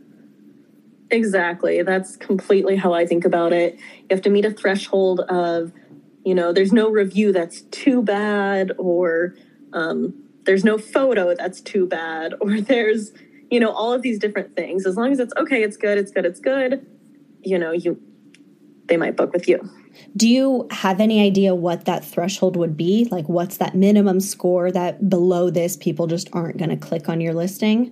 Exactly. 1.10 1.82
That's 1.82 2.18
completely 2.18 2.76
how 2.76 2.94
i 2.94 3.06
think 3.06 3.26
about 3.26 3.54
it. 3.54 3.76
You 3.76 4.08
have 4.12 4.22
to 4.24 4.30
meet 4.30 4.46
a 4.46 4.52
threshold 4.52 5.22
of 5.22 5.72
you 6.26 6.36
know 6.36 6.52
there's 6.52 6.74
no 6.74 6.90
review 6.90 7.32
that's 7.32 7.62
too 7.62 8.02
bad 8.02 8.74
or 8.78 9.34
um, 9.74 10.14
there's 10.44 10.66
no 10.66 10.78
photo 10.78 11.34
that's 11.34 11.62
too 11.62 11.88
bad 11.88 12.34
or 12.42 12.60
there's 12.62 13.14
you 13.50 13.60
know 13.60 13.72
all 13.72 13.94
of 13.94 14.02
these 14.02 14.20
different 14.20 14.56
things. 14.56 14.86
As 14.86 14.98
long 14.98 15.12
as 15.12 15.20
it's 15.20 15.34
okay 15.38 15.64
it's 15.64 15.78
good 15.78 15.98
it's 15.98 16.12
good 16.12 16.26
it's 16.26 16.40
good. 16.40 16.86
You 17.44 17.58
know 17.58 17.72
you 17.72 18.02
they 18.88 18.98
might 18.98 19.16
book 19.16 19.34
with 19.34 19.48
you. 19.48 19.70
Do 20.16 20.28
you 20.28 20.68
have 20.72 21.00
any 21.00 21.22
idea 21.22 21.56
what 21.56 21.86
that 21.86 22.06
threshold 22.06 22.56
would 22.56 22.78
be? 22.78 23.08
Like, 23.10 23.28
what's 23.28 23.58
that 23.58 23.76
minimum 23.76 24.20
score 24.20 24.72
that 24.72 25.10
below 25.10 25.50
this 25.50 25.76
people 25.76 26.08
just 26.08 26.30
aren't 26.34 26.58
going 26.58 26.70
to 26.70 26.78
click 26.78 27.10
on 27.10 27.22
your 27.22 27.34
listing? 27.34 27.92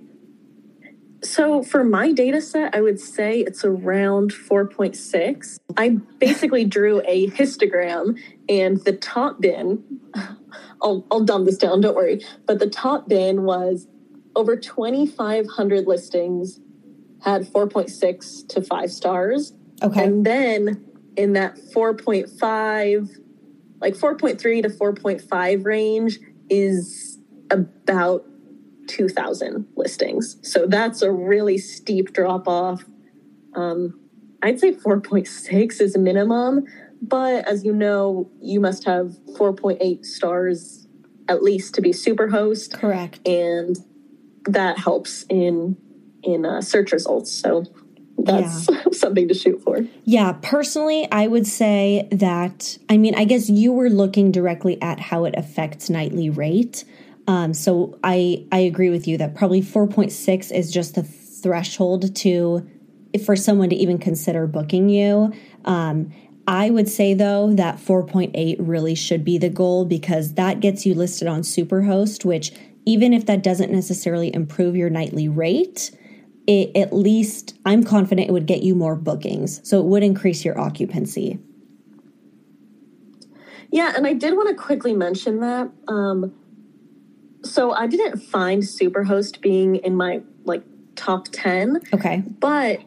So, 1.22 1.62
for 1.62 1.82
my 1.82 2.12
data 2.12 2.40
set, 2.40 2.74
I 2.74 2.80
would 2.80 3.00
say 3.00 3.40
it's 3.40 3.64
around 3.64 4.32
4.6. 4.32 5.58
I 5.76 5.88
basically 6.18 6.64
drew 6.76 7.02
a 7.06 7.28
histogram, 7.30 8.18
and 8.48 8.78
the 8.84 8.92
top 8.92 9.40
bin, 9.40 9.82
I'll, 10.82 11.04
I'll 11.10 11.24
dumb 11.24 11.44
this 11.44 11.56
down, 11.56 11.80
don't 11.80 11.96
worry, 11.96 12.24
but 12.46 12.58
the 12.58 12.68
top 12.68 13.08
bin 13.08 13.42
was 13.42 13.88
over 14.36 14.56
2,500 14.56 15.86
listings 15.86 16.60
had 17.22 17.42
4.6 17.42 18.48
to 18.48 18.62
5 18.62 18.92
stars. 18.92 19.52
Okay. 19.82 20.04
And 20.04 20.24
then 20.24 20.84
in 21.16 21.34
that 21.34 21.56
4.5, 21.56 23.18
like 23.80 23.94
4.3 23.94 24.62
to 24.62 24.68
4.5 24.68 25.64
range 25.64 26.18
is 26.48 27.18
about 27.50 28.24
2,000 28.88 29.66
listings. 29.76 30.36
So 30.42 30.66
that's 30.66 31.02
a 31.02 31.10
really 31.10 31.58
steep 31.58 32.12
drop 32.12 32.46
off. 32.46 32.84
Um, 33.54 34.00
I'd 34.42 34.60
say 34.60 34.72
4.6 34.72 35.80
is 35.80 35.94
a 35.94 35.98
minimum, 35.98 36.64
but 37.02 37.46
as 37.48 37.64
you 37.64 37.72
know, 37.72 38.30
you 38.40 38.60
must 38.60 38.84
have 38.84 39.16
4.8 39.38 40.04
stars 40.04 40.86
at 41.28 41.42
least 41.42 41.74
to 41.74 41.80
be 41.80 41.90
superhost. 41.90 42.74
Correct. 42.74 43.26
And 43.26 43.76
that 44.46 44.78
helps 44.78 45.24
in 45.28 45.76
in 46.22 46.44
uh, 46.44 46.60
search 46.60 46.92
results. 46.92 47.30
So 47.30 47.64
that's 48.18 48.68
yeah. 48.68 48.82
something 48.92 49.28
to 49.28 49.34
shoot 49.34 49.62
for. 49.62 49.86
Yeah, 50.04 50.32
personally, 50.42 51.08
I 51.10 51.26
would 51.26 51.46
say 51.46 52.08
that, 52.12 52.78
I 52.88 52.96
mean, 52.96 53.14
I 53.14 53.24
guess 53.24 53.48
you 53.48 53.72
were 53.72 53.90
looking 53.90 54.32
directly 54.32 54.80
at 54.82 55.00
how 55.00 55.24
it 55.24 55.34
affects 55.36 55.90
nightly 55.90 56.30
rate. 56.30 56.84
Um, 57.28 57.54
so 57.54 57.98
I 58.04 58.46
I 58.52 58.58
agree 58.60 58.90
with 58.90 59.08
you 59.08 59.18
that 59.18 59.34
probably 59.34 59.60
4.6 59.60 60.52
is 60.52 60.70
just 60.70 60.94
the 60.94 61.02
threshold 61.02 62.14
to 62.16 62.68
for 63.24 63.36
someone 63.36 63.70
to 63.70 63.76
even 63.76 63.98
consider 63.98 64.46
booking 64.46 64.88
you. 64.88 65.32
Um, 65.64 66.12
I 66.46 66.70
would 66.70 66.88
say 66.88 67.14
though 67.14 67.52
that 67.54 67.76
4.8 67.78 68.56
really 68.60 68.94
should 68.94 69.24
be 69.24 69.38
the 69.38 69.48
goal 69.48 69.84
because 69.84 70.34
that 70.34 70.60
gets 70.60 70.86
you 70.86 70.94
listed 70.94 71.26
on 71.26 71.40
Superhost, 71.40 72.24
which 72.24 72.52
even 72.84 73.12
if 73.12 73.26
that 73.26 73.42
doesn't 73.42 73.72
necessarily 73.72 74.32
improve 74.32 74.76
your 74.76 74.90
nightly 74.90 75.28
rate, 75.28 75.90
it 76.46 76.76
at 76.76 76.92
least 76.92 77.58
I'm 77.64 77.82
confident 77.82 78.28
it 78.28 78.32
would 78.32 78.46
get 78.46 78.62
you 78.62 78.74
more 78.74 78.96
bookings. 78.96 79.66
So 79.68 79.80
it 79.80 79.86
would 79.86 80.02
increase 80.02 80.44
your 80.44 80.58
occupancy. 80.58 81.38
Yeah, 83.70 83.92
and 83.96 84.06
I 84.06 84.12
did 84.12 84.34
want 84.34 84.48
to 84.48 84.54
quickly 84.54 84.94
mention 84.94 85.40
that. 85.40 85.70
Um, 85.88 86.34
so 87.42 87.72
I 87.72 87.86
didn't 87.86 88.20
find 88.20 88.62
Superhost 88.62 89.40
being 89.40 89.76
in 89.76 89.96
my 89.96 90.22
like 90.44 90.62
top 90.94 91.28
10. 91.32 91.80
Okay. 91.92 92.22
But 92.40 92.80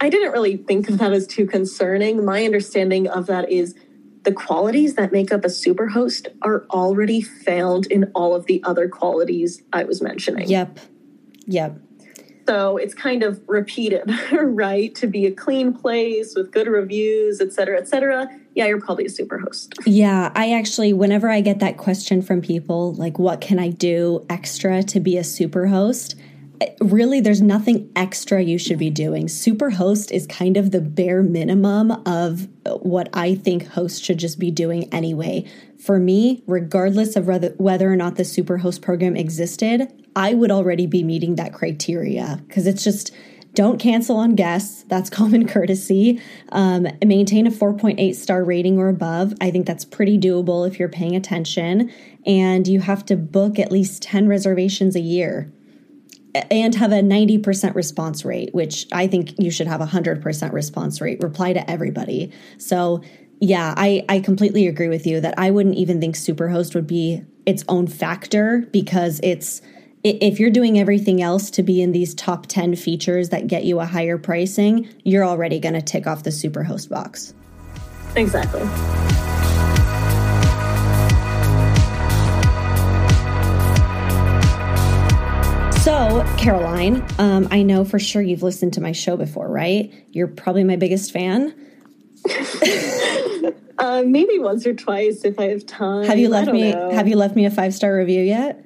I 0.00 0.08
didn't 0.08 0.32
really 0.32 0.56
think 0.56 0.88
of 0.88 0.98
that 0.98 1.12
as 1.12 1.26
too 1.26 1.46
concerning. 1.46 2.24
My 2.24 2.44
understanding 2.44 3.08
of 3.08 3.26
that 3.26 3.50
is 3.50 3.74
the 4.22 4.32
qualities 4.32 4.94
that 4.94 5.12
make 5.12 5.32
up 5.32 5.44
a 5.44 5.48
superhost 5.48 6.28
are 6.42 6.66
already 6.70 7.20
found 7.20 7.86
in 7.86 8.10
all 8.14 8.34
of 8.34 8.46
the 8.46 8.62
other 8.64 8.88
qualities 8.88 9.62
I 9.72 9.84
was 9.84 10.02
mentioning. 10.02 10.48
Yep. 10.48 10.78
Yep. 11.46 11.80
So 12.50 12.78
it's 12.78 12.94
kind 12.94 13.22
of 13.22 13.40
repeated, 13.46 14.12
right? 14.32 14.92
To 14.96 15.06
be 15.06 15.24
a 15.26 15.30
clean 15.30 15.72
place 15.72 16.34
with 16.34 16.50
good 16.50 16.66
reviews, 16.66 17.40
et 17.40 17.52
cetera, 17.52 17.78
et 17.78 17.86
cetera. 17.86 18.28
Yeah, 18.56 18.66
you're 18.66 18.80
probably 18.80 19.04
a 19.04 19.08
super 19.08 19.38
host. 19.38 19.72
Yeah, 19.86 20.32
I 20.34 20.54
actually, 20.54 20.92
whenever 20.92 21.30
I 21.30 21.42
get 21.42 21.60
that 21.60 21.76
question 21.76 22.22
from 22.22 22.42
people, 22.42 22.92
like, 22.94 23.20
what 23.20 23.40
can 23.40 23.60
I 23.60 23.68
do 23.68 24.26
extra 24.28 24.82
to 24.82 24.98
be 24.98 25.16
a 25.16 25.22
super 25.22 25.68
host? 25.68 26.16
Eh, 26.60 26.74
really 26.80 27.20
there's 27.20 27.40
nothing 27.40 27.88
extra 27.94 28.42
you 28.42 28.58
should 28.58 28.78
be 28.78 28.90
doing. 28.90 29.26
Superhost 29.26 30.10
is 30.10 30.26
kind 30.26 30.56
of 30.56 30.72
the 30.72 30.80
bare 30.80 31.22
minimum 31.22 31.92
of 32.04 32.48
uh, 32.66 32.72
what 32.78 33.08
I 33.14 33.36
think 33.36 33.68
hosts 33.68 34.00
should 34.00 34.18
just 34.18 34.40
be 34.40 34.50
doing 34.50 34.92
anyway. 34.92 35.44
For 35.78 36.00
me, 36.00 36.42
regardless 36.48 37.14
of 37.14 37.28
whether, 37.28 37.92
or 37.92 37.96
not 37.96 38.16
the 38.16 38.24
Superhost 38.24 38.82
program 38.82 39.16
existed, 39.16 39.99
I 40.16 40.34
would 40.34 40.50
already 40.50 40.86
be 40.86 41.02
meeting 41.02 41.36
that 41.36 41.52
criteria 41.52 42.42
because 42.46 42.66
it's 42.66 42.84
just 42.84 43.12
don't 43.54 43.78
cancel 43.78 44.16
on 44.16 44.34
guests. 44.34 44.84
That's 44.84 45.10
common 45.20 45.46
courtesy. 45.48 46.20
Um, 46.50 46.86
maintain 47.04 47.46
a 47.46 47.50
4.8 47.50 48.14
star 48.14 48.44
rating 48.44 48.78
or 48.78 48.88
above. 48.88 49.34
I 49.40 49.50
think 49.50 49.66
that's 49.66 49.84
pretty 49.84 50.18
doable 50.18 50.66
if 50.66 50.78
you're 50.78 50.88
paying 50.88 51.16
attention. 51.16 51.92
And 52.26 52.66
you 52.66 52.80
have 52.80 53.04
to 53.06 53.16
book 53.16 53.58
at 53.58 53.72
least 53.72 54.02
10 54.02 54.28
reservations 54.28 54.94
a 54.94 55.00
year 55.00 55.52
and 56.50 56.74
have 56.76 56.92
a 56.92 57.00
90% 57.00 57.74
response 57.74 58.24
rate, 58.24 58.54
which 58.54 58.86
I 58.92 59.08
think 59.08 59.34
you 59.38 59.50
should 59.50 59.66
have 59.66 59.80
a 59.80 59.86
100% 59.86 60.52
response 60.52 61.00
rate, 61.00 61.20
reply 61.22 61.52
to 61.52 61.68
everybody. 61.68 62.32
So, 62.56 63.02
yeah, 63.40 63.74
I, 63.76 64.04
I 64.08 64.20
completely 64.20 64.68
agree 64.68 64.88
with 64.88 65.06
you 65.06 65.20
that 65.22 65.34
I 65.38 65.50
wouldn't 65.50 65.74
even 65.74 66.00
think 66.00 66.14
Superhost 66.14 66.74
would 66.74 66.86
be 66.86 67.24
its 67.46 67.64
own 67.68 67.88
factor 67.88 68.68
because 68.70 69.18
it's 69.24 69.60
if 70.02 70.40
you're 70.40 70.50
doing 70.50 70.78
everything 70.78 71.20
else 71.20 71.50
to 71.50 71.62
be 71.62 71.82
in 71.82 71.92
these 71.92 72.14
top 72.14 72.46
10 72.46 72.76
features 72.76 73.28
that 73.28 73.46
get 73.46 73.64
you 73.64 73.80
a 73.80 73.84
higher 73.84 74.16
pricing, 74.16 74.88
you're 75.04 75.24
already 75.24 75.60
going 75.60 75.74
to 75.74 75.82
tick 75.82 76.06
off 76.06 76.22
the 76.22 76.30
Superhost 76.30 76.88
box. 76.88 77.34
Exactly. 78.16 78.66
So, 85.80 86.24
Caroline, 86.38 87.04
um, 87.18 87.48
I 87.50 87.62
know 87.62 87.84
for 87.84 87.98
sure 87.98 88.22
you've 88.22 88.42
listened 88.42 88.74
to 88.74 88.80
my 88.80 88.92
show 88.92 89.16
before, 89.16 89.48
right? 89.48 89.92
You're 90.10 90.28
probably 90.28 90.64
my 90.64 90.76
biggest 90.76 91.12
fan. 91.12 91.54
uh, 93.78 94.02
maybe 94.06 94.38
once 94.38 94.66
or 94.66 94.74
twice 94.74 95.24
if 95.24 95.38
I 95.38 95.48
have 95.48 95.66
time. 95.66 96.04
Have 96.04 96.18
you 96.18 96.28
left 96.28 96.52
me? 96.52 96.72
Know. 96.72 96.90
Have 96.90 97.08
you 97.08 97.16
left 97.16 97.34
me 97.34 97.46
a 97.46 97.50
five 97.50 97.74
star 97.74 97.96
review 97.96 98.22
yet? 98.22 98.64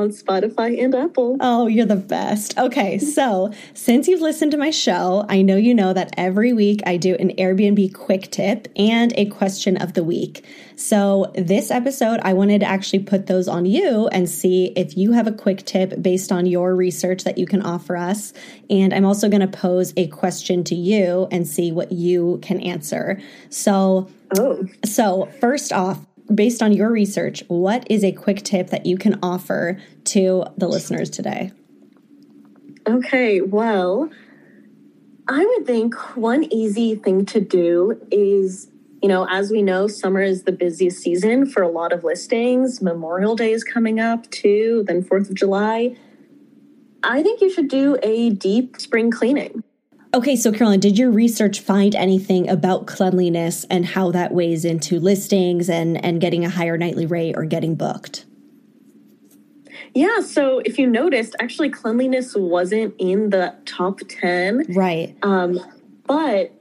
On 0.00 0.08
Spotify 0.10 0.82
and 0.82 0.94
Apple. 0.94 1.36
Oh, 1.40 1.66
you're 1.66 1.86
the 1.86 1.96
best. 1.96 2.56
Okay, 2.58 2.98
so 3.16 3.52
since 3.74 4.08
you've 4.08 4.22
listened 4.22 4.52
to 4.52 4.58
my 4.58 4.70
show, 4.70 5.26
I 5.28 5.42
know 5.42 5.56
you 5.56 5.74
know 5.74 5.92
that 5.92 6.14
every 6.16 6.52
week 6.52 6.80
I 6.86 6.96
do 6.96 7.14
an 7.16 7.36
Airbnb 7.36 7.94
quick 7.94 8.30
tip 8.30 8.68
and 8.76 9.12
a 9.16 9.26
question 9.26 9.76
of 9.76 9.92
the 9.92 10.02
week. 10.02 10.44
So 10.76 11.30
this 11.34 11.70
episode, 11.70 12.20
I 12.22 12.32
wanted 12.32 12.60
to 12.60 12.66
actually 12.66 13.00
put 13.00 13.26
those 13.26 13.48
on 13.48 13.66
you 13.66 14.08
and 14.08 14.26
see 14.28 14.72
if 14.76 14.96
you 14.96 15.12
have 15.12 15.26
a 15.26 15.32
quick 15.32 15.66
tip 15.66 16.00
based 16.00 16.32
on 16.32 16.46
your 16.46 16.74
research 16.74 17.24
that 17.24 17.36
you 17.36 17.44
can 17.44 17.60
offer 17.60 17.98
us. 17.98 18.32
And 18.70 18.94
I'm 18.94 19.04
also 19.04 19.28
going 19.28 19.42
to 19.42 19.46
pose 19.46 19.92
a 19.98 20.06
question 20.06 20.64
to 20.64 20.74
you 20.74 21.28
and 21.30 21.46
see 21.46 21.70
what 21.70 21.92
you 21.92 22.38
can 22.40 22.60
answer. 22.60 23.20
So, 23.50 24.08
oh. 24.38 24.66
so 24.86 25.28
first 25.38 25.70
off, 25.70 25.98
based 26.34 26.62
on 26.62 26.72
your 26.72 26.90
research, 26.90 27.42
what 27.48 27.86
is 27.90 28.04
a 28.04 28.12
quick 28.12 28.42
tip 28.42 28.70
that 28.70 28.86
you 28.86 28.96
can 28.96 29.18
offer 29.22 29.78
to 30.04 30.44
the 30.56 30.68
listeners 30.68 31.10
today? 31.10 31.52
Okay, 32.86 33.40
well, 33.40 34.10
I 35.28 35.44
would 35.44 35.66
think 35.66 35.94
one 36.16 36.44
easy 36.52 36.94
thing 36.94 37.24
to 37.26 37.40
do 37.40 38.00
is, 38.10 38.68
you 39.02 39.08
know, 39.08 39.26
as 39.30 39.50
we 39.50 39.62
know, 39.62 39.86
summer 39.86 40.22
is 40.22 40.44
the 40.44 40.52
busiest 40.52 41.02
season 41.02 41.46
for 41.46 41.62
a 41.62 41.68
lot 41.68 41.92
of 41.92 42.04
listings. 42.04 42.82
Memorial 42.82 43.36
Day 43.36 43.52
is 43.52 43.62
coming 43.62 44.00
up 44.00 44.28
too, 44.30 44.84
then 44.86 45.02
4th 45.04 45.30
of 45.30 45.34
July. 45.34 45.96
I 47.02 47.22
think 47.22 47.40
you 47.40 47.50
should 47.50 47.68
do 47.68 47.96
a 48.02 48.30
deep 48.30 48.80
spring 48.80 49.10
cleaning. 49.10 49.62
Okay, 50.12 50.34
so 50.34 50.50
Carolyn, 50.50 50.80
did 50.80 50.98
your 50.98 51.10
research 51.10 51.60
find 51.60 51.94
anything 51.94 52.48
about 52.48 52.86
cleanliness 52.86 53.64
and 53.70 53.86
how 53.86 54.10
that 54.10 54.32
weighs 54.32 54.64
into 54.64 54.98
listings 54.98 55.70
and 55.70 56.04
and 56.04 56.20
getting 56.20 56.44
a 56.44 56.50
higher 56.50 56.76
nightly 56.76 57.06
rate 57.06 57.36
or 57.36 57.44
getting 57.44 57.76
booked? 57.76 58.24
Yeah, 59.94 60.20
so 60.20 60.60
if 60.64 60.78
you 60.78 60.86
noticed, 60.86 61.34
actually 61.40 61.70
cleanliness 61.70 62.34
wasn't 62.34 62.94
in 62.98 63.30
the 63.30 63.54
top 63.66 64.00
10. 64.08 64.66
Right. 64.74 65.16
Um, 65.22 65.58
but 66.06 66.52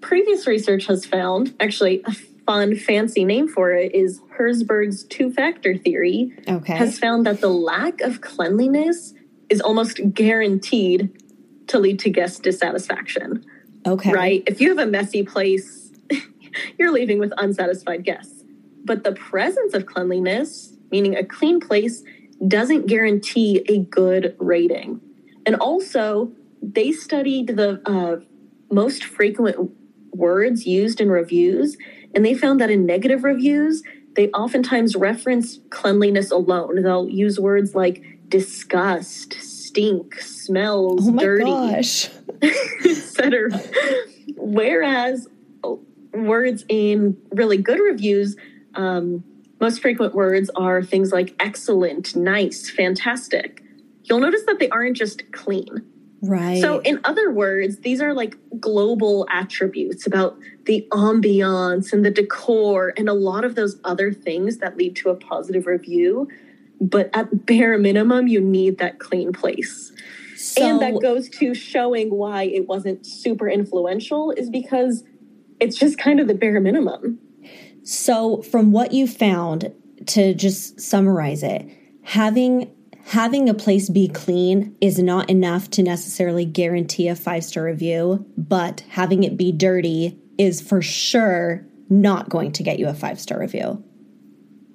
previous 0.00 0.46
research 0.46 0.86
has 0.86 1.04
found, 1.04 1.54
actually 1.60 2.02
a 2.04 2.12
fun 2.46 2.76
fancy 2.76 3.24
name 3.24 3.46
for 3.46 3.72
it 3.72 3.94
is 3.94 4.20
Herzberg's 4.36 5.04
two-factor 5.04 5.76
theory. 5.76 6.32
Okay. 6.48 6.76
Has 6.76 6.98
found 6.98 7.26
that 7.26 7.40
the 7.40 7.48
lack 7.48 8.00
of 8.00 8.20
cleanliness 8.20 9.12
is 9.50 9.60
almost 9.60 10.00
guaranteed 10.14 11.10
to 11.70 11.78
lead 11.78 11.98
to 12.00 12.10
guest 12.10 12.42
dissatisfaction. 12.42 13.44
Okay. 13.86 14.12
Right? 14.12 14.42
If 14.46 14.60
you 14.60 14.68
have 14.68 14.78
a 14.78 14.90
messy 14.90 15.22
place, 15.22 15.92
you're 16.78 16.92
leaving 16.92 17.18
with 17.18 17.32
unsatisfied 17.38 18.04
guests. 18.04 18.44
But 18.84 19.04
the 19.04 19.12
presence 19.12 19.74
of 19.74 19.86
cleanliness, 19.86 20.76
meaning 20.90 21.16
a 21.16 21.24
clean 21.24 21.60
place, 21.60 22.02
doesn't 22.46 22.86
guarantee 22.86 23.64
a 23.68 23.78
good 23.78 24.34
rating. 24.38 25.00
And 25.46 25.56
also, 25.56 26.32
they 26.62 26.92
studied 26.92 27.48
the 27.48 27.80
uh, 27.86 28.24
most 28.72 29.04
frequent 29.04 29.70
words 30.12 30.66
used 30.66 31.00
in 31.00 31.10
reviews, 31.10 31.76
and 32.14 32.24
they 32.24 32.34
found 32.34 32.60
that 32.60 32.70
in 32.70 32.86
negative 32.86 33.24
reviews, 33.24 33.82
they 34.16 34.28
oftentimes 34.30 34.96
reference 34.96 35.60
cleanliness 35.70 36.30
alone. 36.30 36.82
They'll 36.82 37.08
use 37.08 37.38
words 37.38 37.74
like 37.74 38.02
disgust, 38.28 39.34
stink, 39.70 40.20
smells 40.20 41.08
oh 41.08 41.16
dirty, 41.16 42.12
etc. 42.84 43.50
Whereas 44.36 45.28
words 46.12 46.64
in 46.68 47.16
really 47.30 47.56
good 47.56 47.78
reviews, 47.78 48.36
um, 48.74 49.22
most 49.60 49.80
frequent 49.80 50.14
words 50.14 50.50
are 50.56 50.82
things 50.82 51.12
like 51.12 51.34
excellent, 51.38 52.16
nice, 52.16 52.68
fantastic. 52.68 53.62
You'll 54.04 54.18
notice 54.18 54.42
that 54.46 54.58
they 54.58 54.68
aren't 54.70 54.96
just 54.96 55.30
clean. 55.30 55.84
Right. 56.22 56.60
So, 56.60 56.80
in 56.80 57.00
other 57.04 57.30
words, 57.30 57.78
these 57.78 58.02
are 58.02 58.12
like 58.12 58.36
global 58.58 59.26
attributes 59.30 60.06
about 60.06 60.36
the 60.66 60.86
ambiance 60.90 61.92
and 61.92 62.04
the 62.04 62.10
decor 62.10 62.92
and 62.96 63.08
a 63.08 63.14
lot 63.14 63.44
of 63.44 63.54
those 63.54 63.78
other 63.84 64.12
things 64.12 64.58
that 64.58 64.76
lead 64.76 64.96
to 64.96 65.10
a 65.10 65.14
positive 65.14 65.66
review 65.66 66.28
but 66.80 67.10
at 67.12 67.46
bare 67.46 67.78
minimum, 67.78 68.26
you 68.26 68.40
need 68.40 68.78
that 68.78 68.98
clean 68.98 69.32
place. 69.32 69.92
So, 70.36 70.64
and 70.64 70.80
that 70.80 71.00
goes 71.02 71.28
to 71.30 71.54
showing 71.54 72.10
why 72.10 72.44
it 72.44 72.66
wasn't 72.66 73.06
super 73.06 73.48
influential, 73.48 74.30
is 74.30 74.48
because 74.48 75.04
it's 75.60 75.76
just 75.76 75.98
kind 75.98 76.18
of 76.18 76.28
the 76.28 76.34
bare 76.34 76.60
minimum. 76.60 77.18
So, 77.82 78.42
from 78.42 78.72
what 78.72 78.92
you 78.92 79.06
found, 79.06 79.72
to 80.06 80.34
just 80.34 80.80
summarize 80.80 81.42
it, 81.42 81.68
having 82.02 82.70
having 83.04 83.48
a 83.48 83.54
place 83.54 83.88
be 83.88 84.08
clean 84.08 84.76
is 84.80 84.98
not 84.98 85.28
enough 85.28 85.68
to 85.70 85.82
necessarily 85.82 86.44
guarantee 86.44 87.08
a 87.08 87.16
five 87.16 87.44
star 87.44 87.64
review, 87.64 88.24
but 88.36 88.80
having 88.88 89.24
it 89.24 89.36
be 89.36 89.52
dirty 89.52 90.18
is 90.38 90.60
for 90.60 90.80
sure 90.80 91.66
not 91.88 92.28
going 92.28 92.52
to 92.52 92.62
get 92.62 92.78
you 92.78 92.88
a 92.88 92.94
five 92.94 93.20
star 93.20 93.38
review. 93.38 93.84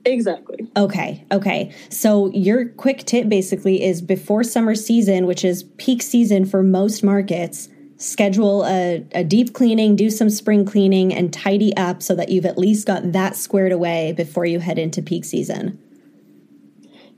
Exactly. 0.06 0.68
Okay. 0.78 1.26
Okay. 1.32 1.74
So 1.90 2.32
your 2.32 2.70
quick 2.70 3.06
tip 3.06 3.28
basically 3.28 3.84
is 3.84 4.02
before 4.02 4.44
summer 4.44 4.76
season, 4.76 5.26
which 5.26 5.44
is 5.44 5.64
peak 5.78 6.04
season 6.04 6.46
for 6.46 6.62
most 6.62 7.04
markets, 7.04 7.70
schedule 7.98 8.64
a, 8.66 9.04
a 9.14 9.24
deep 9.24 9.54
cleaning, 9.54 9.96
do 9.96 10.12
some 10.12 10.30
spring 10.30 10.64
cleaning, 10.64 11.14
and 11.14 11.34
tidy 11.34 11.76
up 11.76 12.04
so 12.04 12.14
that 12.16 12.30
you've 12.30 12.46
at 12.46 12.58
least 12.58 12.86
got 12.86 13.14
that 13.14 13.36
squared 13.36 13.72
away 13.72 14.14
before 14.14 14.46
you 14.46 14.60
head 14.60 14.78
into 14.78 15.02
peak 15.02 15.26
season. 15.26 15.80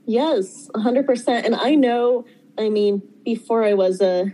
Yes, 0.06 0.70
100%. 0.74 1.44
And 1.44 1.54
I 1.54 1.74
know, 1.74 2.24
I 2.56 2.70
mean, 2.70 3.02
before 3.24 3.64
I 3.64 3.74
was 3.74 4.00
a 4.00 4.32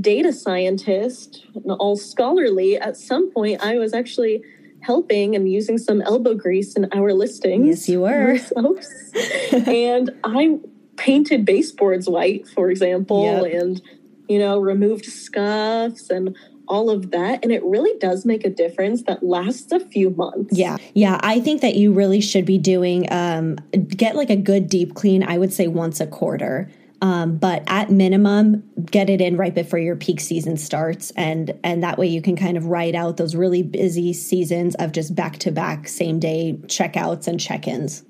data 0.00 0.32
scientist, 0.32 1.44
all 1.66 1.96
scholarly, 1.96 2.78
at 2.78 2.96
some 2.96 3.32
point 3.32 3.60
I 3.60 3.78
was 3.78 3.92
actually 3.92 4.44
helping 4.82 5.34
and 5.34 5.50
using 5.50 5.78
some 5.78 6.02
elbow 6.02 6.34
grease 6.34 6.76
in 6.76 6.88
our 6.92 7.12
listings. 7.12 7.66
Yes, 7.66 7.88
you 7.88 8.00
were. 8.00 8.38
and 9.66 10.10
I 10.24 10.58
painted 10.96 11.44
baseboards 11.44 12.08
white, 12.08 12.46
for 12.48 12.70
example, 12.70 13.24
yep. 13.24 13.62
and 13.62 13.82
you 14.30 14.38
know, 14.38 14.60
removed 14.60 15.06
scuffs 15.06 16.08
and 16.08 16.36
all 16.68 16.88
of 16.88 17.10
that. 17.10 17.42
And 17.42 17.50
it 17.50 17.64
really 17.64 17.98
does 17.98 18.24
make 18.24 18.44
a 18.44 18.48
difference 18.48 19.02
that 19.02 19.24
lasts 19.24 19.72
a 19.72 19.80
few 19.80 20.10
months. 20.10 20.56
Yeah. 20.56 20.76
Yeah. 20.94 21.18
I 21.20 21.40
think 21.40 21.62
that 21.62 21.74
you 21.74 21.92
really 21.92 22.20
should 22.20 22.44
be 22.46 22.56
doing, 22.56 23.12
um, 23.12 23.56
get 23.88 24.14
like 24.14 24.30
a 24.30 24.36
good 24.36 24.68
deep 24.68 24.94
clean, 24.94 25.24
I 25.24 25.36
would 25.36 25.52
say 25.52 25.66
once 25.66 26.00
a 26.00 26.06
quarter. 26.06 26.70
Um, 27.02 27.36
but 27.36 27.62
at 27.66 27.90
minimum, 27.90 28.62
get 28.90 29.08
it 29.08 29.20
in 29.20 29.36
right 29.36 29.54
before 29.54 29.78
your 29.78 29.96
peak 29.96 30.20
season 30.20 30.56
starts, 30.58 31.10
and 31.12 31.58
and 31.64 31.82
that 31.82 31.98
way 31.98 32.06
you 32.06 32.20
can 32.20 32.36
kind 32.36 32.58
of 32.58 32.66
ride 32.66 32.94
out 32.94 33.16
those 33.16 33.34
really 33.34 33.62
busy 33.62 34.12
seasons 34.12 34.74
of 34.74 34.92
just 34.92 35.14
back 35.14 35.38
to 35.38 35.50
back 35.50 35.88
same 35.88 36.18
day 36.18 36.58
checkouts 36.66 37.26
and 37.26 37.40
check 37.40 37.66
ins. 37.66 38.04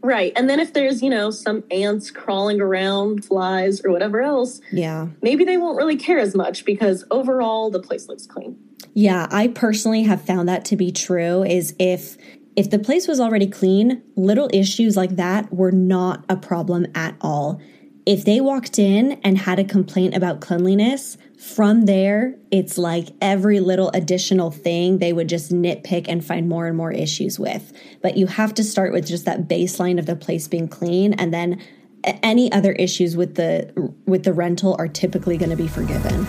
Right, 0.00 0.32
and 0.36 0.48
then 0.48 0.58
if 0.58 0.72
there's 0.72 1.02
you 1.02 1.10
know 1.10 1.30
some 1.30 1.64
ants 1.70 2.10
crawling 2.10 2.62
around, 2.62 3.26
flies 3.26 3.82
or 3.84 3.90
whatever 3.90 4.22
else, 4.22 4.62
yeah, 4.72 5.08
maybe 5.20 5.44
they 5.44 5.58
won't 5.58 5.76
really 5.76 5.96
care 5.96 6.18
as 6.18 6.34
much 6.34 6.64
because 6.64 7.04
overall 7.10 7.70
the 7.70 7.80
place 7.80 8.08
looks 8.08 8.26
clean. 8.26 8.56
Yeah, 8.94 9.26
I 9.30 9.48
personally 9.48 10.04
have 10.04 10.22
found 10.22 10.48
that 10.48 10.64
to 10.66 10.76
be 10.76 10.92
true. 10.92 11.42
Is 11.42 11.74
if 11.78 12.16
if 12.56 12.70
the 12.70 12.78
place 12.78 13.06
was 13.06 13.20
already 13.20 13.48
clean, 13.48 14.02
little 14.16 14.48
issues 14.50 14.96
like 14.96 15.16
that 15.16 15.52
were 15.52 15.72
not 15.72 16.24
a 16.30 16.36
problem 16.36 16.86
at 16.94 17.14
all 17.20 17.60
if 18.08 18.24
they 18.24 18.40
walked 18.40 18.78
in 18.78 19.20
and 19.22 19.36
had 19.36 19.58
a 19.58 19.64
complaint 19.64 20.16
about 20.16 20.40
cleanliness, 20.40 21.18
from 21.38 21.84
there, 21.84 22.34
it's 22.50 22.78
like 22.78 23.08
every 23.20 23.60
little 23.60 23.90
additional 23.90 24.50
thing 24.50 24.96
they 24.96 25.12
would 25.12 25.28
just 25.28 25.52
nitpick 25.52 26.06
and 26.08 26.24
find 26.24 26.48
more 26.48 26.66
and 26.66 26.74
more 26.74 26.90
issues 26.90 27.38
with. 27.38 27.70
But 28.00 28.16
you 28.16 28.26
have 28.26 28.54
to 28.54 28.64
start 28.64 28.94
with 28.94 29.06
just 29.06 29.26
that 29.26 29.46
baseline 29.46 29.98
of 29.98 30.06
the 30.06 30.16
place 30.16 30.48
being 30.48 30.68
clean 30.68 31.12
and 31.12 31.34
then 31.34 31.60
any 32.02 32.50
other 32.50 32.72
issues 32.72 33.14
with 33.14 33.34
the 33.34 33.92
with 34.06 34.24
the 34.24 34.32
rental 34.32 34.74
are 34.78 34.88
typically 34.88 35.36
going 35.36 35.50
to 35.50 35.56
be 35.56 35.68
forgiven. 35.68 36.24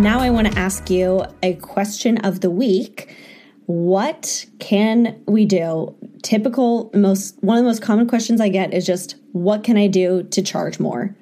Now 0.00 0.20
I 0.20 0.30
want 0.30 0.50
to 0.50 0.58
ask 0.58 0.88
you 0.88 1.26
a 1.42 1.52
question 1.56 2.16
of 2.24 2.40
the 2.40 2.50
week 2.50 3.14
what 3.66 4.46
can 4.58 5.22
we 5.26 5.46
do? 5.46 5.94
Typical, 6.22 6.90
most 6.94 7.36
one 7.42 7.58
of 7.58 7.64
the 7.64 7.68
most 7.68 7.82
common 7.82 8.06
questions 8.06 8.40
I 8.40 8.48
get 8.48 8.74
is 8.74 8.86
just, 8.86 9.16
what 9.32 9.64
can 9.64 9.76
I 9.76 9.86
do 9.86 10.22
to 10.22 10.42
charge 10.42 10.78
more? 10.78 11.14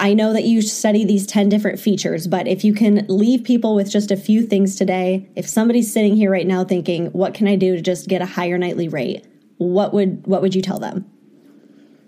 I 0.00 0.12
know 0.12 0.32
that 0.32 0.44
you 0.44 0.60
study 0.60 1.04
these 1.04 1.26
10 1.26 1.48
different 1.48 1.78
features, 1.78 2.26
but 2.26 2.48
if 2.48 2.64
you 2.64 2.74
can 2.74 3.06
leave 3.08 3.44
people 3.44 3.74
with 3.74 3.90
just 3.90 4.10
a 4.10 4.16
few 4.16 4.42
things 4.42 4.76
today, 4.76 5.28
if 5.36 5.48
somebody's 5.48 5.92
sitting 5.92 6.16
here 6.16 6.30
right 6.30 6.46
now 6.46 6.64
thinking, 6.64 7.06
what 7.06 7.32
can 7.32 7.46
I 7.46 7.56
do 7.56 7.76
to 7.76 7.82
just 7.82 8.08
get 8.08 8.20
a 8.20 8.26
higher 8.26 8.58
nightly 8.58 8.88
rate? 8.88 9.24
What 9.58 9.94
would 9.94 10.26
what 10.26 10.42
would 10.42 10.54
you 10.54 10.62
tell 10.62 10.78
them? 10.78 11.06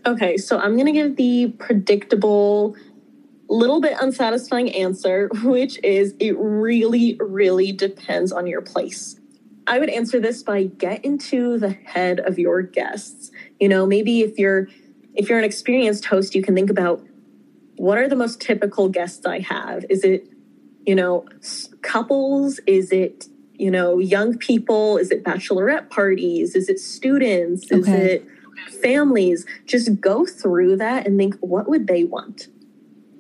Okay, 0.05 0.37
so 0.37 0.59
I'm 0.59 0.74
going 0.74 0.87
to 0.87 0.93
give 0.93 1.16
the 1.16 1.55
predictable 1.59 2.77
little 3.49 3.81
bit 3.81 3.97
unsatisfying 4.01 4.72
answer, 4.72 5.31
which 5.45 5.79
is 5.85 6.14
it 6.18 6.37
really 6.39 7.16
really 7.20 7.72
depends 7.72 8.33
on 8.33 8.47
your 8.47 8.62
place. 8.62 9.20
I 9.67 9.79
would 9.79 9.89
answer 9.89 10.21
this 10.21 10.43
by 10.43 10.64
get 10.64 11.05
into 11.05 11.59
the 11.59 11.71
head 11.71 12.21
of 12.21 12.39
your 12.39 12.62
guests. 12.62 13.31
You 13.59 13.69
know, 13.69 13.87
maybe 13.87 14.21
if 14.21 14.39
you're 14.39 14.69
if 15.14 15.29
you're 15.29 15.39
an 15.39 15.45
experienced 15.45 16.05
host, 16.05 16.35
you 16.35 16.43
can 16.43 16.55
think 16.55 16.71
about 16.71 17.05
what 17.77 17.99
are 17.99 18.09
the 18.09 18.17
most 18.17 18.41
typical 18.41 18.89
guests 18.89 19.27
I 19.27 19.41
have? 19.41 19.85
Is 19.91 20.05
it, 20.05 20.29
you 20.87 20.95
know, 20.95 21.27
couples? 21.83 22.61
Is 22.67 22.93
it, 22.93 23.27
you 23.55 23.71
know, 23.71 23.99
young 23.99 24.37
people? 24.37 24.99
Is 24.99 25.11
it 25.11 25.25
bachelorette 25.25 25.91
parties? 25.91 26.55
Is 26.55 26.69
it 26.69 26.79
students? 26.79 27.71
Is 27.71 27.89
okay. 27.89 28.12
it 28.12 28.29
families? 28.83 29.47
Just 29.64 30.01
go 30.01 30.27
through 30.27 30.77
that 30.77 31.07
and 31.07 31.19
think 31.19 31.37
what 31.41 31.69
would 31.69 31.87
they 31.87 32.05
want? 32.05 32.49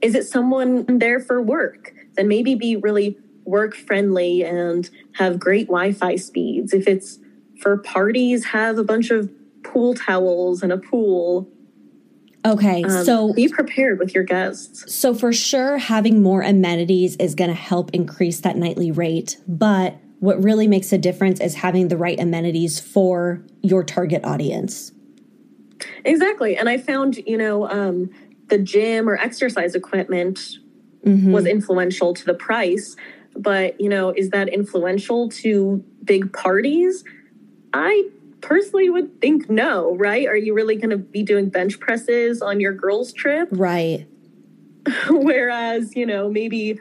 Is 0.02 0.14
it 0.14 0.26
someone 0.26 0.98
there 0.98 1.20
for 1.20 1.40
work? 1.42 1.92
Then 2.14 2.28
maybe 2.28 2.54
be 2.54 2.76
really 2.76 3.18
work 3.46 3.74
friendly 3.74 4.44
and 4.44 4.88
have 5.12 5.38
great 5.38 5.66
Wi 5.66 5.92
Fi 5.92 6.16
speeds. 6.16 6.72
If 6.72 6.86
it's 6.86 7.18
for 7.60 7.78
parties, 7.78 8.46
have 8.46 8.78
a 8.78 8.84
bunch 8.84 9.10
of 9.10 9.30
pool 9.62 9.94
towels 9.94 10.62
and 10.62 10.72
a 10.72 10.78
pool. 10.78 11.48
Okay, 12.44 12.84
um, 12.84 13.04
so 13.04 13.32
be 13.32 13.48
prepared 13.48 13.98
with 13.98 14.14
your 14.14 14.22
guests. 14.22 14.94
So, 14.94 15.14
for 15.14 15.32
sure, 15.32 15.78
having 15.78 16.22
more 16.22 16.42
amenities 16.42 17.16
is 17.16 17.34
going 17.34 17.50
to 17.50 17.56
help 17.56 17.90
increase 17.92 18.40
that 18.40 18.56
nightly 18.56 18.90
rate. 18.90 19.38
But 19.48 19.96
what 20.20 20.42
really 20.42 20.66
makes 20.66 20.92
a 20.92 20.98
difference 20.98 21.40
is 21.40 21.56
having 21.56 21.88
the 21.88 21.96
right 21.96 22.18
amenities 22.18 22.78
for 22.78 23.44
your 23.62 23.82
target 23.82 24.24
audience. 24.24 24.92
Exactly. 26.04 26.56
And 26.56 26.68
I 26.68 26.78
found, 26.78 27.16
you 27.26 27.36
know, 27.36 27.68
um, 27.68 28.10
the 28.48 28.58
gym 28.58 29.08
or 29.08 29.16
exercise 29.16 29.74
equipment 29.74 30.58
mm-hmm. 31.04 31.32
was 31.32 31.46
influential 31.46 32.14
to 32.14 32.24
the 32.24 32.34
price 32.34 32.96
but 33.38 33.80
you 33.80 33.88
know 33.88 34.10
is 34.10 34.30
that 34.30 34.48
influential 34.48 35.28
to 35.30 35.84
big 36.04 36.32
parties? 36.32 37.04
I 37.72 38.08
personally 38.40 38.90
would 38.90 39.20
think 39.20 39.50
no 39.50 39.96
right? 39.96 40.26
Are 40.26 40.36
you 40.36 40.54
really 40.54 40.76
going 40.76 40.90
to 40.90 40.98
be 40.98 41.22
doing 41.22 41.48
bench 41.48 41.80
presses 41.80 42.42
on 42.42 42.60
your 42.60 42.72
girls 42.72 43.12
trip? 43.12 43.48
Right. 43.50 44.06
Whereas 45.08 45.96
you 45.96 46.06
know 46.06 46.30
maybe 46.30 46.78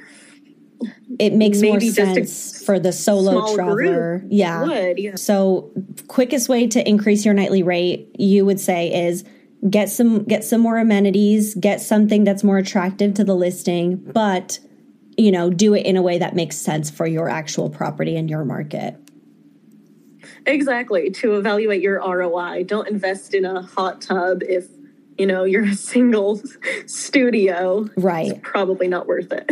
it 1.19 1.33
makes 1.33 1.61
more 1.61 1.79
sense 1.79 2.63
for 2.63 2.79
the 2.79 2.91
solo 2.91 3.55
traveler. 3.55 4.23
Yeah. 4.27 4.63
Would, 4.63 4.99
yeah. 4.99 5.15
So 5.15 5.71
quickest 6.07 6.49
way 6.49 6.67
to 6.67 6.87
increase 6.87 7.25
your 7.25 7.33
nightly 7.33 7.63
rate 7.63 8.13
you 8.19 8.45
would 8.45 8.59
say 8.59 9.07
is 9.07 9.23
get 9.69 9.89
some 9.89 10.23
get 10.23 10.43
some 10.43 10.61
more 10.61 10.77
amenities 10.77 11.55
get 11.55 11.81
something 11.81 12.23
that's 12.23 12.43
more 12.43 12.57
attractive 12.57 13.13
to 13.15 13.23
the 13.23 13.35
listing 13.35 13.95
but 13.95 14.59
you 15.17 15.31
know, 15.31 15.49
do 15.49 15.73
it 15.73 15.85
in 15.85 15.97
a 15.97 16.01
way 16.01 16.17
that 16.17 16.35
makes 16.35 16.57
sense 16.57 16.89
for 16.89 17.07
your 17.07 17.29
actual 17.29 17.69
property 17.69 18.15
and 18.15 18.29
your 18.29 18.43
market. 18.43 18.97
Exactly. 20.45 21.09
To 21.09 21.35
evaluate 21.35 21.81
your 21.81 21.99
ROI. 21.99 22.63
Don't 22.65 22.87
invest 22.87 23.33
in 23.33 23.45
a 23.45 23.61
hot 23.61 24.01
tub 24.01 24.41
if, 24.43 24.67
you 25.17 25.25
know, 25.25 25.43
you're 25.43 25.65
a 25.65 25.75
single 25.75 26.41
studio. 26.85 27.89
Right. 27.95 28.31
It's 28.31 28.39
probably 28.43 28.87
not 28.87 29.07
worth 29.07 29.31
it. 29.31 29.49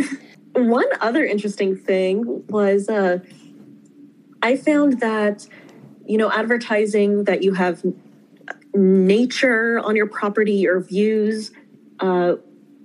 One 0.52 0.86
other 1.00 1.24
interesting 1.24 1.76
thing 1.76 2.46
was 2.46 2.88
uh, 2.88 3.18
I 4.42 4.56
found 4.56 5.00
that, 5.00 5.46
you 6.06 6.18
know, 6.18 6.30
advertising 6.30 7.24
that 7.24 7.42
you 7.42 7.54
have 7.54 7.82
nature 8.74 9.80
on 9.80 9.96
your 9.96 10.06
property 10.06 10.66
or 10.66 10.80
views 10.80 11.50
uh, 12.00 12.34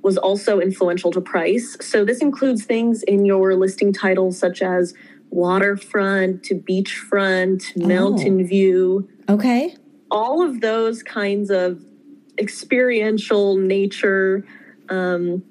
was 0.01 0.17
also 0.17 0.59
influential 0.59 1.11
to 1.11 1.21
price. 1.21 1.77
So 1.81 2.05
this 2.05 2.19
includes 2.19 2.65
things 2.65 3.03
in 3.03 3.25
your 3.25 3.55
listing 3.55 3.91
titles 3.91 4.37
such 4.37 4.61
as 4.61 4.93
waterfront 5.29 6.43
to 6.43 6.55
beachfront, 6.55 7.63
oh. 7.81 7.87
mountain 7.87 8.45
view. 8.45 9.09
Okay. 9.27 9.75
All 10.09 10.41
of 10.41 10.61
those 10.61 11.03
kinds 11.03 11.49
of 11.49 11.83
experiential 12.37 13.57
nature 13.57 14.45
um, 14.89 15.43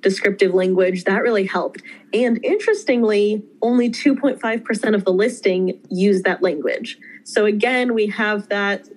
descriptive 0.00 0.52
language 0.52 1.04
that 1.04 1.22
really 1.22 1.46
helped. 1.46 1.82
And 2.12 2.44
interestingly, 2.44 3.42
only 3.62 3.88
2.5% 3.88 4.94
of 4.94 5.04
the 5.04 5.12
listing 5.12 5.80
use 5.88 6.22
that 6.22 6.42
language. 6.42 6.98
So 7.24 7.46
again, 7.46 7.94
we 7.94 8.08
have 8.08 8.48
that 8.48 8.88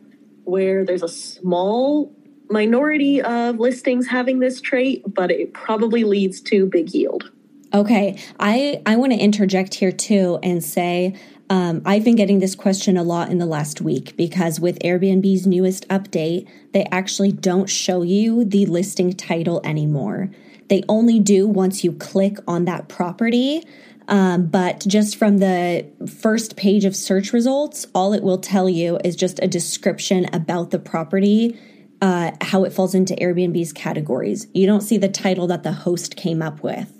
where 0.43 0.84
there's 0.84 1.03
a 1.03 1.08
small 1.08 2.14
minority 2.50 3.22
of 3.22 3.60
listings 3.60 4.08
having 4.08 4.39
this 4.39 4.62
trait, 4.62 5.04
but 5.08 5.32
it 5.32 5.54
probably 5.54 6.04
leads 6.04 6.41
to 6.41 6.66
big 6.66 6.93
yield. 6.93 7.32
Okay, 7.74 8.18
I 8.39 8.82
I 8.86 8.96
want 8.96 9.12
to 9.12 9.20
interject 9.20 9.74
here 9.74 9.91
too 9.91 10.39
and 10.41 10.64
say 10.64 11.16
um, 11.50 11.82
I've 11.86 12.04
been 12.04 12.16
getting 12.16 12.39
this 12.39 12.56
question 12.56 12.98
a 12.98 13.04
lot 13.04 13.30
in 13.30 13.38
the 13.38 13.46
last 13.46 13.82
week 13.82 14.16
because 14.18 14.60
with 14.60 14.80
Airbnb's 14.80 15.46
newest 15.46 15.88
update, 15.89 16.48
they 16.74 16.86
actually 16.91 17.32
don't 17.32 17.70
show 17.70 18.02
you 18.02 18.46
the 18.46 18.66
listing 18.66 19.14
title 19.14 19.62
anymore. 19.64 20.32
They 20.70 20.84
only 20.89 21.20
do 21.20 21.48
once 21.48 21.84
you 21.84 21.91
click 21.91 22.38
on 22.48 22.66
that 22.66 22.88
property. 22.88 23.64
Um, 24.08 24.48
but 24.48 24.86
just 24.88 25.18
from 25.18 25.39
the 25.39 25.86
first 26.08 26.56
page 26.56 26.86
of 26.86 26.96
search 26.96 27.34
results, 27.34 27.88
all 27.93 28.14
it 28.14 28.24
will 28.24 28.38
tell 28.38 28.70
you 28.70 29.00
is 29.04 29.16
just 29.16 29.39
a 29.41 29.48
description 29.48 30.28
about 30.34 30.72
the 30.72 30.80
property, 30.80 31.60
uh, 32.02 32.32
how 32.41 32.64
it 32.64 32.74
falls 32.74 32.93
into 32.93 33.16
Airbnb's 33.16 33.74
categories. 33.74 34.48
You 34.54 34.68
don't 34.68 34.82
see 34.82 34.98
the 34.98 35.10
title 35.10 35.48
that 35.48 35.64
the 35.64 35.72
host 35.72 36.16
came 36.16 36.41
up 36.41 36.64
with. 36.64 36.91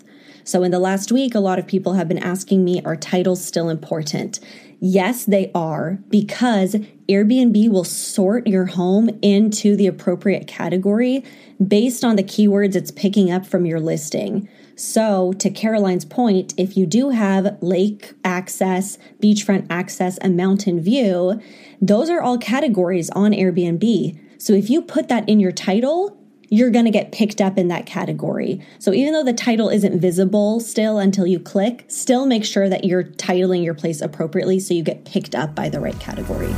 So, 0.44 0.62
in 0.62 0.70
the 0.70 0.78
last 0.78 1.10
week, 1.10 1.34
a 1.34 1.40
lot 1.40 1.58
of 1.58 1.66
people 1.66 1.94
have 1.94 2.06
been 2.06 2.22
asking 2.22 2.64
me, 2.64 2.80
are 2.84 2.94
titles 2.94 3.44
still 3.44 3.68
important? 3.68 4.38
Yes, 4.78 5.24
they 5.24 5.50
are, 5.54 5.98
because 6.08 6.76
Airbnb 7.08 7.68
will 7.68 7.82
sort 7.82 8.46
your 8.46 8.66
home 8.66 9.10
into 9.22 9.74
the 9.74 9.88
appropriate 9.88 10.46
category 10.46 11.24
based 11.66 12.04
on 12.04 12.14
the 12.14 12.22
keywords 12.22 12.76
it's 12.76 12.92
picking 12.92 13.30
up 13.30 13.44
from 13.44 13.66
your 13.66 13.80
listing. 13.80 14.48
So, 14.76 15.32
to 15.38 15.50
Caroline's 15.50 16.04
point, 16.04 16.54
if 16.56 16.76
you 16.76 16.86
do 16.86 17.10
have 17.10 17.58
lake 17.60 18.12
access, 18.24 18.98
beachfront 19.20 19.66
access, 19.68 20.16
and 20.18 20.36
mountain 20.36 20.80
view, 20.80 21.40
those 21.80 22.08
are 22.08 22.20
all 22.20 22.38
categories 22.38 23.10
on 23.10 23.32
Airbnb. 23.32 24.20
So, 24.38 24.52
if 24.52 24.70
you 24.70 24.82
put 24.82 25.08
that 25.08 25.28
in 25.28 25.40
your 25.40 25.52
title, 25.52 26.16
you're 26.48 26.70
going 26.70 26.84
to 26.84 26.90
get 26.90 27.12
picked 27.12 27.40
up 27.40 27.58
in 27.58 27.68
that 27.68 27.86
category. 27.86 28.60
So 28.78 28.92
even 28.92 29.12
though 29.12 29.24
the 29.24 29.32
title 29.32 29.68
isn't 29.68 30.00
visible 30.00 30.60
still 30.60 30.98
until 30.98 31.26
you 31.26 31.40
click, 31.40 31.84
still 31.88 32.26
make 32.26 32.44
sure 32.44 32.68
that 32.68 32.84
you're 32.84 33.04
titling 33.04 33.64
your 33.64 33.74
place 33.74 34.00
appropriately 34.00 34.60
so 34.60 34.74
you 34.74 34.82
get 34.82 35.04
picked 35.04 35.34
up 35.34 35.54
by 35.54 35.68
the 35.68 35.80
right 35.80 35.98
category. 35.98 36.54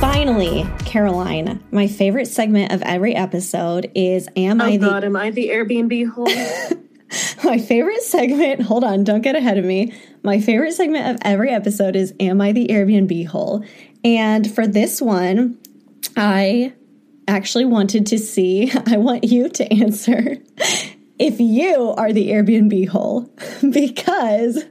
Finally, 0.00 0.66
Caroline, 0.86 1.62
my 1.70 1.86
favorite 1.86 2.26
segment 2.26 2.72
of 2.72 2.80
every 2.82 3.14
episode 3.14 3.90
is 3.94 4.28
Am 4.36 4.60
oh 4.60 4.64
I 4.64 4.76
the 4.78 4.90
am 5.04 5.16
I 5.16 5.30
the 5.30 5.48
Airbnb 5.48 6.08
hole? 6.08 6.28
my 7.44 7.58
favorite 7.58 8.02
segment, 8.02 8.62
hold 8.62 8.84
on, 8.84 9.04
don't 9.04 9.22
get 9.22 9.36
ahead 9.36 9.58
of 9.58 9.64
me. 9.64 9.92
My 10.22 10.40
favorite 10.40 10.72
segment 10.72 11.08
of 11.08 11.18
every 11.24 11.50
episode 11.50 11.96
is 11.96 12.14
Am 12.20 12.40
I 12.40 12.52
the 12.52 12.68
Airbnb 12.68 13.26
hole? 13.26 13.64
And 14.04 14.50
for 14.50 14.66
this 14.66 15.00
one, 15.00 15.58
I 16.16 16.72
actually 17.28 17.64
wanted 17.64 18.06
to 18.06 18.18
see, 18.18 18.72
I 18.86 18.96
want 18.96 19.24
you 19.24 19.48
to 19.48 19.72
answer 19.72 20.36
if 21.18 21.40
you 21.40 21.94
are 21.96 22.12
the 22.12 22.28
Airbnb 22.30 22.88
hole 22.88 23.30
because 23.70 24.64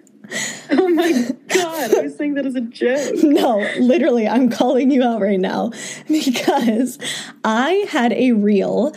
oh 0.71 0.89
my 0.89 1.31
God, 1.47 1.95
I 1.95 2.01
was 2.01 2.15
saying 2.17 2.35
that 2.35 2.45
as 2.45 2.55
a 2.55 2.61
joke. 2.61 3.23
no, 3.23 3.57
literally, 3.79 4.27
I'm 4.27 4.49
calling 4.49 4.91
you 4.91 5.03
out 5.03 5.21
right 5.21 5.39
now 5.39 5.71
because 6.07 6.99
I 7.43 7.85
had 7.89 8.13
a 8.13 8.33
reel. 8.33 8.93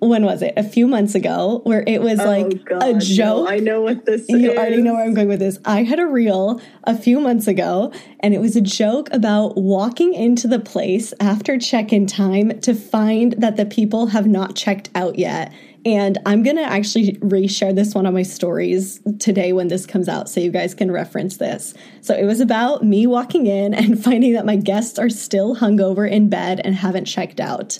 When 0.00 0.24
was 0.24 0.42
it? 0.42 0.54
A 0.56 0.62
few 0.62 0.86
months 0.86 1.14
ago, 1.14 1.60
where 1.64 1.82
it 1.86 2.00
was 2.00 2.20
oh, 2.20 2.24
like 2.24 2.46
oh 2.46 2.78
God, 2.78 2.82
a 2.82 2.98
joke. 2.98 3.46
No, 3.46 3.48
I 3.48 3.58
know 3.58 3.82
what 3.82 4.04
this 4.04 4.28
You 4.28 4.52
is. 4.52 4.58
already 4.58 4.80
know 4.80 4.94
where 4.94 5.04
I'm 5.04 5.14
going 5.14 5.28
with 5.28 5.40
this. 5.40 5.58
I 5.64 5.82
had 5.82 5.98
a 5.98 6.06
reel 6.06 6.60
a 6.84 6.96
few 6.96 7.20
months 7.20 7.48
ago, 7.48 7.92
and 8.20 8.32
it 8.32 8.40
was 8.40 8.54
a 8.54 8.60
joke 8.60 9.08
about 9.12 9.56
walking 9.56 10.14
into 10.14 10.46
the 10.46 10.60
place 10.60 11.12
after 11.20 11.58
check 11.58 11.92
in 11.92 12.06
time 12.06 12.60
to 12.60 12.74
find 12.74 13.32
that 13.38 13.56
the 13.56 13.66
people 13.66 14.06
have 14.08 14.26
not 14.26 14.54
checked 14.54 14.90
out 14.94 15.18
yet. 15.18 15.52
And 15.84 16.18
I'm 16.26 16.42
going 16.42 16.56
to 16.56 16.64
actually 16.64 17.12
reshare 17.14 17.74
this 17.74 17.94
one 17.94 18.04
on 18.04 18.12
my 18.12 18.22
stories 18.22 19.00
today 19.18 19.52
when 19.52 19.68
this 19.68 19.86
comes 19.86 20.08
out 20.08 20.28
so 20.28 20.40
you 20.40 20.50
guys 20.50 20.74
can 20.74 20.90
reference 20.90 21.36
this. 21.36 21.72
So 22.00 22.14
it 22.14 22.24
was 22.24 22.40
about 22.40 22.84
me 22.84 23.06
walking 23.06 23.46
in 23.46 23.74
and 23.74 24.02
finding 24.04 24.34
that 24.34 24.44
my 24.44 24.56
guests 24.56 24.98
are 24.98 25.08
still 25.08 25.56
hungover 25.56 26.08
in 26.10 26.28
bed 26.28 26.60
and 26.62 26.74
haven't 26.74 27.06
checked 27.06 27.40
out. 27.40 27.78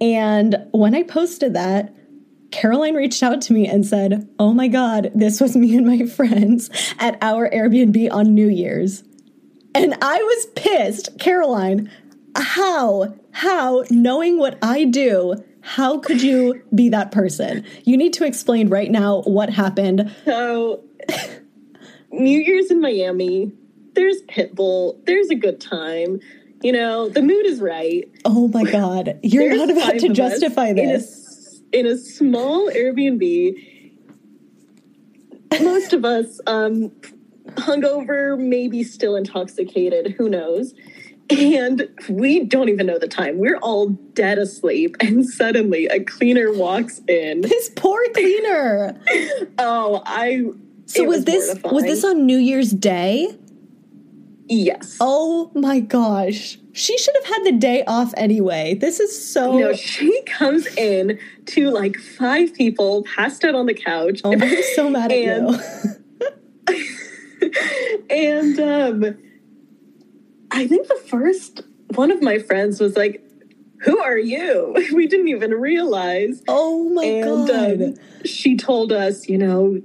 And 0.00 0.56
when 0.72 0.94
I 0.94 1.02
posted 1.02 1.54
that, 1.54 1.94
Caroline 2.50 2.94
reached 2.94 3.22
out 3.22 3.40
to 3.42 3.52
me 3.52 3.68
and 3.68 3.86
said, 3.86 4.28
Oh 4.38 4.52
my 4.52 4.68
God, 4.68 5.10
this 5.14 5.40
was 5.40 5.56
me 5.56 5.76
and 5.76 5.86
my 5.86 6.06
friends 6.16 6.70
at 6.98 7.18
our 7.22 7.48
Airbnb 7.48 8.10
on 8.12 8.34
New 8.34 8.48
Year's. 8.48 9.04
And 9.74 9.94
I 10.02 10.16
was 10.16 10.46
pissed. 10.56 11.18
Caroline, 11.20 11.90
how, 12.36 13.14
how, 13.32 13.84
knowing 13.90 14.38
what 14.38 14.58
I 14.62 14.84
do, 14.84 15.44
how 15.60 15.98
could 15.98 16.22
you 16.22 16.62
be 16.74 16.88
that 16.88 17.12
person? 17.12 17.64
You 17.84 17.96
need 17.96 18.12
to 18.14 18.24
explain 18.24 18.68
right 18.68 18.90
now 18.90 19.22
what 19.22 19.50
happened. 19.50 20.14
So, 20.24 20.82
New 22.10 22.40
Year's 22.40 22.70
in 22.70 22.80
Miami, 22.80 23.52
there's 23.94 24.22
Pitbull, 24.22 25.04
there's 25.06 25.30
a 25.30 25.34
good 25.34 25.60
time. 25.60 26.20
You 26.62 26.72
know, 26.72 27.08
the 27.08 27.22
mood 27.22 27.46
is 27.46 27.60
right. 27.60 28.10
Oh 28.24 28.48
my 28.48 28.64
God, 28.64 29.18
you're 29.22 29.48
There's 29.48 29.58
not 29.58 29.70
about 29.70 29.98
to 30.00 30.10
justify 30.10 30.68
in 30.68 30.78
a 30.78 30.86
this. 30.86 31.62
In 31.72 31.86
a, 31.86 31.96
small 31.96 32.68
Airbnb, 32.70 33.54
most 35.62 35.92
of 35.94 36.04
us 36.04 36.40
um, 36.46 36.90
hungover, 37.54 38.38
maybe 38.38 38.82
still 38.82 39.16
intoxicated, 39.16 40.14
who 40.18 40.28
knows. 40.28 40.74
And 41.30 41.88
we 42.08 42.44
don't 42.44 42.68
even 42.68 42.86
know 42.86 42.98
the 42.98 43.08
time. 43.08 43.38
We're 43.38 43.58
all 43.58 43.90
dead 43.90 44.36
asleep, 44.38 44.96
and 45.00 45.24
suddenly 45.24 45.86
a 45.86 46.02
cleaner 46.02 46.52
walks 46.52 47.00
in. 47.06 47.40
This 47.42 47.70
poor 47.74 48.00
cleaner. 48.12 49.00
Oh, 49.58 50.02
I. 50.06 50.44
So 50.86 51.02
it 51.02 51.08
was, 51.08 51.24
this 51.24 51.46
mortifying. 51.46 51.74
was 51.74 51.84
this 51.84 52.04
on 52.04 52.26
New 52.26 52.38
Year's 52.38 52.70
Day? 52.70 53.28
Yes. 54.50 54.96
Oh 55.00 55.52
my 55.54 55.78
gosh. 55.80 56.58
She 56.72 56.98
should 56.98 57.14
have 57.22 57.24
had 57.36 57.44
the 57.44 57.52
day 57.52 57.84
off 57.86 58.12
anyway. 58.16 58.74
This 58.74 58.98
is 59.00 59.32
so 59.32 59.56
No, 59.58 59.72
she 59.72 60.22
comes 60.22 60.66
in 60.76 61.18
to 61.46 61.70
like 61.70 61.96
five 61.96 62.52
people 62.54 63.04
passed 63.04 63.44
out 63.44 63.54
on 63.54 63.66
the 63.66 63.74
couch. 63.74 64.20
Oh, 64.24 64.32
I'm 64.32 64.62
so 64.74 64.90
mad 64.90 65.12
at 65.12 65.18
And- 65.18 65.50
you. 66.68 67.50
and 68.10 68.60
um 68.60 69.18
I 70.50 70.66
think 70.66 70.88
the 70.88 71.00
first 71.08 71.62
one 71.94 72.10
of 72.10 72.20
my 72.22 72.38
friends 72.38 72.80
was 72.80 72.96
like, 72.96 73.24
Who 73.82 73.98
are 74.00 74.18
you? 74.18 74.74
We 74.92 75.06
didn't 75.06 75.28
even 75.28 75.52
realize. 75.52 76.42
Oh 76.48 76.88
my 76.90 77.04
and 77.04 77.46
god. 77.48 77.82
um, 77.82 77.94
she 78.24 78.56
told 78.56 78.90
us, 78.92 79.28
you 79.28 79.38
know, 79.38 79.80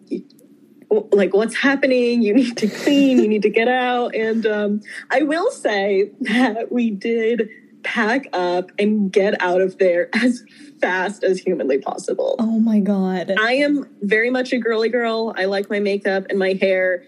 like 0.89 1.33
what's 1.33 1.55
happening? 1.55 2.21
You 2.21 2.33
need 2.33 2.57
to 2.57 2.67
clean 2.67 3.19
you 3.19 3.27
need 3.27 3.41
to 3.43 3.49
get 3.49 3.67
out. 3.67 4.13
And 4.25 4.45
um, 4.45 4.81
i 5.11 5.23
will 5.23 5.51
say 5.51 6.11
that 6.21 6.71
we 6.71 6.89
did 6.89 7.49
pack 7.83 8.25
up 8.33 8.71
and 8.79 9.11
get 9.11 9.39
out 9.41 9.61
of 9.61 9.77
there 9.77 10.09
as 10.15 10.43
fast 10.81 11.23
as 11.23 11.39
humanly 11.39 11.77
possible. 11.77 12.35
Oh 12.39 12.59
my 12.59 12.79
god. 12.79 13.33
i 13.39 13.53
am 13.53 13.85
very 14.01 14.29
much 14.29 14.51
a 14.53 14.57
girly 14.57 14.89
girl. 14.89 15.33
I 15.37 15.45
like 15.45 15.69
my 15.69 15.79
makeup 15.79 16.25
and 16.29 16.39
my 16.39 16.53
hair. 16.53 17.05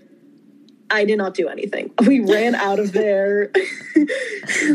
I 0.90 1.04
did 1.06 1.18
not 1.18 1.34
do 1.34 1.48
anything. 1.50 1.92
We 2.06 2.22
ran 2.22 2.56
out 2.68 2.80
of 2.80 2.94
there 2.94 3.52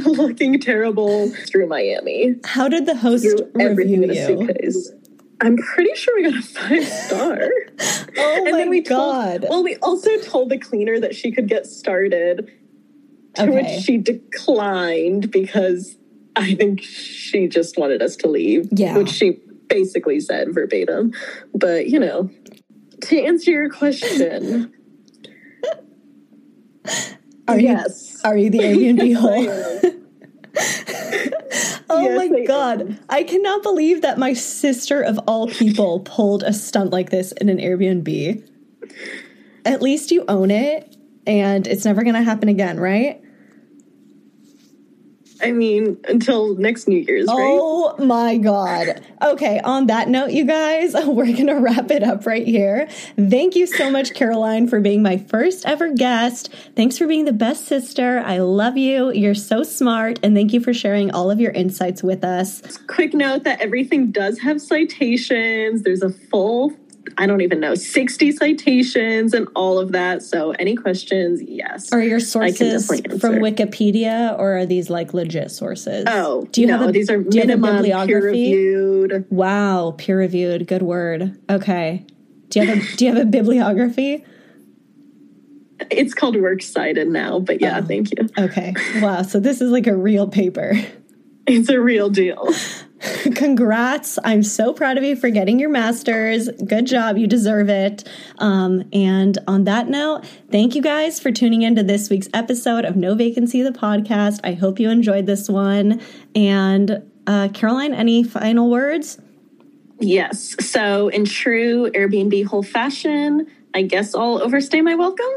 looking 0.04 0.60
terrible 0.60 1.30
through 1.30 1.66
miami. 1.66 2.36
How 2.44 2.68
did 2.68 2.86
the 2.86 2.96
host 2.96 3.26
review 3.54 4.02
in 4.02 4.10
a 4.10 4.14
you? 4.14 5.01
I'm 5.42 5.56
pretty 5.56 5.94
sure 5.94 6.14
we 6.16 6.22
got 6.22 6.38
a 6.38 6.42
five 6.42 6.84
star 6.86 7.38
Oh 8.16 8.34
and 8.36 8.44
my 8.52 8.58
then 8.58 8.70
we 8.70 8.80
god. 8.80 9.40
told 9.42 9.50
well 9.50 9.62
we 9.64 9.76
also 9.76 10.16
told 10.18 10.50
the 10.50 10.58
cleaner 10.58 10.98
that 11.00 11.14
she 11.14 11.32
could 11.32 11.48
get 11.48 11.66
started 11.66 12.46
to 13.34 13.42
Okay. 13.44 13.50
which 13.50 13.84
she 13.84 13.96
declined 13.98 15.30
because 15.30 15.96
i 16.36 16.54
think 16.54 16.80
she 16.82 17.48
just 17.48 17.76
wanted 17.78 18.02
us 18.02 18.16
to 18.16 18.28
leave 18.28 18.68
Yeah. 18.72 18.96
which 18.96 19.08
she 19.10 19.40
basically 19.68 20.20
said 20.20 20.52
verbatim 20.54 21.12
but 21.54 21.88
you 21.88 21.98
know 21.98 22.30
to 23.02 23.18
answer 23.20 23.50
your 23.50 23.70
question 23.70 24.72
Are 27.48 27.58
you 27.58 27.68
yes 27.68 28.20
are 28.24 28.36
you 28.36 28.50
the 28.50 28.58
Airbnb 28.60 29.16
hole? 29.22 29.48
Oh 31.92 32.00
Yes, 32.02 32.30
my 32.30 32.44
god. 32.44 32.80
am. 32.82 32.98
I 33.08 33.22
cannot 33.22 33.62
believe 33.62 34.02
that 34.02 34.18
my 34.18 34.32
sister 34.32 35.02
of 35.02 35.18
all 35.26 35.46
people 35.46 36.00
pulled 36.04 36.42
a 36.42 36.52
stunt 36.52 36.90
like 36.90 37.10
this 37.10 37.32
in 37.32 37.48
an 37.48 37.58
Airbnb. 37.58 38.48
At 39.64 39.80
least 39.82 40.10
you 40.10 40.24
own 40.28 40.50
it 40.50 40.96
and 41.26 41.66
it's 41.66 41.84
never 41.84 42.02
going 42.02 42.14
to 42.16 42.22
happen 42.22 42.48
again, 42.48 42.80
right? 42.80 43.21
I 45.42 45.52
mean 45.52 45.98
until 46.08 46.56
next 46.56 46.88
new 46.88 46.98
year's 46.98 47.26
right 47.26 47.58
Oh 47.72 47.96
my 47.98 48.36
God. 48.38 49.02
Okay, 49.20 49.60
on 49.60 49.86
that 49.86 50.08
note, 50.08 50.30
you 50.30 50.44
guys, 50.44 50.94
we're 51.06 51.26
going 51.26 51.46
to 51.46 51.54
wrap 51.54 51.90
it 51.90 52.02
up 52.02 52.26
right 52.26 52.46
here. 52.46 52.88
Thank 53.16 53.56
you 53.56 53.66
so 53.66 53.90
much, 53.90 54.14
Caroline, 54.14 54.68
for 54.68 54.80
being 54.80 55.02
my 55.02 55.16
first 55.16 55.66
ever 55.66 55.92
guest. 55.92 56.52
Thanks 56.76 56.98
for 56.98 57.06
being 57.06 57.24
the 57.24 57.32
best 57.32 57.66
sister. 57.66 58.22
I 58.24 58.38
love 58.38 58.76
you. 58.76 59.10
You're 59.12 59.34
so 59.34 59.62
smart. 59.62 60.18
And 60.22 60.34
thank 60.34 60.52
you 60.52 60.60
for 60.60 60.72
sharing 60.72 61.10
all 61.10 61.30
of 61.30 61.40
your 61.40 61.52
insights 61.52 62.02
with 62.02 62.24
us. 62.24 62.78
quick 62.86 63.14
note 63.14 63.44
that 63.44 63.60
everything 63.60 64.10
does 64.10 64.38
have 64.40 64.60
citations 64.60 65.82
there's 65.82 66.02
a 66.02 66.10
full 66.10 66.70
I 67.18 67.26
don't 67.26 67.40
even 67.40 67.60
know, 67.60 67.74
60 67.74 68.32
citations 68.32 69.34
and 69.34 69.48
all 69.54 69.78
of 69.78 69.92
that. 69.92 70.22
So, 70.22 70.52
any 70.52 70.76
questions? 70.76 71.42
Yes. 71.42 71.92
Are 71.92 72.00
your 72.00 72.20
sources 72.20 72.86
from 72.86 73.36
Wikipedia 73.36 74.38
or 74.38 74.58
are 74.58 74.66
these 74.66 74.88
like 74.88 75.12
legit 75.12 75.50
sources? 75.50 76.04
Oh, 76.08 76.46
do 76.52 76.60
you 76.60 76.66
no, 76.66 76.78
have 76.78 76.88
a, 76.88 76.92
these 76.92 77.10
are 77.10 77.18
minimum 77.18 77.84
peer 77.84 78.24
reviewed. 78.24 79.26
Wow, 79.30 79.94
peer 79.96 80.18
reviewed. 80.18 80.66
Good 80.66 80.82
word. 80.82 81.38
Okay. 81.50 82.06
Do 82.48 82.60
you 82.60 82.66
have 82.66 82.78
a 82.78 82.96
do 82.96 83.04
you 83.04 83.14
have 83.14 83.22
a 83.22 83.26
bibliography? 83.26 84.24
It's 85.90 86.14
called 86.14 86.36
Works 86.36 86.68
Cited 86.68 87.08
now, 87.08 87.40
but 87.40 87.60
yeah, 87.60 87.80
oh, 87.82 87.86
thank 87.86 88.10
you. 88.12 88.28
Okay. 88.38 88.74
Wow. 89.00 89.22
So 89.22 89.40
this 89.40 89.60
is 89.60 89.70
like 89.70 89.86
a 89.86 89.96
real 89.96 90.28
paper. 90.28 90.74
It's 91.44 91.68
a 91.68 91.80
real 91.80 92.08
deal. 92.08 92.48
Congrats. 93.34 94.18
I'm 94.22 94.42
so 94.42 94.72
proud 94.72 94.98
of 94.98 95.04
you 95.04 95.16
for 95.16 95.30
getting 95.30 95.58
your 95.58 95.70
master's. 95.70 96.48
Good 96.48 96.86
job. 96.86 97.16
You 97.16 97.26
deserve 97.26 97.68
it. 97.68 98.08
Um, 98.38 98.84
and 98.92 99.38
on 99.48 99.64
that 99.64 99.88
note, 99.88 100.24
thank 100.50 100.74
you 100.74 100.82
guys 100.82 101.18
for 101.18 101.32
tuning 101.32 101.62
into 101.62 101.82
this 101.82 102.10
week's 102.10 102.28
episode 102.32 102.84
of 102.84 102.96
No 102.96 103.14
Vacancy, 103.14 103.62
the 103.62 103.70
podcast. 103.70 104.40
I 104.44 104.52
hope 104.52 104.78
you 104.78 104.90
enjoyed 104.90 105.26
this 105.26 105.48
one. 105.48 106.00
And 106.34 107.02
uh, 107.26 107.48
Caroline, 107.52 107.94
any 107.94 108.22
final 108.22 108.70
words? 108.70 109.18
Yes. 109.98 110.56
So, 110.64 111.08
in 111.08 111.24
true 111.24 111.90
Airbnb 111.92 112.44
hole 112.46 112.62
fashion, 112.62 113.46
I 113.74 113.82
guess 113.82 114.14
I'll 114.14 114.42
overstay 114.42 114.80
my 114.80 114.94
welcome. 114.94 115.30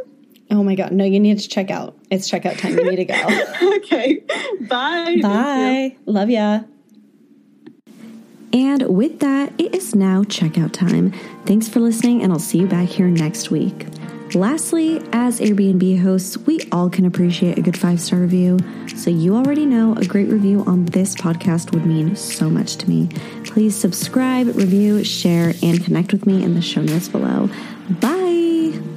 Oh 0.51 0.63
my 0.63 0.75
God. 0.75 0.91
No, 0.91 1.03
you 1.03 1.19
need 1.19 1.39
to 1.39 1.47
check 1.47 1.71
out. 1.71 1.97
It's 2.11 2.29
checkout 2.29 2.59
time. 2.59 2.77
You 2.77 2.89
need 2.89 2.97
to 2.97 3.05
go. 3.05 3.75
okay. 3.77 4.23
Bye. 4.61 5.17
Bye. 5.21 5.97
Love 6.05 6.29
ya. 6.29 6.61
And 8.55 8.83
with 8.83 9.19
that, 9.19 9.51
it 9.57 9.75
is 9.75 9.93
now 9.93 10.23
checkout 10.23 10.71
time. 10.71 11.11
Thanks 11.45 11.67
for 11.67 11.81
listening, 11.81 12.23
and 12.23 12.31
I'll 12.31 12.39
see 12.39 12.59
you 12.59 12.67
back 12.67 12.87
here 12.87 13.07
next 13.07 13.51
week. 13.51 13.85
Lastly, 14.33 15.01
as 15.11 15.41
Airbnb 15.41 16.01
hosts, 16.01 16.37
we 16.37 16.61
all 16.71 16.89
can 16.89 17.05
appreciate 17.05 17.57
a 17.57 17.61
good 17.61 17.77
five 17.77 17.99
star 17.99 18.19
review. 18.19 18.57
So, 18.95 19.09
you 19.09 19.35
already 19.35 19.65
know 19.65 19.93
a 19.97 20.05
great 20.05 20.29
review 20.29 20.63
on 20.65 20.85
this 20.85 21.15
podcast 21.15 21.73
would 21.73 21.85
mean 21.85 22.15
so 22.15 22.49
much 22.49 22.77
to 22.77 22.89
me. 22.89 23.09
Please 23.43 23.75
subscribe, 23.75 24.47
review, 24.47 25.03
share, 25.03 25.53
and 25.61 25.83
connect 25.83 26.13
with 26.13 26.25
me 26.25 26.41
in 26.41 26.53
the 26.53 26.61
show 26.61 26.81
notes 26.81 27.09
below. 27.09 27.49
Bye. 27.89 28.94